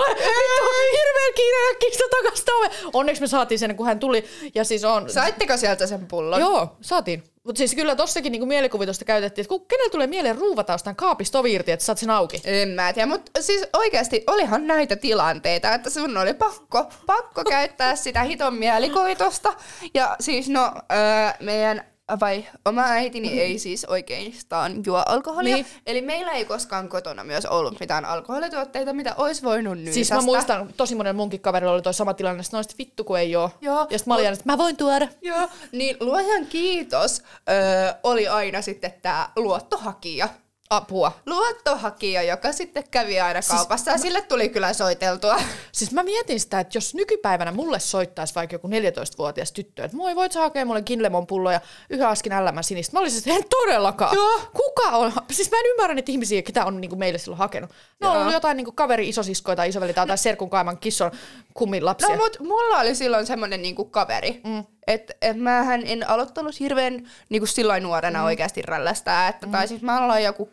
kiire 1.35 1.71
äkkiä 1.71 1.89
sitä 1.91 2.03
takasta 2.17 2.51
ove. 2.51 2.69
Onneksi 2.93 3.21
me 3.21 3.27
saatiin 3.27 3.59
sen, 3.59 3.75
kun 3.75 3.85
hän 3.85 3.99
tuli. 3.99 4.25
Ja 4.55 4.63
siis 4.63 4.83
on, 4.83 5.09
Saitteko 5.09 5.57
sieltä 5.57 5.87
sen 5.87 6.07
pullon? 6.07 6.39
Joo, 6.39 6.77
saatiin. 6.81 7.23
Mutta 7.43 7.57
siis 7.57 7.75
kyllä 7.75 7.95
tossakin 7.95 8.31
niinku 8.31 8.45
mielikuvitusta 8.45 9.05
käytettiin, 9.05 9.43
että 9.43 9.65
kenellä 9.67 9.89
tulee 9.89 10.07
mieleen 10.07 10.37
ruuvata 10.37 10.73
jostain 10.73 10.95
kaapista 10.95 11.39
irti, 11.47 11.71
että 11.71 11.85
saat 11.85 11.97
sen 11.97 12.09
auki. 12.09 12.41
En 12.43 12.69
mä 12.69 12.93
tiedä, 12.93 13.05
mutta 13.05 13.41
siis 13.41 13.67
oikeasti 13.73 14.23
olihan 14.27 14.67
näitä 14.67 14.95
tilanteita, 14.95 15.73
että 15.73 15.89
sun 15.89 16.17
oli 16.17 16.33
pakko, 16.33 16.85
pakko 17.05 17.43
käyttää 17.43 17.95
sitä 17.95 18.23
hiton 18.23 18.53
mielikuvitusta. 18.53 19.53
Ja 19.93 20.15
siis 20.19 20.49
no, 20.49 20.71
öö, 20.91 21.31
meidän 21.39 21.88
vai 22.19 22.45
oma 22.65 22.83
äitini 22.83 23.39
ei 23.41 23.59
siis 23.59 23.85
oikeastaan 23.85 24.83
juo 24.85 25.03
alkoholia. 25.05 25.55
Niin. 25.55 25.65
Eli 25.85 26.01
meillä 26.01 26.31
ei 26.31 26.45
koskaan 26.45 26.89
kotona 26.89 27.23
myös 27.23 27.45
ollut 27.45 27.79
mitään 27.79 28.05
alkoholituotteita, 28.05 28.93
mitä 28.93 29.15
olisi 29.17 29.43
voinut 29.43 29.77
nysästä. 29.77 29.93
Siis 29.93 30.11
mä 30.11 30.21
muistan, 30.21 30.73
tosi 30.77 30.95
monen 30.95 31.15
munkin 31.15 31.39
kaverilla 31.39 31.73
oli 31.73 31.81
toi 31.81 31.93
sama 31.93 32.13
tilanne, 32.13 32.41
että 32.41 32.57
noista 32.57 32.75
vittu 32.77 33.03
kun 33.03 33.19
ei 33.19 33.35
oo. 33.35 33.51
Joo. 33.61 33.87
Ja 33.89 33.97
sit 33.97 34.07
mä 34.07 34.13
olin 34.13 34.25
aina, 34.25 34.33
että 34.33 34.45
mä 34.45 34.57
voin 34.57 34.77
tuoda. 34.77 35.07
Joo, 35.21 35.49
niin 35.71 35.97
luojan 35.99 36.45
kiitos 36.45 37.23
öö, 37.49 37.93
oli 38.03 38.27
aina 38.27 38.61
sitten 38.61 38.93
tämä 39.01 39.29
luottohakija. 39.35 40.29
Apua. 40.69 41.11
Luottohakija, 41.25 42.23
joka 42.23 42.51
sitten 42.51 42.83
kävi 42.91 43.19
aina 43.19 43.39
kaupassa 43.47 43.91
ja 43.91 43.97
sille 43.97 44.21
tuli 44.21 44.49
kyllä 44.49 44.73
soiteltua. 44.73 45.39
Siis 45.71 45.91
mä 45.91 46.03
mietin 46.03 46.39
sitä, 46.39 46.59
että 46.59 46.77
jos 46.77 46.95
nykypäivänä 46.95 47.51
mulle 47.51 47.79
soittaisi 47.79 48.35
vaikka 48.35 48.55
joku 48.55 48.67
14-vuotias 48.67 49.51
tyttö, 49.51 49.83
että 49.83 49.97
moi, 49.97 50.15
voit 50.15 50.31
sä 50.31 50.39
hakea 50.39 50.65
mulle 50.65 50.81
Kinlemon 50.81 51.27
pullo 51.27 51.51
ja 51.51 51.61
yhden 51.89 52.07
askin 52.07 52.31
älämän 52.31 52.63
sinistä. 52.63 52.93
Mä 52.93 52.99
olisin, 52.99 53.17
että 53.17 53.33
en 53.33 53.49
todellakaan. 53.49 54.15
Joo. 54.15 54.39
Kuka 54.53 54.97
on? 54.97 55.13
Siis 55.31 55.51
mä 55.51 55.57
en 55.59 55.65
ymmärrä 55.65 55.95
niitä 55.95 56.11
ihmisiä, 56.11 56.41
ketä 56.41 56.65
on 56.65 56.81
niinku 56.81 56.95
meille 56.95 57.19
silloin 57.19 57.39
hakenut. 57.39 57.69
Ne 58.01 58.07
on 58.07 58.17
ollut 58.17 58.33
jotain 58.33 58.57
niinku 58.57 58.71
kaveri 58.71 59.09
isosiskoja 59.09 59.55
tai 59.55 59.69
isoveli 59.69 59.93
tai 59.93 60.17
serkun 60.17 60.49
kaiman 60.49 60.77
kisson 60.77 61.11
kummin 61.53 61.85
lapsia. 61.85 62.09
No 62.09 62.15
mut 62.15 62.39
mulla 62.39 62.79
oli 62.79 62.95
silloin 62.95 63.25
semmonen 63.25 63.61
niinku 63.61 63.85
kaveri, 63.85 64.41
mm. 64.43 64.63
Että 64.89 65.13
et 65.21 65.37
mähän 65.37 65.81
en 65.85 66.09
aloittanut 66.09 66.59
hirveän 66.59 67.07
niinku 67.29 67.45
silloin 67.45 67.83
nuorena 67.83 68.19
mm. 68.19 68.25
oikeasti 68.25 68.61
rällästää, 68.61 69.27
että 69.27 69.45
mm. 69.45 69.51
tai 69.51 69.67
siis 69.67 69.81
mä 69.81 70.03
ollaan 70.03 70.23
joku 70.23 70.49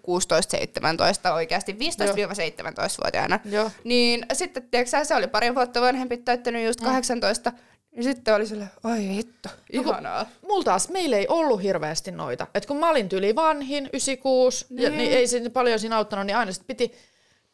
16-17 1.29 1.33
oikeasti, 1.33 1.73
15-17-vuotiaana. 1.73 3.41
Joo. 3.45 3.71
Niin 3.85 4.27
sitten 4.33 4.69
tiedätkö 4.71 5.05
se 5.05 5.15
oli 5.15 5.27
pari 5.27 5.55
vuotta 5.55 5.81
vanhempi, 5.81 6.17
täyttänyt 6.17 6.67
just 6.67 6.81
18, 6.81 7.53
ja 7.97 8.03
sitten 8.03 8.35
oli 8.35 8.47
sille, 8.47 8.69
oi 8.85 9.09
vittu, 9.17 9.49
ihanaa. 9.73 10.27
Mulla 10.43 10.65
taas, 10.65 10.89
meillä 10.89 11.17
ei 11.17 11.27
ollut 11.29 11.63
hirveästi 11.63 12.11
noita. 12.11 12.47
Et 12.55 12.67
kun 12.67 12.77
mä 12.77 12.91
olin 12.91 13.09
tyli 13.09 13.35
vanhin, 13.35 13.85
96, 13.93 14.67
ja, 14.71 14.91
niin 14.91 15.13
ei 15.13 15.27
se 15.27 15.49
paljon 15.49 15.79
siinä 15.79 15.97
auttanut, 15.97 16.27
niin 16.27 16.37
aina 16.37 16.53
sit 16.53 16.67
piti, 16.67 16.93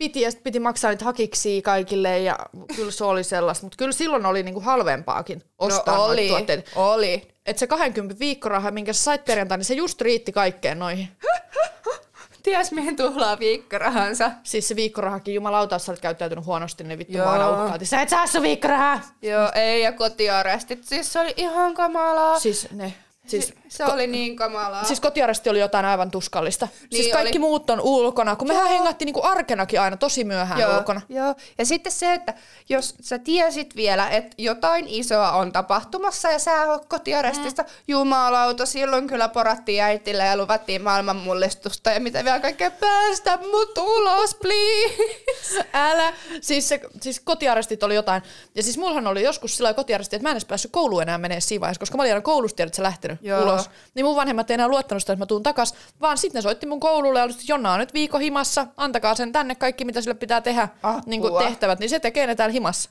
piti 0.02 0.20
ja 0.20 0.30
sit 0.30 0.42
piti 0.42 0.60
maksaa 0.60 0.90
niitä 0.90 1.04
hakiksi 1.04 1.62
kaikille, 1.62 2.18
ja 2.18 2.38
kyllä 2.76 2.90
se 2.90 3.04
oli 3.04 3.24
sellaista. 3.24 3.66
Mutta 3.66 3.76
kyllä 3.76 3.92
silloin 3.92 4.26
oli 4.26 4.42
niinku 4.42 4.60
halvempaakin 4.60 5.42
ostaa 5.58 5.96
no 5.96 6.04
oli, 6.04 6.28
tuotteita. 6.28 6.70
oli. 6.76 7.28
Et 7.46 7.58
se 7.58 7.66
20 7.66 8.18
viikkoraha, 8.18 8.70
minkä 8.70 8.92
sä 8.92 9.02
sait 9.02 9.24
perjantaina, 9.24 9.58
niin 9.58 9.64
se 9.64 9.74
just 9.74 10.00
riitti 10.00 10.32
kaikkeen 10.32 10.78
noihin. 10.78 11.08
Ties 12.42 12.72
mihin 12.72 12.96
tuhlaa 12.96 13.38
viikkorahansa. 13.38 14.30
Siis 14.42 14.68
se 14.68 14.76
viikkorahakin, 14.76 15.34
jumalauta, 15.34 15.74
jos 15.74 15.86
sä 15.86 15.92
olet 15.92 16.00
käyttäytynyt 16.00 16.46
huonosti, 16.46 16.84
niin 16.84 16.98
vittu 16.98 17.16
Joo. 17.16 17.26
vaan 17.26 17.50
uhkaati. 17.50 17.86
Sä 17.86 18.02
et 18.02 18.08
saa 18.08 18.26
sun 18.26 18.42
viikkorahaa! 18.42 19.00
Joo, 19.22 19.50
ei, 19.54 19.82
ja 19.82 19.92
kotiarestit. 19.92 20.84
Siis 20.84 21.12
se 21.12 21.20
oli 21.20 21.34
ihan 21.36 21.74
kamalaa. 21.74 22.38
Siis 22.38 22.68
ne. 22.70 22.94
Siis, 23.26 23.54
se 23.68 23.84
oli 23.84 24.06
niin 24.06 24.36
kamalaa. 24.36 24.84
Siis 24.84 25.00
kotiaresti 25.00 25.50
oli 25.50 25.60
jotain 25.60 25.84
aivan 25.84 26.10
tuskallista. 26.10 26.68
Niin 26.80 27.02
siis 27.02 27.12
kaikki 27.12 27.38
oli. 27.38 27.46
muut 27.46 27.70
on 27.70 27.80
ulkona, 27.80 28.36
kun 28.36 28.48
mehän 28.48 28.68
hengattiin 28.68 29.06
niinku 29.06 29.22
arkenakin 29.22 29.80
aina 29.80 29.96
tosi 29.96 30.24
myöhään 30.24 30.60
joo, 30.60 30.78
ulkona. 30.78 31.00
Joo, 31.08 31.34
ja 31.58 31.66
sitten 31.66 31.92
se, 31.92 32.14
että 32.14 32.34
jos 32.68 32.94
sä 33.00 33.18
tiesit 33.18 33.76
vielä, 33.76 34.10
että 34.10 34.34
jotain 34.38 34.84
isoa 34.88 35.32
on 35.32 35.52
tapahtumassa 35.52 36.30
ja 36.30 36.38
sä 36.38 36.62
oot 36.62 36.84
kotiarestista, 36.84 37.62
mm. 37.62 37.68
jumalauta, 37.88 38.66
silloin 38.66 39.06
kyllä 39.06 39.28
porattiin 39.28 39.82
äitille 39.82 40.24
ja 40.24 40.36
luvattiin 40.36 40.82
maailman 40.82 41.16
mullistusta 41.16 41.90
ja 41.90 42.00
mitä 42.00 42.24
vielä 42.24 42.40
kaikkea, 42.40 42.70
päästä 42.70 43.36
mut 43.36 43.78
ulos, 43.78 44.34
please. 44.34 45.66
Älä! 45.72 46.12
Siis, 46.40 46.68
se, 46.68 46.80
siis 47.00 47.20
kotiarestit 47.20 47.82
oli 47.82 47.94
jotain. 47.94 48.22
Ja 48.54 48.62
siis 48.62 48.78
mullahan 48.78 49.06
oli 49.06 49.22
joskus 49.22 49.56
sillä 49.56 49.66
lailla 49.66 49.76
kotiaresti, 49.76 50.16
että 50.16 50.22
mä 50.22 50.30
en 50.30 50.34
edes 50.34 50.44
päässyt 50.44 50.72
kouluun 50.72 51.02
enää 51.02 51.18
menee 51.18 51.40
siinä 51.40 51.60
vaiheessa, 51.60 51.80
koska 51.80 51.96
mä 51.96 52.02
olin 52.02 52.12
aina 52.12 52.22
koulusta 52.22 52.56
tiedät, 52.56 52.74
sä 52.74 52.82
lähtenyt 52.82 53.11
Joo. 53.22 53.42
ulos. 53.42 53.70
Niin 53.94 54.06
mun 54.06 54.16
vanhemmat 54.16 54.50
ei 54.50 54.54
enää 54.54 54.68
luottanut 54.68 55.02
sitä, 55.02 55.12
että 55.12 55.22
mä 55.22 55.26
tuun 55.26 55.42
takas, 55.42 55.74
vaan 56.00 56.18
sitten 56.18 56.38
ne 56.38 56.42
soitti 56.42 56.66
mun 56.66 56.80
koululle 56.80 57.18
ja 57.18 57.24
oli, 57.24 57.32
että 57.32 57.44
Jonna 57.48 57.72
on 57.72 57.78
nyt 57.78 57.94
viikon 57.94 58.20
himassa, 58.20 58.66
antakaa 58.76 59.14
sen 59.14 59.32
tänne 59.32 59.54
kaikki, 59.54 59.84
mitä 59.84 60.00
sille 60.00 60.14
pitää 60.14 60.40
tehdä, 60.40 60.68
Apua. 60.82 61.02
niin 61.06 61.20
kuin 61.20 61.44
tehtävät, 61.44 61.78
niin 61.78 61.90
se 61.90 62.00
tekee 62.00 62.26
ne 62.26 62.34
täällä 62.34 62.52
himassa. 62.52 62.90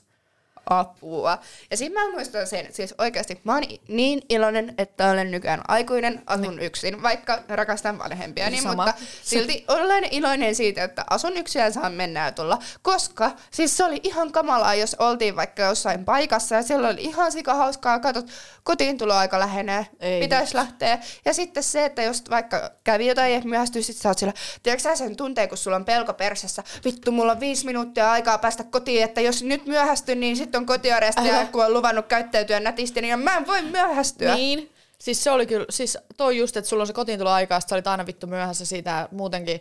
Apua. 0.70 1.38
Ja 1.70 1.76
siinä 1.76 2.00
mä 2.00 2.10
muistan 2.10 2.46
sen, 2.46 2.68
siis 2.70 2.94
oikeasti 2.98 3.40
mä 3.44 3.54
oon 3.54 3.62
niin 3.88 4.22
iloinen, 4.28 4.74
että 4.78 5.10
olen 5.10 5.30
nykyään 5.30 5.60
aikuinen, 5.68 6.22
asun 6.26 6.58
yksin, 6.58 7.02
vaikka 7.02 7.38
rakastan 7.48 7.98
vanhempia, 7.98 8.50
niin, 8.50 8.62
Sama. 8.62 8.74
mutta 8.74 8.94
silti 9.22 9.64
olen 9.68 10.04
iloinen 10.10 10.54
siitä, 10.54 10.84
että 10.84 11.04
asun 11.10 11.36
yksin 11.36 11.62
ja 11.62 11.70
saan 11.70 11.92
mennä 11.92 12.24
ja 12.24 12.32
tulla, 12.32 12.58
koska 12.82 13.30
siis 13.50 13.76
se 13.76 13.84
oli 13.84 14.00
ihan 14.02 14.32
kamalaa, 14.32 14.74
jos 14.74 14.96
oltiin 14.98 15.36
vaikka 15.36 15.62
jossain 15.62 16.04
paikassa 16.04 16.54
ja 16.54 16.62
siellä 16.62 16.88
oli 16.88 17.02
ihan 17.02 17.32
sikahauskaa, 17.32 17.98
katsot, 17.98 18.26
kotiin 18.62 18.98
tuloaika 18.98 19.38
lähenee, 19.38 19.86
Ei 20.00 20.20
pitäisi 20.20 20.56
lähteä. 20.56 20.98
Ja 21.24 21.34
sitten 21.34 21.62
se, 21.62 21.84
että 21.84 22.02
jos 22.02 22.22
vaikka 22.30 22.70
kävi 22.84 23.06
jotain 23.06 23.34
ja 23.34 23.40
myöhästyy, 23.44 23.82
sit 23.82 23.96
sä 23.96 24.08
oot 24.08 24.18
sillä, 24.18 24.32
tiedätkö 24.62 24.82
sä 24.82 24.96
sen 24.96 25.16
tunteen, 25.16 25.48
kun 25.48 25.58
sulla 25.58 25.76
on 25.76 25.84
pelko 25.84 26.12
persessä, 26.14 26.62
vittu, 26.84 27.12
mulla 27.12 27.32
on 27.32 27.40
viisi 27.40 27.66
minuuttia 27.66 28.12
aikaa 28.12 28.38
päästä 28.38 28.64
kotiin, 28.64 29.04
että 29.04 29.20
jos 29.20 29.42
nyt 29.42 29.66
myöhästyn, 29.66 30.20
niin 30.20 30.36
sitten 30.52 30.60
on 30.60 30.66
kotiaresti 30.66 31.28
ja 31.28 31.34
Älä. 31.34 31.46
kun 31.46 31.64
on 31.64 31.72
luvannut 31.72 32.06
käyttäytyä 32.06 32.60
nätisti, 32.60 33.00
niin 33.02 33.18
mä 33.18 33.36
en 33.36 33.46
voi 33.46 33.62
myöhästyä. 33.62 34.34
Niin. 34.34 34.70
Siis 34.98 35.24
se 35.24 35.30
oli 35.30 35.46
kyllä, 35.46 35.66
siis 35.70 35.98
toi 36.16 36.36
just, 36.38 36.56
että 36.56 36.68
sulla 36.68 36.82
on 36.82 36.86
se 36.86 36.92
kotiin 36.92 37.18
tulo 37.18 37.30
aikaa, 37.30 37.60
sä 37.60 37.74
olit 37.74 37.86
aina 37.86 38.06
vittu 38.06 38.26
myöhässä 38.26 38.64
siitä 38.66 39.08
muutenkin 39.10 39.60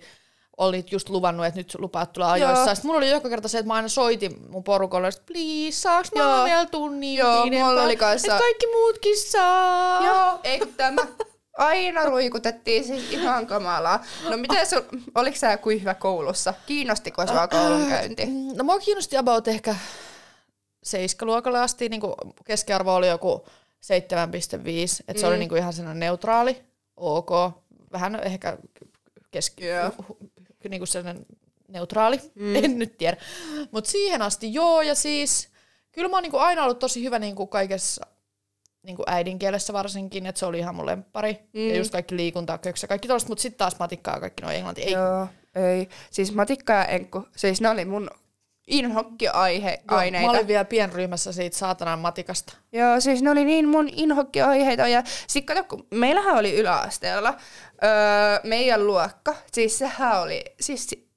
olit 0.58 0.92
just 0.92 1.10
luvannut, 1.10 1.46
että 1.46 1.60
nyt 1.60 1.76
lupaat 1.80 2.14
tulla 2.14 2.32
ajoissa. 2.32 2.66
Joo. 2.66 2.76
Sitten 2.76 2.88
mulla 2.90 2.98
oli 2.98 3.10
joka 3.10 3.30
kerta 3.30 3.48
se, 3.48 3.58
että 3.58 3.68
mä 3.68 3.74
aina 3.74 3.88
soitin 3.88 4.32
mun 4.50 4.64
porukolle, 4.64 5.08
että 5.08 5.22
please, 5.26 5.72
saaks 5.78 6.12
mä 6.16 6.34
olla 6.34 6.46
vielä 6.46 6.66
tunnin 6.66 7.16
Joo, 7.16 7.44
pidempään? 7.44 7.70
mulla 7.72 7.84
oli 7.84 7.96
kanssa- 7.98 8.28
Että 8.28 8.40
kaikki 8.44 8.68
muutkin 8.68 9.18
saa. 9.20 10.06
Joo, 10.06 10.40
eikö 10.44 10.66
tämä? 10.78 11.02
Aina 11.58 12.06
ruikutettiin 12.06 12.84
siis 12.84 13.12
ihan 13.12 13.48
kamalaa. 13.48 14.04
No 14.30 14.38
miten 14.38 14.68
sul, 14.68 14.82
oliko 15.16 15.38
sä 15.38 15.58
kuin 15.58 15.80
hyvä 15.82 15.94
koulussa? 15.94 16.54
Kiinnostiko 16.66 17.28
sua 17.28 17.48
koulunkäynti? 17.48 18.26
No 18.56 18.64
mua 18.64 18.80
kiinnosti 18.80 19.18
about 19.18 19.48
ehkä 19.48 19.76
seiskaluokalle 20.84 21.60
asti, 21.60 21.90
niin 21.90 22.02
kuin 22.02 22.14
keskiarvo 22.46 22.96
oli 22.96 23.08
joku 23.08 23.46
7,5, 23.48 23.52
että 25.08 25.22
se 25.22 25.28
oli 25.28 25.38
niin 25.38 25.50
kuin 25.50 25.60
ihan 25.60 25.74
sellainen 25.74 26.00
neutraali, 26.00 26.64
ok, 26.98 27.30
vähän 27.92 28.20
ehkä 28.24 28.58
keski, 29.32 29.66
Joo. 29.66 29.92
niin 30.70 30.80
kuin 30.80 30.88
sellainen 30.88 31.26
neutraali, 31.68 32.20
mm. 32.36 32.56
en 32.56 32.80
nyt 32.80 32.98
tiedä. 32.98 33.18
Mutta 33.72 33.90
siihen 33.90 34.22
asti 34.22 34.54
joo, 34.54 34.82
ja 34.82 34.96
siis 34.96 35.50
kyllä 35.92 36.10
mä 36.10 36.16
oon 36.16 36.24
niin 36.24 36.32
kuin 36.32 36.44
aina 36.44 36.64
ollut 36.64 36.80
tosi 36.80 37.04
hyvä 37.04 37.20
niin 37.20 37.36
kuin 37.36 37.50
kaikessa 37.50 38.08
niin 38.84 38.96
kuin 38.96 39.10
äidinkielessä 39.10 39.74
varsinkin, 39.74 40.26
että 40.26 40.40
se 40.40 40.46
oli 40.46 40.60
ihan 40.60 40.76
mun 40.76 40.86
lemppari. 40.86 41.40
Mm. 41.54 41.70
Ja 41.70 41.78
just 41.78 41.92
kaikki 41.92 42.18
liikunta, 42.18 42.58
köksä, 42.58 42.88
kaikki 42.88 43.08
tollaista, 43.08 43.30
mutta 43.30 43.42
sitten 43.42 43.58
taas 43.58 43.80
matikkaa 43.80 44.20
kaikki 44.20 44.44
noin 44.44 44.56
englanti. 44.56 44.82
Ei. 44.82 44.92
Joo, 44.92 45.28
ei. 45.56 45.90
Siis 46.12 46.34
matikka 46.34 46.74
ja 46.74 46.86
enkku, 46.86 47.28
siis 47.36 47.62
ne 47.62 47.70
oli 47.70 47.86
mun 47.86 48.10
inhokkiaineita. 48.72 50.26
Mä 50.26 50.32
olin 50.32 50.48
vielä 50.48 50.66
pienryhmässä 50.66 51.32
siitä 51.32 51.58
saatanan 51.58 52.00
matikasta. 52.00 52.58
Joo, 52.72 53.00
siis 53.00 53.22
ne 53.22 53.32
oli 53.32 53.46
niin 53.46 53.68
mun 53.68 53.90
inhokkiaiheita. 53.92 54.88
Ja 54.88 55.04
sit 55.28 55.46
kato, 55.46 55.64
kun 55.64 55.88
meillähän 55.92 56.38
oli 56.38 56.56
yläasteella 56.56 57.30
öö, 57.84 57.90
meidän 58.44 58.88
luokka, 58.88 59.36
siis 59.52 59.78
sehän 59.78 60.22
oli, 60.22 60.44
siis 60.60 61.11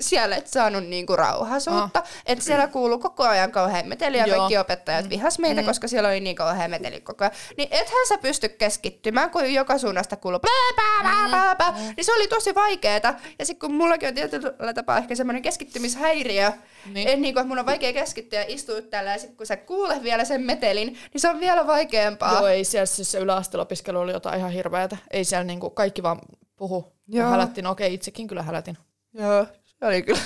siellä 0.00 0.36
et 0.36 0.46
saanut 0.46 0.84
niinku 0.84 1.16
rauhaisuutta. 1.16 2.00
Oh. 2.00 2.08
Että 2.26 2.44
siellä 2.44 2.66
kuuluu 2.66 2.98
koko 2.98 3.24
ajan 3.24 3.52
kauhean 3.52 3.86
meteli 3.86 4.18
ja 4.18 4.26
kaikki 4.28 4.58
opettajat 4.58 5.04
mm. 5.04 5.10
vihas 5.10 5.38
meitä, 5.38 5.60
mm. 5.60 5.66
koska 5.66 5.88
siellä 5.88 6.08
oli 6.08 6.20
niin 6.20 6.36
kauhean 6.36 6.70
meteli 6.70 7.00
koko 7.00 7.24
ajan. 7.24 7.34
Niin 7.56 7.68
ethän 7.70 8.06
sä 8.08 8.18
pysty 8.18 8.48
keskittymään, 8.48 9.30
kun 9.30 9.54
joka 9.54 9.78
suunnasta 9.78 10.16
kuuluu 10.16 10.40
pää, 10.40 11.56
pää, 11.56 11.72
mm. 11.72 11.94
Niin 11.96 12.04
se 12.04 12.14
oli 12.14 12.28
tosi 12.28 12.54
vaikeeta. 12.54 13.14
Ja 13.38 13.46
sitten 13.46 13.68
kun 13.68 13.76
mullakin 13.76 14.08
on 14.08 14.14
tietyllä 14.14 14.74
tapaa 14.74 14.98
ehkä 14.98 15.14
semmoinen 15.14 15.42
keskittymishäiriö, 15.42 16.52
niin. 16.92 17.08
Et 17.08 17.20
niinku, 17.20 17.40
että 17.40 17.48
mun 17.48 17.58
on 17.58 17.66
vaikea 17.66 17.92
keskittyä 17.92 18.38
ja 18.38 18.44
istua 18.48 18.82
täällä 18.82 19.12
ja 19.12 19.18
sitten 19.18 19.36
kun 19.36 19.46
sä 19.46 19.56
kuulet 19.56 20.02
vielä 20.02 20.24
sen 20.24 20.40
metelin, 20.40 20.86
niin 20.86 21.20
se 21.20 21.28
on 21.28 21.40
vielä 21.40 21.66
vaikeampaa. 21.66 22.32
Joo, 22.32 22.46
ei 22.46 22.64
siellä 22.64 22.86
siis 22.86 23.12
se 23.12 23.18
yläasteelopiskelu 23.18 23.98
oli 23.98 24.12
jotain 24.12 24.38
ihan 24.38 24.50
hirveätä. 24.50 24.96
Ei 25.10 25.24
siellä 25.24 25.44
niinku 25.44 25.70
kaikki 25.70 26.02
vaan 26.02 26.18
puhu. 26.56 26.92
Joo. 27.08 27.30
Hälättiin, 27.30 27.64
no 27.64 27.70
okei, 27.70 27.94
itsekin 27.94 28.26
kyllä 28.26 28.42
hälätin. 28.42 28.78
Joo, 29.12 29.46
se 29.78 29.86
oli 29.86 30.02
kyllä. 30.02 30.20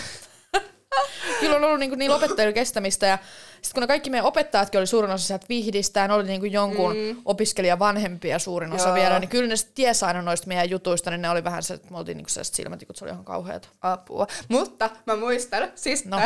kyllä 1.41 1.57
on 1.57 1.65
ollut 1.65 1.81
niin, 1.81 1.99
niin 1.99 2.11
opettajien 2.11 2.55
kestämistä 2.55 3.07
ja 3.07 3.19
sitten 3.53 3.75
kun 3.75 3.81
ne 3.81 3.87
kaikki 3.87 4.11
meidän 4.11 4.27
opettajatkin 4.27 4.79
oli 4.79 4.87
suurin 4.87 5.11
osa 5.11 5.27
sieltä 5.27 5.47
vihdistä 5.49 6.01
ja 6.01 6.09
ne 6.09 6.15
oli 6.15 6.25
niin 6.25 6.41
kuin 6.41 6.53
jonkun 6.53 6.97
mm. 6.97 7.23
opiskelijan 7.25 7.79
vanhempia 7.79 8.39
suurin 8.39 8.73
osa 8.73 8.89
Joo. 8.89 8.95
vielä, 8.95 9.19
niin 9.19 9.29
kyllä 9.29 9.49
ne 9.49 9.55
tiesi 9.75 10.05
aina 10.05 10.23
noista 10.23 10.47
meidän 10.47 10.71
jutuista, 10.71 11.11
niin 11.11 11.23
ne 11.23 11.31
oli 11.31 11.45
vähän 11.45 11.63
se, 11.63 11.75
että 11.75 11.91
me 11.91 11.99
oltiin 11.99 12.17
niin 12.17 12.29
sellaiset 12.29 12.55
silmätikut, 12.55 12.97
se 12.97 13.05
oli 13.05 13.13
ihan 13.13 13.25
kauheata. 13.25 13.69
Apua. 13.83 14.27
Mutta 14.49 14.91
mä 15.07 15.17
muistan, 15.17 15.73
siis... 15.75 16.05
No. 16.05 16.21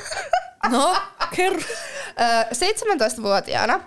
no, 0.72 0.96
kerro. 1.36 1.60
17-vuotiaana 2.52 3.80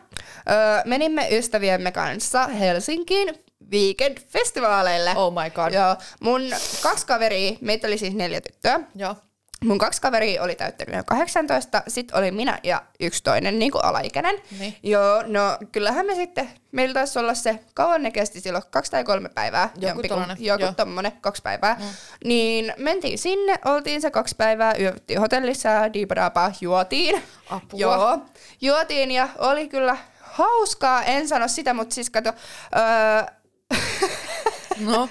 menimme 0.86 1.28
ystäviemme 1.38 1.92
kanssa 1.92 2.48
Helsinkiin 2.48 3.47
weekend-festivaaleille. 3.72 5.16
Oh 5.16 5.34
my 5.34 5.50
god. 5.50 5.74
Joo. 5.74 5.96
Mun 6.20 6.42
kaksi 6.82 7.06
kaveria, 7.06 7.58
meitä 7.62 7.88
oli 7.88 7.98
siis 7.98 8.14
neljä 8.14 8.42
tyttöä. 8.42 8.80
Joo. 8.96 9.16
Mun 9.64 9.78
kaksi 9.78 10.02
kaveria 10.02 10.44
oli 10.44 10.56
täyttänyt 10.56 10.96
jo 10.96 11.04
18, 11.04 11.84
sitten 11.88 12.18
oli 12.18 12.32
minä 12.32 12.60
ja 12.64 12.82
yksi 13.00 13.24
toinen 13.24 13.60
niin 13.60 13.72
kuin 13.72 13.86
alaikäinen. 13.86 14.36
Niin. 14.60 14.76
Joo, 14.84 15.24
no 15.28 15.58
kyllähän 15.72 16.06
me 16.06 16.16
sitten, 16.16 16.50
meillä 16.72 16.94
taisi 16.94 17.20
olla 17.20 17.34
se, 17.34 17.60
kauan 17.74 18.04
ne 18.04 18.12
kesti 18.12 18.42
silloin, 18.42 18.64
kaksi 18.72 18.92
tai 18.92 19.04
kolme 19.04 19.30
päivää. 19.30 19.70
Joku 19.78 20.02
tommonen. 20.08 20.38
Joku 20.40 20.64
Joo. 20.64 20.74
tommonen, 20.74 21.12
kaksi 21.22 21.42
päivää. 21.42 21.76
Mm. 21.80 21.86
Niin 22.26 22.74
mentiin 22.78 23.18
sinne, 23.18 23.60
oltiin 23.66 24.02
se 24.02 24.12
kaksi 24.12 24.36
päivää, 24.36 24.76
yövyttiin 24.80 25.20
hotellissa, 25.20 25.70
diipadaapa, 25.94 26.52
juotiin. 26.62 27.24
Apua. 27.50 27.80
Joo, 27.80 28.20
juotiin 28.62 29.12
ja 29.12 29.30
oli 29.38 29.68
kyllä 29.68 29.98
hauskaa, 30.22 31.04
en 31.04 31.28
sano 31.28 31.48
sitä, 31.48 31.74
mutta 31.74 31.96
siis 31.96 32.10
kato, 32.10 32.30
öö, 32.30 33.37
No. 34.80 35.10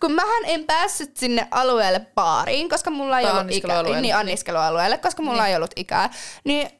Kun 0.00 0.12
mähän 0.12 0.42
en 0.44 0.64
päässyt 0.64 1.16
sinne 1.16 1.48
alueelle 1.50 2.00
baariin, 2.14 2.68
koska 2.68 2.90
mulla 2.90 3.18
ei 3.18 3.26
tai 3.26 3.40
ollut 3.40 3.52
ikää. 3.52 4.00
Niin, 4.00 4.16
anniskelualueelle, 4.16 4.98
koska 4.98 5.22
mulla 5.22 5.42
niin. 5.42 5.50
ei 5.50 5.56
ollut 5.56 5.70
ikää. 5.76 6.10
Niin 6.44 6.70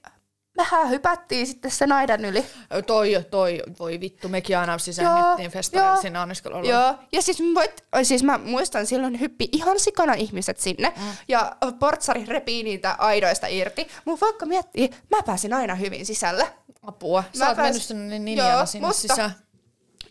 mehän 0.56 0.90
hypättiin 0.90 1.46
sitten 1.46 1.70
se 1.70 1.86
naidan 1.86 2.24
yli. 2.24 2.46
Toi, 2.86 3.24
toi, 3.30 3.62
voi 3.78 4.00
vittu, 4.00 4.28
mekin 4.28 4.58
aina 4.58 4.78
sisäännyttiin 4.78 5.50
festarille 5.50 6.00
sinne 6.00 6.18
anniskelualueelle. 6.18 6.80
Joo, 6.80 6.94
ja 7.12 7.22
siis, 7.22 7.42
voit, 7.54 7.84
siis 8.02 8.22
mä 8.22 8.38
muistan 8.38 8.86
silloin 8.86 9.20
hyppi 9.20 9.48
ihan 9.52 9.80
sikana 9.80 10.14
ihmiset 10.14 10.60
sinne, 10.60 10.92
mm. 10.96 11.02
ja 11.28 11.56
portsari 11.78 12.24
repii 12.24 12.62
niitä 12.62 12.94
aidoista 12.98 13.46
irti. 13.46 13.88
Mutta 14.04 14.26
vaikka 14.26 14.46
miettii, 14.46 14.90
mä 15.10 15.22
pääsin 15.22 15.52
aina 15.52 15.74
hyvin 15.74 16.06
sisälle. 16.06 16.46
Apua, 16.82 17.24
sä 17.32 17.44
mä 17.44 17.48
oot 17.48 17.56
pääs... 17.56 17.66
mennyt 17.66 17.82
sinne 17.82 18.18
ninjana 18.18 18.66
sinne 18.66 18.86
mutta 18.86 19.00
sisään. 19.00 19.34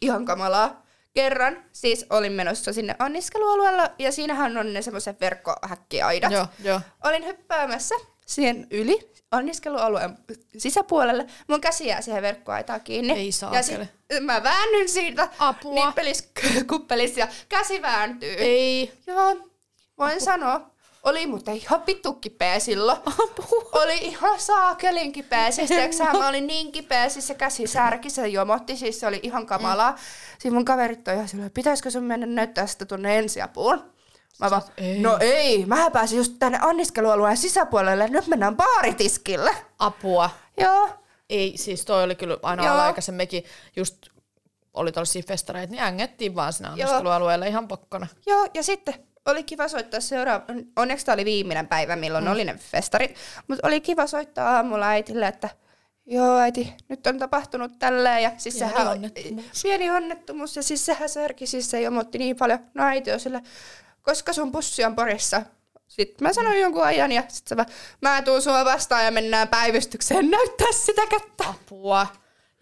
Ihan 0.03 0.25
kamalaa 0.25 0.83
kerran 1.13 1.63
siis 1.71 2.05
olin 2.09 2.31
menossa 2.31 2.73
sinne 2.73 2.95
anniskelualueella 2.99 3.89
ja 3.99 4.11
siinähän 4.11 4.57
on 4.57 4.73
ne 4.73 4.81
semmoiset 4.81 5.21
verkkohäkkiaidat. 5.21 6.31
Joo, 6.31 6.47
jo. 6.63 6.81
Olin 7.03 7.25
hyppäämässä 7.25 7.95
siihen 8.25 8.67
yli 8.71 9.11
anniskelualueen 9.31 10.17
sisäpuolelle. 10.57 11.25
Mun 11.47 11.61
käsi 11.61 11.87
jää 11.87 12.01
siihen 12.01 12.21
verkkoaitaan 12.21 12.81
kiinni. 12.81 13.13
Ei 13.13 13.31
saa. 13.31 13.55
Ja 13.55 13.63
sit 13.63 13.79
mä 14.21 14.43
väännyn 14.43 14.89
siitä 14.89 15.29
Apua. 15.39 15.85
nippelis 15.85 16.29
kuppelis 16.69 17.17
ja 17.17 17.27
käsi 17.49 17.81
vääntyy. 17.81 18.35
Ei. 18.37 18.93
Joo, 19.07 19.49
voin 19.97 20.21
sanoa. 20.21 20.72
Oli 21.03 21.27
mutta 21.27 21.51
ihan 21.51 21.83
vittu 21.87 22.13
kipeä 22.13 22.59
silloin. 22.59 22.97
Apua. 23.23 23.69
Oli 23.71 23.97
ihan 23.97 24.39
saakelin 24.39 25.11
kipeä. 25.11 25.51
Siis 25.51 25.67
tiiäksä, 25.67 26.03
mä 26.03 26.27
olin 26.27 26.47
niin 26.47 26.71
kipeä, 26.71 27.09
siis 27.09 27.27
se 27.27 27.33
käsi 27.33 27.67
särki, 27.67 28.09
se 28.09 28.27
jomotti, 28.27 28.77
siis 28.77 28.99
se 28.99 29.07
oli 29.07 29.19
ihan 29.23 29.45
kamalaa. 29.45 29.91
Mm. 29.91 29.97
Siis 30.39 30.53
mun 30.53 30.65
kaverit 30.65 31.07
on 31.07 31.13
ihan 31.13 31.27
silleen, 31.27 31.51
pitäisikö 31.51 31.91
sun 31.91 32.03
mennä 32.03 32.25
näyttää 32.25 32.67
sitä 32.67 32.85
tuonne 32.85 33.17
ensiapuun? 33.17 33.93
Mä 34.39 34.49
vaan, 34.49 34.61
ei. 34.77 34.99
no 34.99 35.17
ei, 35.19 35.65
mä 35.65 35.91
pääsin 35.91 36.17
just 36.17 36.33
tänne 36.39 36.59
anniskelualueen 36.61 37.37
sisäpuolelle, 37.37 38.07
nyt 38.07 38.27
mennään 38.27 38.57
baaritiskille. 38.57 39.55
Apua. 39.79 40.29
Joo. 40.57 40.89
Ei, 41.29 41.53
siis 41.57 41.85
toi 41.85 42.03
oli 42.03 42.15
kyllä 42.15 42.37
aina 42.43 42.93
mekin 43.11 43.43
just 43.75 43.97
oli 44.73 44.91
tollaisia 44.91 45.23
festareita, 45.27 45.71
niin 45.71 45.83
ängettiin 45.83 46.35
vaan 46.35 46.53
sinne 46.53 46.69
anniskelualueelle 46.69 47.47
ihan 47.47 47.67
pokkona. 47.67 48.07
Joo, 48.25 48.47
ja 48.53 48.63
sitten 48.63 48.93
oli 49.25 49.43
kiva 49.43 49.67
soittaa 49.67 49.99
seuraava, 49.99 50.45
onneksi 50.75 51.05
tämä 51.05 51.13
oli 51.13 51.25
viimeinen 51.25 51.67
päivä, 51.67 51.95
milloin 51.95 52.23
mm. 52.23 52.31
oli 52.31 52.45
ne 52.45 52.55
festarit, 52.71 53.15
mutta 53.47 53.67
oli 53.67 53.81
kiva 53.81 54.07
soittaa 54.07 54.55
aamulla 54.55 54.87
äitille, 54.87 55.27
että 55.27 55.49
joo 56.05 56.37
äiti, 56.37 56.73
nyt 56.89 57.07
on 57.07 57.19
tapahtunut 57.19 57.79
tälleen 57.79 58.23
ja 58.23 58.31
siis 58.37 58.55
pieni 58.55 58.71
sehän 58.71 58.87
onnettomuus. 58.87 59.63
pieni 59.63 59.91
onnettomuus 59.91 60.55
ja 60.55 60.63
siis 60.63 60.85
sehän 60.85 61.09
särki, 61.09 61.47
siis 61.47 61.71
se 61.71 61.81
jomotti 61.81 62.17
niin 62.17 62.35
paljon, 62.35 62.59
no 62.73 62.83
äiti 62.83 63.11
on 63.11 63.19
sille, 63.19 63.41
koska 64.01 64.33
sun 64.33 64.51
pussi 64.51 64.83
on 64.83 64.95
Porissa, 64.95 65.41
sitten 65.87 66.27
mä 66.27 66.33
sanoin 66.33 66.61
jonkun 66.61 66.83
ajan 66.83 67.11
ja 67.11 67.23
sitten 67.27 67.65
se 67.65 67.73
mä 68.01 68.21
tuun 68.21 68.41
sua 68.41 68.65
vastaan 68.65 69.05
ja 69.05 69.11
mennään 69.11 69.47
päivystykseen 69.47 70.31
näyttää 70.31 70.71
sitä 70.71 71.01
kättä. 71.07 71.43
Apua. 71.49 72.07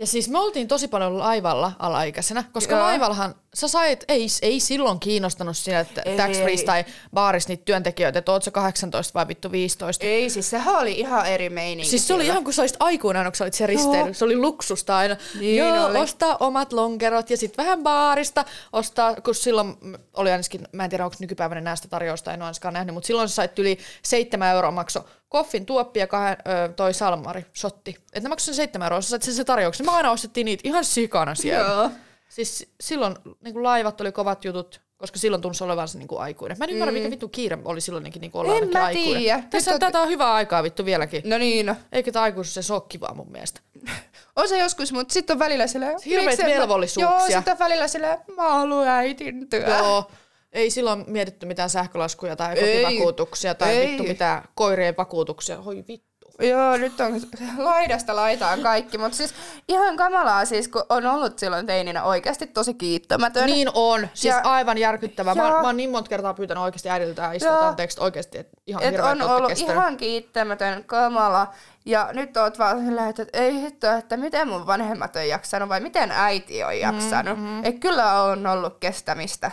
Ja 0.02 0.08
siis 0.08 0.30
me 0.30 0.40
oltiin 0.40 0.68
tosi 0.68 0.88
paljon 0.88 1.20
laivalla 1.20 1.72
alaikäisenä, 1.80 2.44
koska 2.54 2.76
Joo. 2.76 2.84
laivallahan 2.84 3.36
sä 3.54 3.68
sait, 3.68 4.06
ei, 4.08 4.28
ei 4.42 4.60
silloin 4.60 5.00
kiinnostanut 5.00 5.58
sieltä 5.58 6.02
tax 6.18 6.64
tai 6.66 6.86
baarissa 7.14 7.50
niitä 7.50 7.66
työntekijöitä, 7.66 8.20
että 8.20 8.32
oot 8.32 8.44
sä 8.44 8.52
18 8.52 9.14
vai 9.14 9.28
vittu 9.28 9.52
15. 9.52 10.06
Ei, 10.06 10.30
siis 10.30 10.50
sehän 10.50 10.76
oli 10.76 10.92
ihan 10.92 11.26
eri 11.26 11.50
meininki. 11.50 11.90
Siis 11.90 12.08
se 12.08 12.14
oli 12.14 12.26
ihan 12.26 12.44
kuin 12.44 12.54
sä 12.54 12.62
olisit 12.62 12.78
aikuinen, 12.80 13.24
kun 13.24 13.36
sä 13.36 13.44
olit 13.44 13.54
se 13.54 13.68
risteily. 13.68 14.14
Se 14.14 14.26
oli 14.26 14.36
luksusta 14.36 14.98
aina. 14.98 15.16
Niin 15.40 15.58
Joo, 15.58 15.86
oli. 15.86 15.98
ostaa 15.98 16.38
omat 16.40 16.74
lonkerot 16.74 17.30
ja 17.30 17.38
sitten 17.38 17.66
vähän 17.66 17.84
baarista 17.84 18.46
ostaa, 18.74 19.16
kun 19.16 19.36
silloin 19.36 19.76
oli 20.14 20.32
ainakin, 20.32 20.68
mä 20.72 20.84
en 20.84 20.90
tiedä 20.90 21.06
onko 21.06 21.18
nykypäivänä 21.20 21.62
näistä 21.62 21.88
tarjousta, 21.88 22.34
en 22.34 22.42
ole 22.42 22.48
ainakaan 22.48 22.74
nähnyt, 22.74 22.94
mutta 22.94 23.08
silloin 23.08 23.30
sä 23.30 23.36
sait 23.36 23.60
yli 23.60 23.78
7 24.04 24.50
euroa 24.50 24.72
makso 24.72 25.06
koffin 25.32 25.66
tuoppi 25.66 26.00
ja 26.00 26.08
kahden, 26.08 26.38
ö, 26.48 26.74
toi 26.74 26.94
salmari, 26.94 27.46
shotti. 27.56 27.90
Että 27.90 28.20
ne 28.20 28.30
maksoi 28.30 28.46
sen 28.46 28.56
7 28.56 28.86
euroa, 28.86 29.02
sä 29.02 29.10
sait 29.10 29.24
sen, 29.24 29.34
sen 29.34 29.46
tarjouksen. 29.46 29.86
Mä 29.86 29.92
aina 29.92 30.12
ostettiin 30.12 30.46
niitä 30.46 30.62
ihan 30.66 30.86
sikana 30.86 31.36
siellä. 31.36 31.72
Joo. 31.72 31.90
Siis 32.30 32.72
silloin 32.82 33.16
niin 33.42 33.54
kuin 33.54 33.64
laivat 33.64 34.02
oli 34.02 34.12
kovat 34.12 34.46
jutut, 34.46 34.82
koska 34.98 35.20
silloin 35.20 35.42
tunsi 35.42 35.64
olevansa 35.64 35.98
niin 35.98 36.08
kuin 36.08 36.22
aikuinen. 36.22 36.58
Mä 36.58 36.66
en 36.66 36.70
ymmärrä, 36.70 36.92
mm. 36.92 36.98
mikä 36.98 37.12
vittu 37.12 37.28
kiire 37.28 37.58
oli 37.66 37.82
silloinkin 37.82 38.22
niin 38.22 38.32
kuin 38.32 38.42
olla 38.42 38.58
en 38.58 38.70
mä 38.70 38.86
aikuinen. 38.86 39.22
Tiedä. 39.22 39.44
Tässä 39.50 39.74
on, 39.74 39.80
tätä 39.80 40.02
on 40.02 40.10
hyvää 40.10 40.34
aikaa 40.34 40.64
vittu 40.64 40.86
vieläkin. 40.86 41.22
No 41.26 41.38
niin 41.38 41.66
no. 41.66 41.76
Eikä 41.92 42.12
tämä 42.12 42.24
aikuisuus 42.24 42.68
se 42.68 42.74
ole 42.74 42.82
kivaa 42.90 43.14
mun 43.14 43.32
mielestä. 43.32 43.62
on 44.36 44.50
se 44.50 44.60
joskus, 44.60 44.92
mutta 44.92 45.14
sitten 45.14 45.34
on 45.34 45.40
välillä 45.40 45.68
silleen... 45.68 45.98
Hirveät 46.06 46.40
velvollisuuksia. 46.40 47.18
Joo, 47.18 47.28
sitten 47.28 47.52
on 47.52 47.60
välillä 47.60 47.88
silleen, 47.88 48.18
mä 48.36 48.50
haluan 48.50 48.88
äitin 48.88 49.50
työ. 49.50 49.78
Joo. 49.78 50.12
Ei 50.52 50.70
silloin 50.70 51.04
mietitty 51.08 51.46
mitään 51.46 51.70
sähkölaskuja 51.70 52.36
tai 52.36 52.56
kotivakuutuksia 52.56 53.56
tai 53.56 53.78
ei. 53.78 53.88
vittu 53.88 54.04
mitään 54.04 54.44
koirien 54.56 54.98
vakuutuksia. 54.98 55.62
Hoi 55.62 55.84
vittu. 55.88 56.12
Joo, 56.40 56.78
nyt 56.78 57.00
on 57.00 57.22
laidasta 57.58 58.16
laitaan 58.16 58.62
kaikki, 58.62 58.98
mutta 58.98 59.18
siis 59.18 59.34
ihan 59.68 59.98
kamalaa 59.98 60.46
siis, 60.46 60.68
kun 60.68 60.84
on 60.90 61.06
ollut 61.06 61.40
silloin 61.40 61.66
teininä 61.66 62.04
oikeasti 62.04 62.48
tosi 62.48 62.74
kiittämätön. 62.74 63.46
Niin 63.46 63.70
on, 63.74 64.08
siis 64.14 64.36
ja, 64.36 64.42
aivan 64.44 64.78
järkyttävää. 64.78 65.36
Mä, 65.36 65.44
mä 65.44 65.62
oon 65.62 65.78
niin 65.78 65.90
monta 65.90 66.10
kertaa 66.10 66.34
pyytänyt 66.34 66.64
oikeasti 66.64 66.90
äidiltä 66.90 67.22
ja 67.22 67.32
isältä 67.32 67.68
anteeksi 67.68 68.02
oikeasti, 68.02 68.38
että 68.38 68.58
ihan 68.68 68.84
et 68.84 69.00
on 69.00 69.22
ollut 69.22 69.50
kestänyt. 69.50 69.76
ihan 69.76 69.98
kiittämätön, 69.98 70.84
kamala. 70.84 71.54
Ja 71.86 72.10
nyt 72.14 72.38
oot 72.38 72.60
vaan 72.60 72.86
silleen, 72.86 73.10
että 73.10 73.26
ei 73.34 73.62
hitto, 73.62 73.92
että 73.92 74.18
miten 74.18 74.48
mun 74.48 74.68
vanhemmat 74.68 75.16
on 75.16 75.28
jaksanut 75.28 75.70
vai 75.70 75.80
miten 75.80 76.12
äiti 76.12 76.64
on 76.64 76.80
jaksanut. 76.80 77.40
Mm-hmm. 77.40 77.66
Et 77.66 77.80
kyllä 77.80 78.22
on 78.24 78.48
ollut 78.48 78.78
kestämistä. 78.80 79.52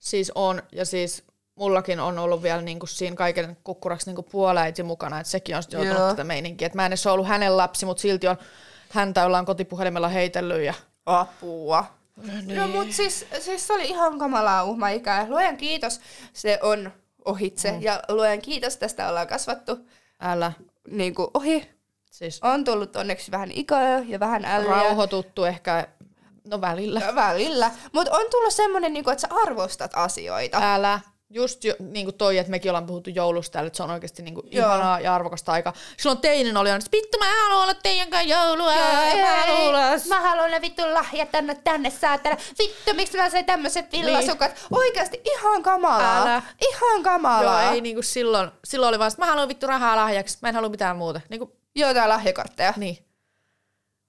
Siis 0.00 0.32
on, 0.34 0.62
ja 0.72 0.84
siis 0.84 1.24
mullakin 1.54 2.00
on 2.00 2.18
ollut 2.18 2.42
vielä 2.42 2.62
niinku 2.62 2.86
siinä 2.86 3.16
kaiken 3.16 3.56
kukkuraksi 3.64 4.06
niinku 4.06 4.22
puoläiti 4.22 4.82
mukana, 4.82 5.20
että 5.20 5.30
sekin 5.30 5.56
on 5.56 5.62
joutunut 5.70 6.08
tätä 6.08 6.24
meininkiä. 6.24 6.66
Et 6.66 6.74
mä 6.74 6.86
en 6.86 6.92
edes 6.92 7.06
ollut 7.06 7.26
hänen 7.28 7.56
lapsi, 7.56 7.86
mutta 7.86 8.00
silti 8.00 8.28
on 8.28 8.36
häntä 8.90 9.26
ollaan 9.26 9.46
kotipuhelimella 9.46 10.08
heitellyt 10.08 10.62
ja 10.62 10.74
Apua. 11.06 11.84
niin. 12.46 12.56
No 12.60 12.68
mut 12.68 12.92
siis, 12.92 13.26
siis 13.40 13.66
se 13.66 13.72
oli 13.72 13.84
ihan 13.88 14.18
kamalaa 14.18 14.64
uhmaikää. 14.64 15.26
Luojan 15.28 15.56
kiitos, 15.56 16.00
se 16.32 16.58
on 16.62 16.92
ohitse. 17.24 17.72
Mm. 17.72 17.82
Ja 17.82 18.02
luojan 18.08 18.40
kiitos, 18.42 18.76
tästä 18.76 19.08
ollaan 19.08 19.26
kasvattu 19.28 19.78
älä. 20.20 20.52
niin 20.90 21.14
kuin 21.14 21.28
ohi. 21.34 21.70
Siis 22.10 22.40
On 22.42 22.64
tullut 22.64 22.96
onneksi 22.96 23.30
vähän 23.30 23.50
ikää 23.52 23.98
ja 23.98 24.20
vähän 24.20 24.44
älliä. 24.44 24.70
rauhoituttu 24.70 25.44
ehkä, 25.44 25.88
no 26.44 26.60
välillä. 26.60 27.02
Välillä. 27.14 27.70
Mutta 27.92 28.16
on 28.16 28.26
tullut 28.30 28.52
semmoinen, 28.52 28.92
niin 28.92 29.10
että 29.10 29.20
sä 29.20 29.28
arvostat 29.46 29.90
asioita. 29.94 30.74
Älä. 30.74 31.00
Just 31.32 31.64
jo, 31.64 31.74
niin 31.78 32.06
kuin 32.06 32.18
toi, 32.18 32.38
että 32.38 32.50
mekin 32.50 32.70
ollaan 32.70 32.86
puhuttu 32.86 33.10
joulusta 33.10 33.52
täällä, 33.52 33.66
että 33.66 33.76
se 33.76 33.82
on 33.82 33.90
oikeasti 33.90 34.22
niin 34.22 34.34
kuin 34.34 34.46
Joo. 34.50 34.66
ihanaa 34.66 35.00
ja 35.00 35.14
arvokasta 35.14 35.52
aikaa. 35.52 35.72
Silloin 35.96 36.20
teinin 36.20 36.56
oli 36.56 36.70
aina, 36.70 36.76
että 36.76 36.96
vittu 36.96 37.18
mä 37.18 37.26
haluan 37.42 37.62
olla 37.62 37.74
teidän 37.74 38.10
kanssa 38.10 38.28
joulua. 38.28 38.74
Ei, 38.74 39.22
mä 39.22 39.42
haluan 39.46 40.00
mä 40.08 40.20
haluan 40.20 40.50
ne 40.50 40.60
vittu 40.60 40.82
lahjat 40.94 41.30
tänne, 41.30 41.54
tänne 41.54 41.90
saatella. 41.90 42.36
Vittu, 42.58 42.94
miksi 42.94 43.18
mä 43.18 43.30
sain 43.30 43.46
tämmöiset 43.46 43.92
villasukat? 43.92 44.54
Niin. 44.54 44.78
Oikeasti 44.78 45.20
ihan 45.24 45.62
kamalaa. 45.62 46.22
Älä. 46.22 46.42
Ihan 46.60 47.02
kamalaa. 47.02 47.62
Joo, 47.62 47.72
ei 47.72 47.80
niinku 47.80 48.02
silloin, 48.02 48.50
silloin 48.64 48.88
oli 48.88 48.98
vaan, 48.98 49.08
että 49.08 49.22
mä 49.22 49.26
haluan 49.26 49.48
vittu 49.48 49.66
rahaa 49.66 49.96
lahjaksi, 49.96 50.38
mä 50.42 50.48
en 50.48 50.54
halua 50.54 50.70
mitään 50.70 50.96
muuta. 50.96 51.20
Niinku, 51.28 51.56
Joo, 51.74 51.94
tää 51.94 52.08
lahjakortteja. 52.08 52.74
niin. 52.76 52.98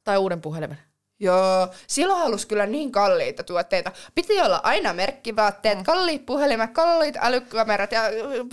Tai 0.04 0.18
uuden 0.18 0.42
puhelimen. 0.42 0.91
Joo, 1.22 1.68
silloin 1.88 2.20
halusi 2.20 2.48
kyllä 2.48 2.66
niin 2.66 2.92
kalliita 2.92 3.44
tuotteita. 3.44 3.92
Piti 4.16 4.42
olla 4.42 4.60
aina 4.64 4.94
merkkivaatteet, 4.94 5.78
mm. 5.78 5.84
kalliit 5.84 6.26
puhelimet, 6.26 6.72
kalliit 6.72 7.16
älykamerat 7.22 7.92
ja 7.92 8.02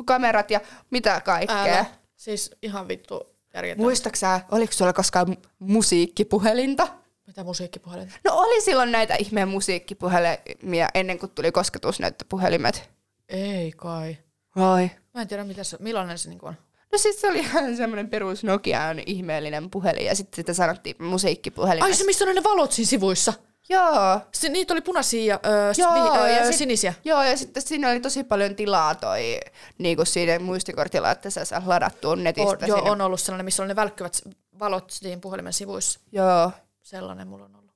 kamerat 0.05 0.51
ja 0.51 0.61
mitä 0.91 1.21
kaikkea. 1.21 1.63
Älä. 1.63 1.85
Siis 2.17 2.51
ihan 2.63 2.89
vittu 2.89 3.21
järjetöntä. 3.55 3.83
Muistaksä, 3.83 4.41
oliko 4.51 4.73
sulla 4.73 4.93
koskaan 4.93 5.29
mu- 5.29 5.49
musiikkipuhelinta? 5.59 6.89
Mitä 7.27 7.45
musiikkipuhelin? 7.45 8.13
No 8.25 8.33
oli 8.35 8.61
silloin 8.61 8.93
näitä 8.93 9.15
ihmeen 9.15 9.49
musiikkipuhelimia 9.49 10.89
ennen 10.95 11.19
kuin 11.19 11.33
tuli 11.33 11.53
kosketusnäyttöpuhelimet. 11.53 12.91
Ei 13.29 13.73
kai. 13.77 14.19
Vai? 14.57 14.91
Mä 15.15 15.21
en 15.23 15.29
tiedä, 15.29 15.45
mitä 15.45 15.65
se, 15.65 15.77
millainen 15.81 16.19
se 16.19 16.29
niinku 16.29 16.47
on. 16.47 16.55
No 16.93 16.99
siis 16.99 17.21
se 17.21 17.29
oli 17.29 17.39
ihan 17.39 17.77
semmoinen 17.77 18.11
perus 18.11 18.45
Nokian 18.45 18.99
ihmeellinen 19.07 19.71
puhelin 19.71 20.07
ja 20.07 20.15
sitten 20.15 20.37
sitä 20.37 20.55
sanottiin 20.55 20.97
musiikkipuhelimeksi. 21.05 21.93
Ai 21.93 21.97
se, 21.97 22.05
missä 22.05 22.25
on 22.25 22.35
ne 22.35 22.43
valot 22.45 22.73
siinä 22.73 22.89
sivuissa. 22.89 23.33
Joo. 23.69 24.21
Se, 24.33 24.49
niitä 24.49 24.75
oli 24.75 24.81
punaisia 24.81 25.25
ja, 25.35 25.41
ö, 25.47 25.73
Joo, 25.79 25.95
vi, 26.15 26.19
ö, 26.21 26.29
ja 26.29 26.47
sit- 26.47 26.57
sinisiä. 26.57 26.95
Joo, 27.05 27.23
ja 27.23 27.37
sitten 27.37 27.63
siinä 27.63 27.91
oli 27.91 28.01
tosi 28.01 28.25
paljon 28.25 28.57
tilaa 28.57 28.95
toi 28.95 29.41
niinku 29.79 30.05
siinä 30.05 30.39
muistikortilla, 30.39 31.11
että 31.11 31.31
sä 31.31 31.45
saa 31.45 31.63
ladattua 31.67 32.17
netistä. 32.17 32.51
On, 32.51 32.69
joo, 32.69 32.83
on 32.91 33.01
ollut 33.01 33.21
sellainen, 33.21 33.45
missä 33.45 33.63
on 33.63 33.69
ne 33.69 33.77
välkkyvät 33.77 34.21
valot 34.59 34.91
siinä 34.91 35.21
puhelimen 35.21 35.53
sivuissa. 35.53 36.01
Joo. 36.13 36.53
Sellainen 36.83 37.29
mulla 37.29 37.45
on 37.45 37.57
ollut. 37.57 37.75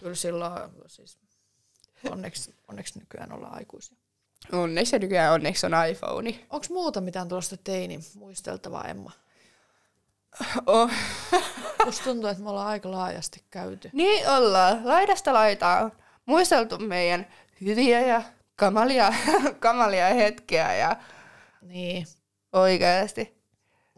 Kyllä 0.00 0.14
silloin 0.14 0.52
siis 0.88 1.18
onneksi, 2.10 2.54
onneksi 2.68 2.98
nykyään 2.98 3.32
ollaan 3.32 3.54
aikuisia. 3.54 3.96
Onneksi 4.52 4.96
ja 4.96 5.00
nykyään 5.00 5.32
onneksi 5.32 5.66
on 5.66 5.72
iPhone. 5.90 6.34
Onko 6.50 6.66
muuta 6.70 7.00
mitään 7.00 7.28
tuollaista 7.28 7.56
teini 7.56 8.00
muisteltavaa, 8.14 8.84
Emma? 8.84 9.10
Oh. 10.66 10.90
Musta 11.84 12.04
tuntuu, 12.04 12.30
että 12.30 12.42
me 12.42 12.50
ollaan 12.50 12.66
aika 12.68 12.90
laajasti 12.90 13.44
käyty. 13.50 13.90
Niin 13.92 14.28
ollaan. 14.28 14.80
Laidasta 14.84 15.32
laitaan. 15.34 15.92
Muisteltu 16.26 16.78
meidän 16.78 17.26
hyviä 17.60 18.00
ja 18.00 18.22
kamalia, 18.56 19.12
kamalia 19.60 20.06
hetkiä 20.14 20.74
ja 20.74 20.96
Niin. 21.62 22.06
oikeasti. 22.52 23.41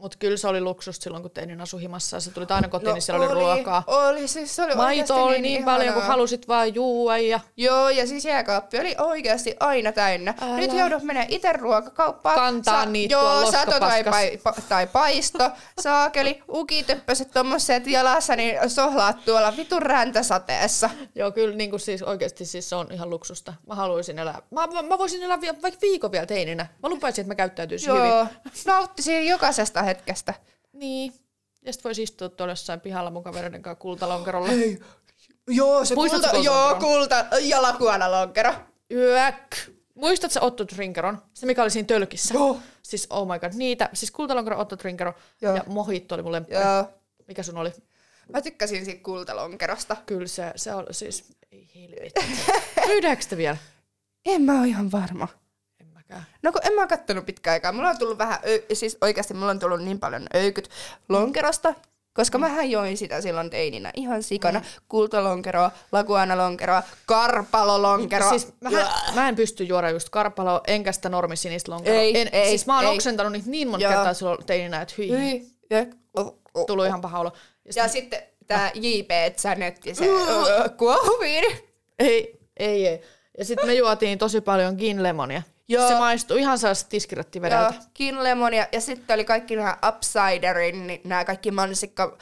Mutta 0.05 0.19
kyllä 0.19 0.37
se 0.37 0.49
oli 0.49 0.61
luksus 0.61 0.97
silloin, 0.97 1.23
kun 1.23 1.31
teinin 1.31 1.61
asui 1.61 1.81
himassa 1.81 2.17
ja 2.17 2.21
sä 2.21 2.31
tulit 2.31 2.51
aina 2.51 2.69
kotiin, 2.69 2.95
niin 2.95 3.03
siellä 3.03 3.25
oli, 3.25 3.35
ruokaa. 3.35 3.83
Oli, 3.87 4.29
siis 4.29 4.57
se 4.57 4.63
oli 4.63 4.75
Maito 4.75 5.25
oli 5.25 5.41
niin 5.41 5.65
paljon, 5.65 5.95
kun 5.95 6.03
halusit 6.03 6.49
vaan 6.49 6.75
juua 6.75 7.19
ja 7.19 7.41
Joo, 7.57 7.89
ja 7.89 8.07
siis 8.07 8.25
jääkaappi 8.25 8.81
oli 8.81 8.95
oikeasti 8.99 9.57
aina 9.61 9.93
täynnä. 9.93 10.35
Älä. 10.41 10.57
Nyt 10.57 10.73
joudut 10.73 11.03
menemään 11.03 11.31
itse 11.31 11.53
ruokakauppaan. 11.53 12.37
Kantaa 12.37 12.87
niitä 12.87 13.13
Joo, 13.13 13.51
sato 13.51 13.81
tai, 13.81 14.05
pai, 14.05 14.39
pa, 14.43 14.55
tai 14.69 14.87
paisto, 14.87 15.51
saakeli, 15.81 16.43
ukitöppöset 16.49 17.31
tommoset 17.31 17.87
jalassa, 17.87 18.37
niin 18.37 18.71
sohlaat 18.71 19.25
tuolla 19.25 19.57
vitun 19.57 19.83
räntäsateessa. 19.83 20.91
Joo, 21.15 21.33
kyllä 21.33 21.57
niin 21.57 21.71
kuin 21.71 21.81
siis 21.81 22.03
oikeasti 22.03 22.45
siis 22.45 22.69
se 22.69 22.77
on 22.77 22.93
ihan 22.93 23.11
luksusta. 23.11 23.55
Mä 23.67 23.75
haluaisin 23.75 24.19
elää. 24.19 24.43
Mä, 24.51 24.67
mä, 24.67 24.83
mä 24.83 24.99
voisin 24.99 25.23
elää 25.23 25.39
vaikka 25.63 25.81
viikon 25.83 26.13
vielä 26.13 26.27
teininä. 26.27 26.67
Mä 26.83 26.89
lupaisin, 26.89 27.23
että 27.23 27.31
mä 27.31 27.35
käyttäytyisin 27.35 27.93
hyvin. 27.93 28.09
Joo, 28.09 28.27
nauttisin 28.67 29.27
jokaisesta 29.27 29.83
hetkestä. 29.83 29.94
Niin. 30.73 31.13
Ja 31.63 31.73
sit 31.73 31.85
voisi 31.85 32.03
istua 32.03 32.29
tuolla 32.29 32.53
jossain 32.53 32.81
pihalla 32.81 33.11
mun 33.11 33.25
kavereiden 33.25 33.63
kanssa 33.63 33.81
kultalonkerolla. 33.81 34.49
Ei. 34.49 34.81
Joo, 35.49 35.85
se 35.85 35.95
Muistatko 35.95 36.31
kulta, 36.31 36.45
joo, 36.45 36.77
kulta 36.81 37.27
ja 37.41 37.63
lakuanalonkero. 37.63 38.55
Yök. 38.91 39.57
Muistatko 39.95 40.47
Otto 40.47 40.65
Trinkeron? 40.65 41.23
Se 41.35 41.47
mikä 41.47 41.63
oli 41.63 41.71
siinä 41.71 41.87
tölkissä. 41.87 42.35
Joo. 42.35 42.61
Siis 42.83 43.07
oh 43.11 43.29
my 43.29 43.39
god, 43.39 43.53
niitä. 43.55 43.89
Siis 43.93 44.11
kultalonkero, 44.11 44.61
Otto 44.61 44.77
Trinkero 44.77 45.15
Joo. 45.43 45.57
ja 45.57 45.65
Mojitto 45.67 46.15
oli 46.15 46.23
mun 46.23 46.33
lemppari. 46.33 46.65
Joo. 46.65 46.85
Mikä 47.29 47.43
sun 47.43 47.57
oli? 47.57 47.73
Mä 48.33 48.41
tykkäsin 48.43 48.85
siitä 48.85 49.03
kultalonkerosta. 49.03 49.97
Kyllä 50.07 50.27
se, 50.27 50.53
se 50.57 50.75
oli 50.75 50.95
siis, 50.95 51.25
ei 51.53 51.71
helvetti. 51.75 52.21
Myydäänkö 52.87 53.23
sitä 53.23 53.37
vielä? 53.37 53.57
En 54.27 54.43
mä 54.43 54.59
oo 54.59 54.65
ihan 54.65 54.93
varma. 54.93 55.29
Mäkään. 56.09 56.27
No 56.43 56.53
kun 56.53 56.61
en 56.65 56.73
mä 56.73 56.81
oo 56.81 56.87
kattonut 56.89 57.27
pitkään 57.27 57.53
aikaa. 57.53 57.73
Mulla 57.73 57.91
on 57.91 57.99
tullut 57.99 58.19
vähän, 58.19 58.39
ö- 58.49 58.75
siis 58.75 58.99
oikeasti 59.01 59.35
mulla 59.35 59.51
on 59.51 59.59
tullut 59.59 59.83
niin 59.83 60.01
paljon 60.01 60.27
öykyt 60.35 60.71
lonkerosta, 61.09 61.75
koska 62.15 62.39
mähän 62.39 62.71
join 62.71 62.97
sitä 62.97 63.21
silloin 63.21 63.51
teininä 63.51 63.91
ihan 63.97 64.23
sikana. 64.23 64.59
Mm. 64.59 64.65
Kultalonkeroa, 64.89 65.71
laguanalonkeroa, 65.93 66.83
karpalolonkeroa. 67.07 68.31
Siis 68.31 68.53
mä, 68.61 68.71
mä 69.15 69.29
en 69.29 69.37
pysty 69.37 69.65
juoda 69.65 69.91
just 69.91 70.09
karpaloa, 70.09 70.61
enkä 70.67 70.93
sitä 70.93 71.09
normisinistä 71.09 71.73
lonkeroa. 71.73 72.01
Ei, 72.01 72.21
en, 72.21 72.29
ei, 72.33 72.49
siis 72.49 72.67
mä 72.67 72.77
oon 72.77 72.85
ei. 72.85 72.95
oksentanut 72.95 73.33
niitä 73.33 73.51
niin 73.51 73.69
monta 73.69 73.85
Joo. 73.85 73.93
kertaa 73.93 74.15
silloin 74.15 74.47
teininä, 74.47 74.81
että 74.83 74.95
hyi, 74.99 75.11
Hyi. 75.11 75.47
Ja, 75.71 75.87
oh, 76.15 76.39
oh. 76.55 76.67
tullut 76.67 76.87
ihan 76.87 77.01
paha 77.01 77.21
olo. 77.21 77.33
Ja, 77.65 77.73
ja 77.77 77.89
sit, 77.89 77.93
sitten 78.03 78.23
tää 78.47 78.71
JP 78.75 79.11
Zanet 79.37 79.87
ja 79.87 79.95
se 79.95 80.05
ö, 80.09 80.69
kuohuviini. 80.69 81.65
ei, 81.99 82.39
ei, 82.57 82.87
ei. 82.87 83.03
Ja 83.39 83.45
sitten 83.45 83.67
me 83.67 83.75
juotiin 83.75 84.19
tosi 84.19 84.41
paljon 84.41 84.75
gin 84.77 85.03
lemonia. 85.03 85.43
Joo. 85.69 85.89
Se 85.89 85.95
maistui 85.95 86.41
ihan 86.41 86.59
sellaista 86.59 86.89
tiskirattivedeltä. 86.89 87.75
Joo, 87.75 87.83
kinlemonia. 87.95 88.67
Ja 88.73 88.81
sitten 88.81 89.15
oli 89.15 89.25
kaikki 89.25 89.57
nämä 89.57 89.77
upsiderin, 89.89 90.87
niin 90.87 91.01
nämä 91.05 91.25
kaikki 91.25 91.51
mansikka... 91.51 92.17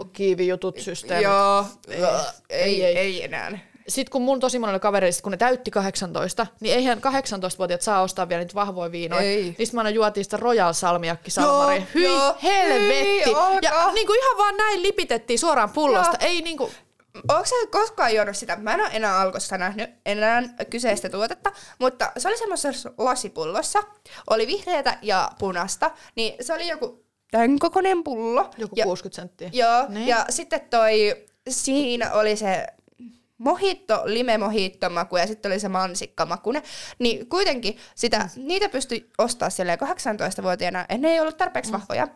Uh, 0.00 0.10
Kiivijutut, 0.12 0.78
systeemit. 0.78 1.24
joo, 1.24 1.64
Ei, 1.88 2.04
ei, 2.50 2.84
ei, 2.84 2.84
ei. 2.84 2.96
ei 2.96 3.24
enää. 3.24 3.58
Sitten 3.88 4.12
kun 4.12 4.22
mun 4.22 4.40
tosi 4.40 4.58
monella 4.58 4.78
kavereista, 4.78 5.22
kun 5.22 5.32
ne 5.32 5.36
täytti 5.38 5.70
18, 5.70 6.46
niin 6.60 6.74
eihän 6.76 6.98
18-vuotiaat 6.98 7.82
saa 7.82 8.02
ostaa 8.02 8.28
vielä 8.28 8.42
niitä 8.42 8.54
vahvoja 8.54 8.92
viinoja. 8.92 9.22
Ei. 9.22 9.42
Niin 9.42 9.66
sit 9.66 9.72
mä 9.72 9.80
aina 9.80 9.90
juotiin 9.90 10.24
sitä 10.24 10.36
Royal 10.36 10.72
Salmiakki 10.72 11.30
Salmari. 11.30 11.86
Hyi 11.94 12.04
joo. 12.04 12.36
helvetti! 12.42 13.24
Hyi, 13.24 13.58
ja 13.62 13.90
niin 13.92 14.06
kuin 14.06 14.18
ihan 14.18 14.38
vaan 14.38 14.56
näin 14.56 14.82
lipitettiin 14.82 15.38
suoraan 15.38 15.70
pullosta. 15.70 16.16
Joo. 16.20 16.30
Ei 16.30 16.42
niinku, 16.42 16.70
Onko 17.28 17.44
sä 17.46 17.54
koskaan 17.70 18.14
juonut 18.14 18.36
sitä? 18.36 18.56
Mä 18.56 18.74
en 18.74 18.80
ole 18.80 18.88
enää 18.92 19.18
alkossa 19.18 19.58
nähnyt 19.58 19.90
enää 20.06 20.42
kyseistä 20.70 21.08
tuotetta, 21.08 21.52
mutta 21.78 22.12
se 22.18 22.28
oli 22.28 22.38
semmoisessa 22.38 22.90
lasipullossa. 22.98 23.82
Oli 24.30 24.46
vihreätä 24.46 24.98
ja 25.02 25.30
punasta, 25.38 25.90
niin 26.16 26.34
se 26.44 26.52
oli 26.54 26.68
joku 26.68 27.04
tämän 27.30 27.58
kokoinen 27.58 28.04
pullo. 28.04 28.50
joku 28.58 28.74
ja, 28.76 28.84
60 28.84 29.16
senttiä. 29.16 29.50
Joo, 29.52 29.86
Niin. 29.88 30.06
ja 30.08 30.24
sitten 30.30 30.60
toi, 30.60 31.24
siinä 31.48 32.12
oli 32.12 32.36
se 32.36 32.66
mohitto, 33.38 34.02
lime 34.04 34.38
mohitto 34.38 34.90
maku 34.90 35.16
ja 35.16 35.26
sitten 35.26 35.52
oli 35.52 35.60
se 35.60 35.68
mansikkamakune. 35.68 36.62
Niin 36.98 37.28
kuitenkin 37.28 37.76
sitä, 37.94 38.18
Mm. 38.36 38.46
niitä 38.46 38.68
pystyi 38.68 39.10
ostaa 39.18 39.50
silleen 39.50 39.78
18-vuotiaana, 39.78 40.86
ja 40.88 40.98
ne 40.98 41.08
ei 41.12 41.20
ollut 41.20 41.36
tarpeeksi 41.36 41.72
Mm. 41.72 41.78
vahvoja. 41.78 42.08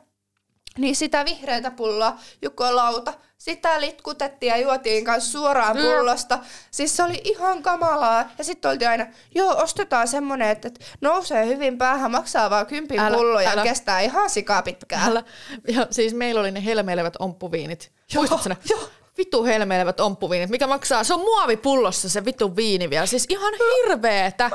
Niin 0.79 0.97
sitä 0.97 1.25
vihreätä 1.25 1.71
pulloa, 1.71 2.17
joko 2.43 2.77
lauta, 2.77 3.13
sitä 3.39 3.81
litkutettiin 3.81 4.51
ja 4.51 4.57
juotiin 4.57 5.05
kanssa 5.05 5.33
suoraan 5.33 5.77
Mm. 5.77 5.83
pullosta. 5.83 6.39
Siis 6.71 6.97
se 6.97 7.03
oli 7.03 7.21
ihan 7.25 7.63
kamalaa. 7.63 8.31
Ja 8.39 8.45
sitten 8.45 8.71
oltiin 8.71 8.89
aina, 8.89 9.07
joo, 9.35 9.63
ostetaan 9.63 10.09
semmonen, 10.09 10.49
että 10.49 10.71
nousee 11.01 11.47
hyvin 11.47 11.79
päähän, 11.79 12.11
maksaa 12.11 12.51
vaan 12.51 12.67
kympin 12.67 13.01
Älä, 13.01 13.17
pullo 13.17 13.41
ja 13.41 13.51
älä. 13.51 13.63
kestää 13.63 14.01
ihan 14.01 14.31
sikaa 14.31 14.63
pitkään. 14.63 15.11
Älä. 15.11 15.23
Ja 15.69 15.87
siis 15.91 16.15
meillä 16.15 16.41
oli 16.41 16.51
ne 16.51 16.65
helmeilevät 16.65 17.15
omppuviinit. 17.19 17.93
Muistatko 18.15 18.49
ne? 18.49 18.57
joo. 18.71 18.89
Vittu 19.19 19.45
helmeilevät 19.45 20.01
omppuviinit, 20.01 20.51
mikä 20.51 20.67
maksaa, 20.67 21.05
se 21.05 21.15
on 21.15 21.21
muovipullossa 21.21 22.09
se 22.09 22.25
vittu 22.25 22.57
viini 22.57 22.91
vielä. 22.91 23.07
Siis 23.07 23.27
ihan 23.29 23.53
hirveetä. 23.55 24.51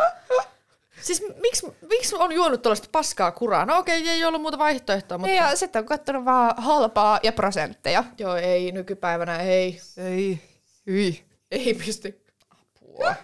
Siis 1.02 1.24
miksi, 1.41 1.68
miksi 1.82 2.16
on 2.16 2.32
juonut 2.32 2.62
tuollaista 2.62 2.88
paskaa 2.91 3.32
kuraa? 3.32 3.66
No 3.66 3.78
okei, 3.78 4.10
ei 4.10 4.26
ollut 4.26 4.41
muuta 4.41 4.58
vaihtoehtoa, 4.58 5.18
mutta... 5.18 5.34
Ja 5.34 5.56
sitten 5.56 5.80
on 5.80 5.86
kattonut 5.86 6.26
vaan 6.26 6.54
halpaa 6.58 7.20
ja 7.24 7.32
prosentteja. 7.32 8.04
Joo, 8.18 8.36
ei, 8.36 8.72
nykypäivänä 8.72 9.38
ei. 9.38 9.82
Ei. 9.97 10.41
Hyi. 10.88 11.24
Ei 11.52 11.74
pysty. 11.74 12.26
Apua. 12.50 13.16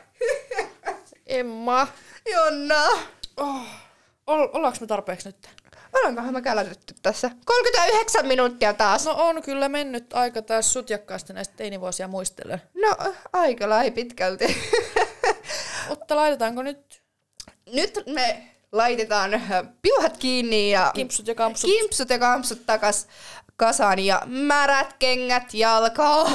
Emma. 1.28 1.88
Jonna. 2.34 2.84
Oh. 3.38 3.62
Ol, 4.28 4.48
ollaanko 4.54 4.78
me 4.82 4.88
tarpeeksi 4.88 5.30
nyt? 5.30 5.50
Ollaankohan 5.94 6.34
me 6.34 6.42
kälätetty 6.42 6.94
tässä? 7.02 7.32
39 7.46 8.28
minuuttia 8.28 8.74
taas. 8.74 9.06
No 9.06 9.14
on 9.18 9.42
kyllä 9.42 9.70
mennyt 9.70 10.14
aika 10.14 10.42
taas 10.42 10.74
sutjakkaasti 10.74 11.34
näistä 11.34 11.54
teinivuosia 11.58 12.08
muistellen. 12.08 12.62
No, 12.74 12.96
aika 13.34 13.70
lai 13.70 13.92
pitkälti. 13.92 14.46
Mutta 15.90 16.16
laitetaanko 16.16 16.64
nyt 16.64 17.05
Nyt 17.74 18.04
me 18.06 18.48
laitetaan 18.72 19.34
äh, 19.34 19.50
piuhat 19.82 20.18
kiinni 20.18 20.72
ja 20.72 20.92
kimpsut 20.96 21.28
ja 21.28 21.36
kampsut? 21.36 21.70
kimpsut 21.70 22.10
ja 22.10 22.20
kampsut 22.20 22.66
takas 22.66 23.08
kasaan 23.58 24.00
ja 24.00 24.22
märät 24.26 24.94
kengät 25.00 25.54
jalkaan. 25.54 26.32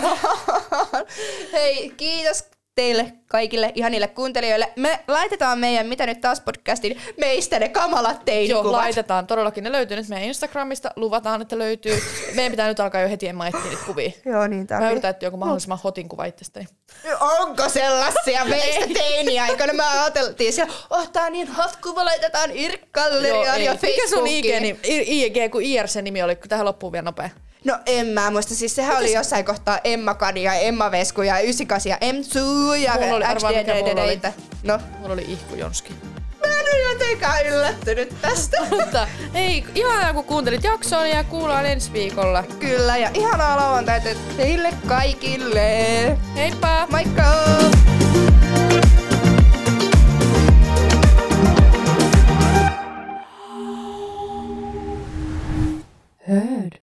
Hei, 1.52 1.90
kiitos 1.96 2.44
teille 2.80 3.12
kaikille 3.26 3.72
ihanille 3.74 4.08
kuuntelijoille. 4.08 4.72
Me 4.76 5.00
laitetaan 5.08 5.58
meidän 5.58 5.86
Mitä 5.86 6.06
nyt 6.06 6.20
taas 6.20 6.40
podcastin 6.40 7.00
meistä 7.16 7.58
ne 7.58 7.68
kamalat 7.68 8.16
Joo, 8.16 8.22
teinikuvat. 8.24 8.70
laitetaan. 8.72 9.26
Todellakin 9.26 9.64
ne 9.64 9.72
löytyy 9.72 9.96
nyt 9.96 10.08
meidän 10.08 10.28
Instagramista. 10.28 10.90
Luvataan, 10.96 11.42
että 11.42 11.58
löytyy. 11.58 12.02
Meidän 12.34 12.50
pitää 12.52 12.68
nyt 12.68 12.80
alkaa 12.80 13.00
jo 13.00 13.08
heti 13.08 13.28
emma 13.28 13.46
etsiä 13.46 13.64
niitä 13.64 13.82
kuvia. 13.86 14.10
Joo, 14.32 14.46
niin 14.46 14.60
Mä 14.60 14.66
tarvii. 14.66 14.90
yritän 14.90 15.10
etsiä 15.10 15.26
joku 15.26 15.36
mahdollisimman 15.36 15.78
hotin 15.84 16.08
kuva 16.08 16.24
itsestäni. 16.24 16.66
Onko 17.20 17.68
sellaisia 17.68 18.44
meistä 18.44 18.86
teiniaikoina? 18.94 19.72
Me 19.72 19.84
ajateltiin 19.84 20.52
siellä, 20.52 20.72
oh 20.90 21.08
tää 21.10 21.26
on 21.26 21.32
niin 21.32 21.48
hot 21.48 21.76
kuva, 21.82 22.04
laitetaan 22.04 22.50
Irkkalleriaan 22.54 23.64
ja 23.64 23.72
Mikä 23.82 24.08
sun 24.08 24.26
IG, 24.26 24.44
Facebookiin. 24.46 24.62
nimi, 24.62 24.80
IG, 25.26 25.52
kun 25.52 25.62
IRC 25.62 25.96
nimi 26.02 26.22
oli, 26.22 26.36
kun 26.36 26.48
tähän 26.48 26.66
loppuu 26.66 26.92
vielä 26.92 27.02
nopea. 27.04 27.30
No 27.64 27.78
en 27.86 28.06
mä 28.06 28.30
muista, 28.30 28.54
siis 28.54 28.74
sehän 28.74 28.96
Mites? 28.96 29.08
oli 29.10 29.16
jossain 29.16 29.44
kohtaa 29.44 29.78
Emma 29.84 30.14
Kadi 30.14 30.42
ja 30.42 30.54
Emma 30.54 30.90
Vesku 30.90 31.22
ja 31.22 31.38
98 31.40 31.90
ja 31.90 31.98
Emsu 32.00 32.74
ja 32.74 32.92
mulla 32.92 33.16
oli, 33.16 33.24
arvaa, 33.24 33.50
mulla. 33.50 34.32
No. 34.62 34.78
Mulla 34.98 35.12
oli 35.14 35.24
Ihku 35.28 35.54
Jonski. 35.54 35.94
Mä 36.40 36.46
en 36.46 36.66
ole 36.74 36.92
jotenkaan 36.92 37.46
yllättynyt 37.46 38.20
tästä. 38.22 38.56
Mutta 38.80 39.08
ei, 39.34 39.64
ihanaa 39.74 40.12
kun 40.12 40.24
kuuntelit 40.24 40.64
jaksoa 40.64 41.06
ja 41.06 41.24
kuullaan 41.24 41.66
ensi 41.66 41.92
viikolla. 41.92 42.42
Kyllä 42.58 42.96
ja 42.96 43.10
ihanaa 43.14 43.56
lauantaita 43.56 44.08
teille 44.36 44.72
kaikille. 44.86 46.18
Heippa! 46.36 46.86
Moikka! 46.90 47.22
Heard. 56.28 56.80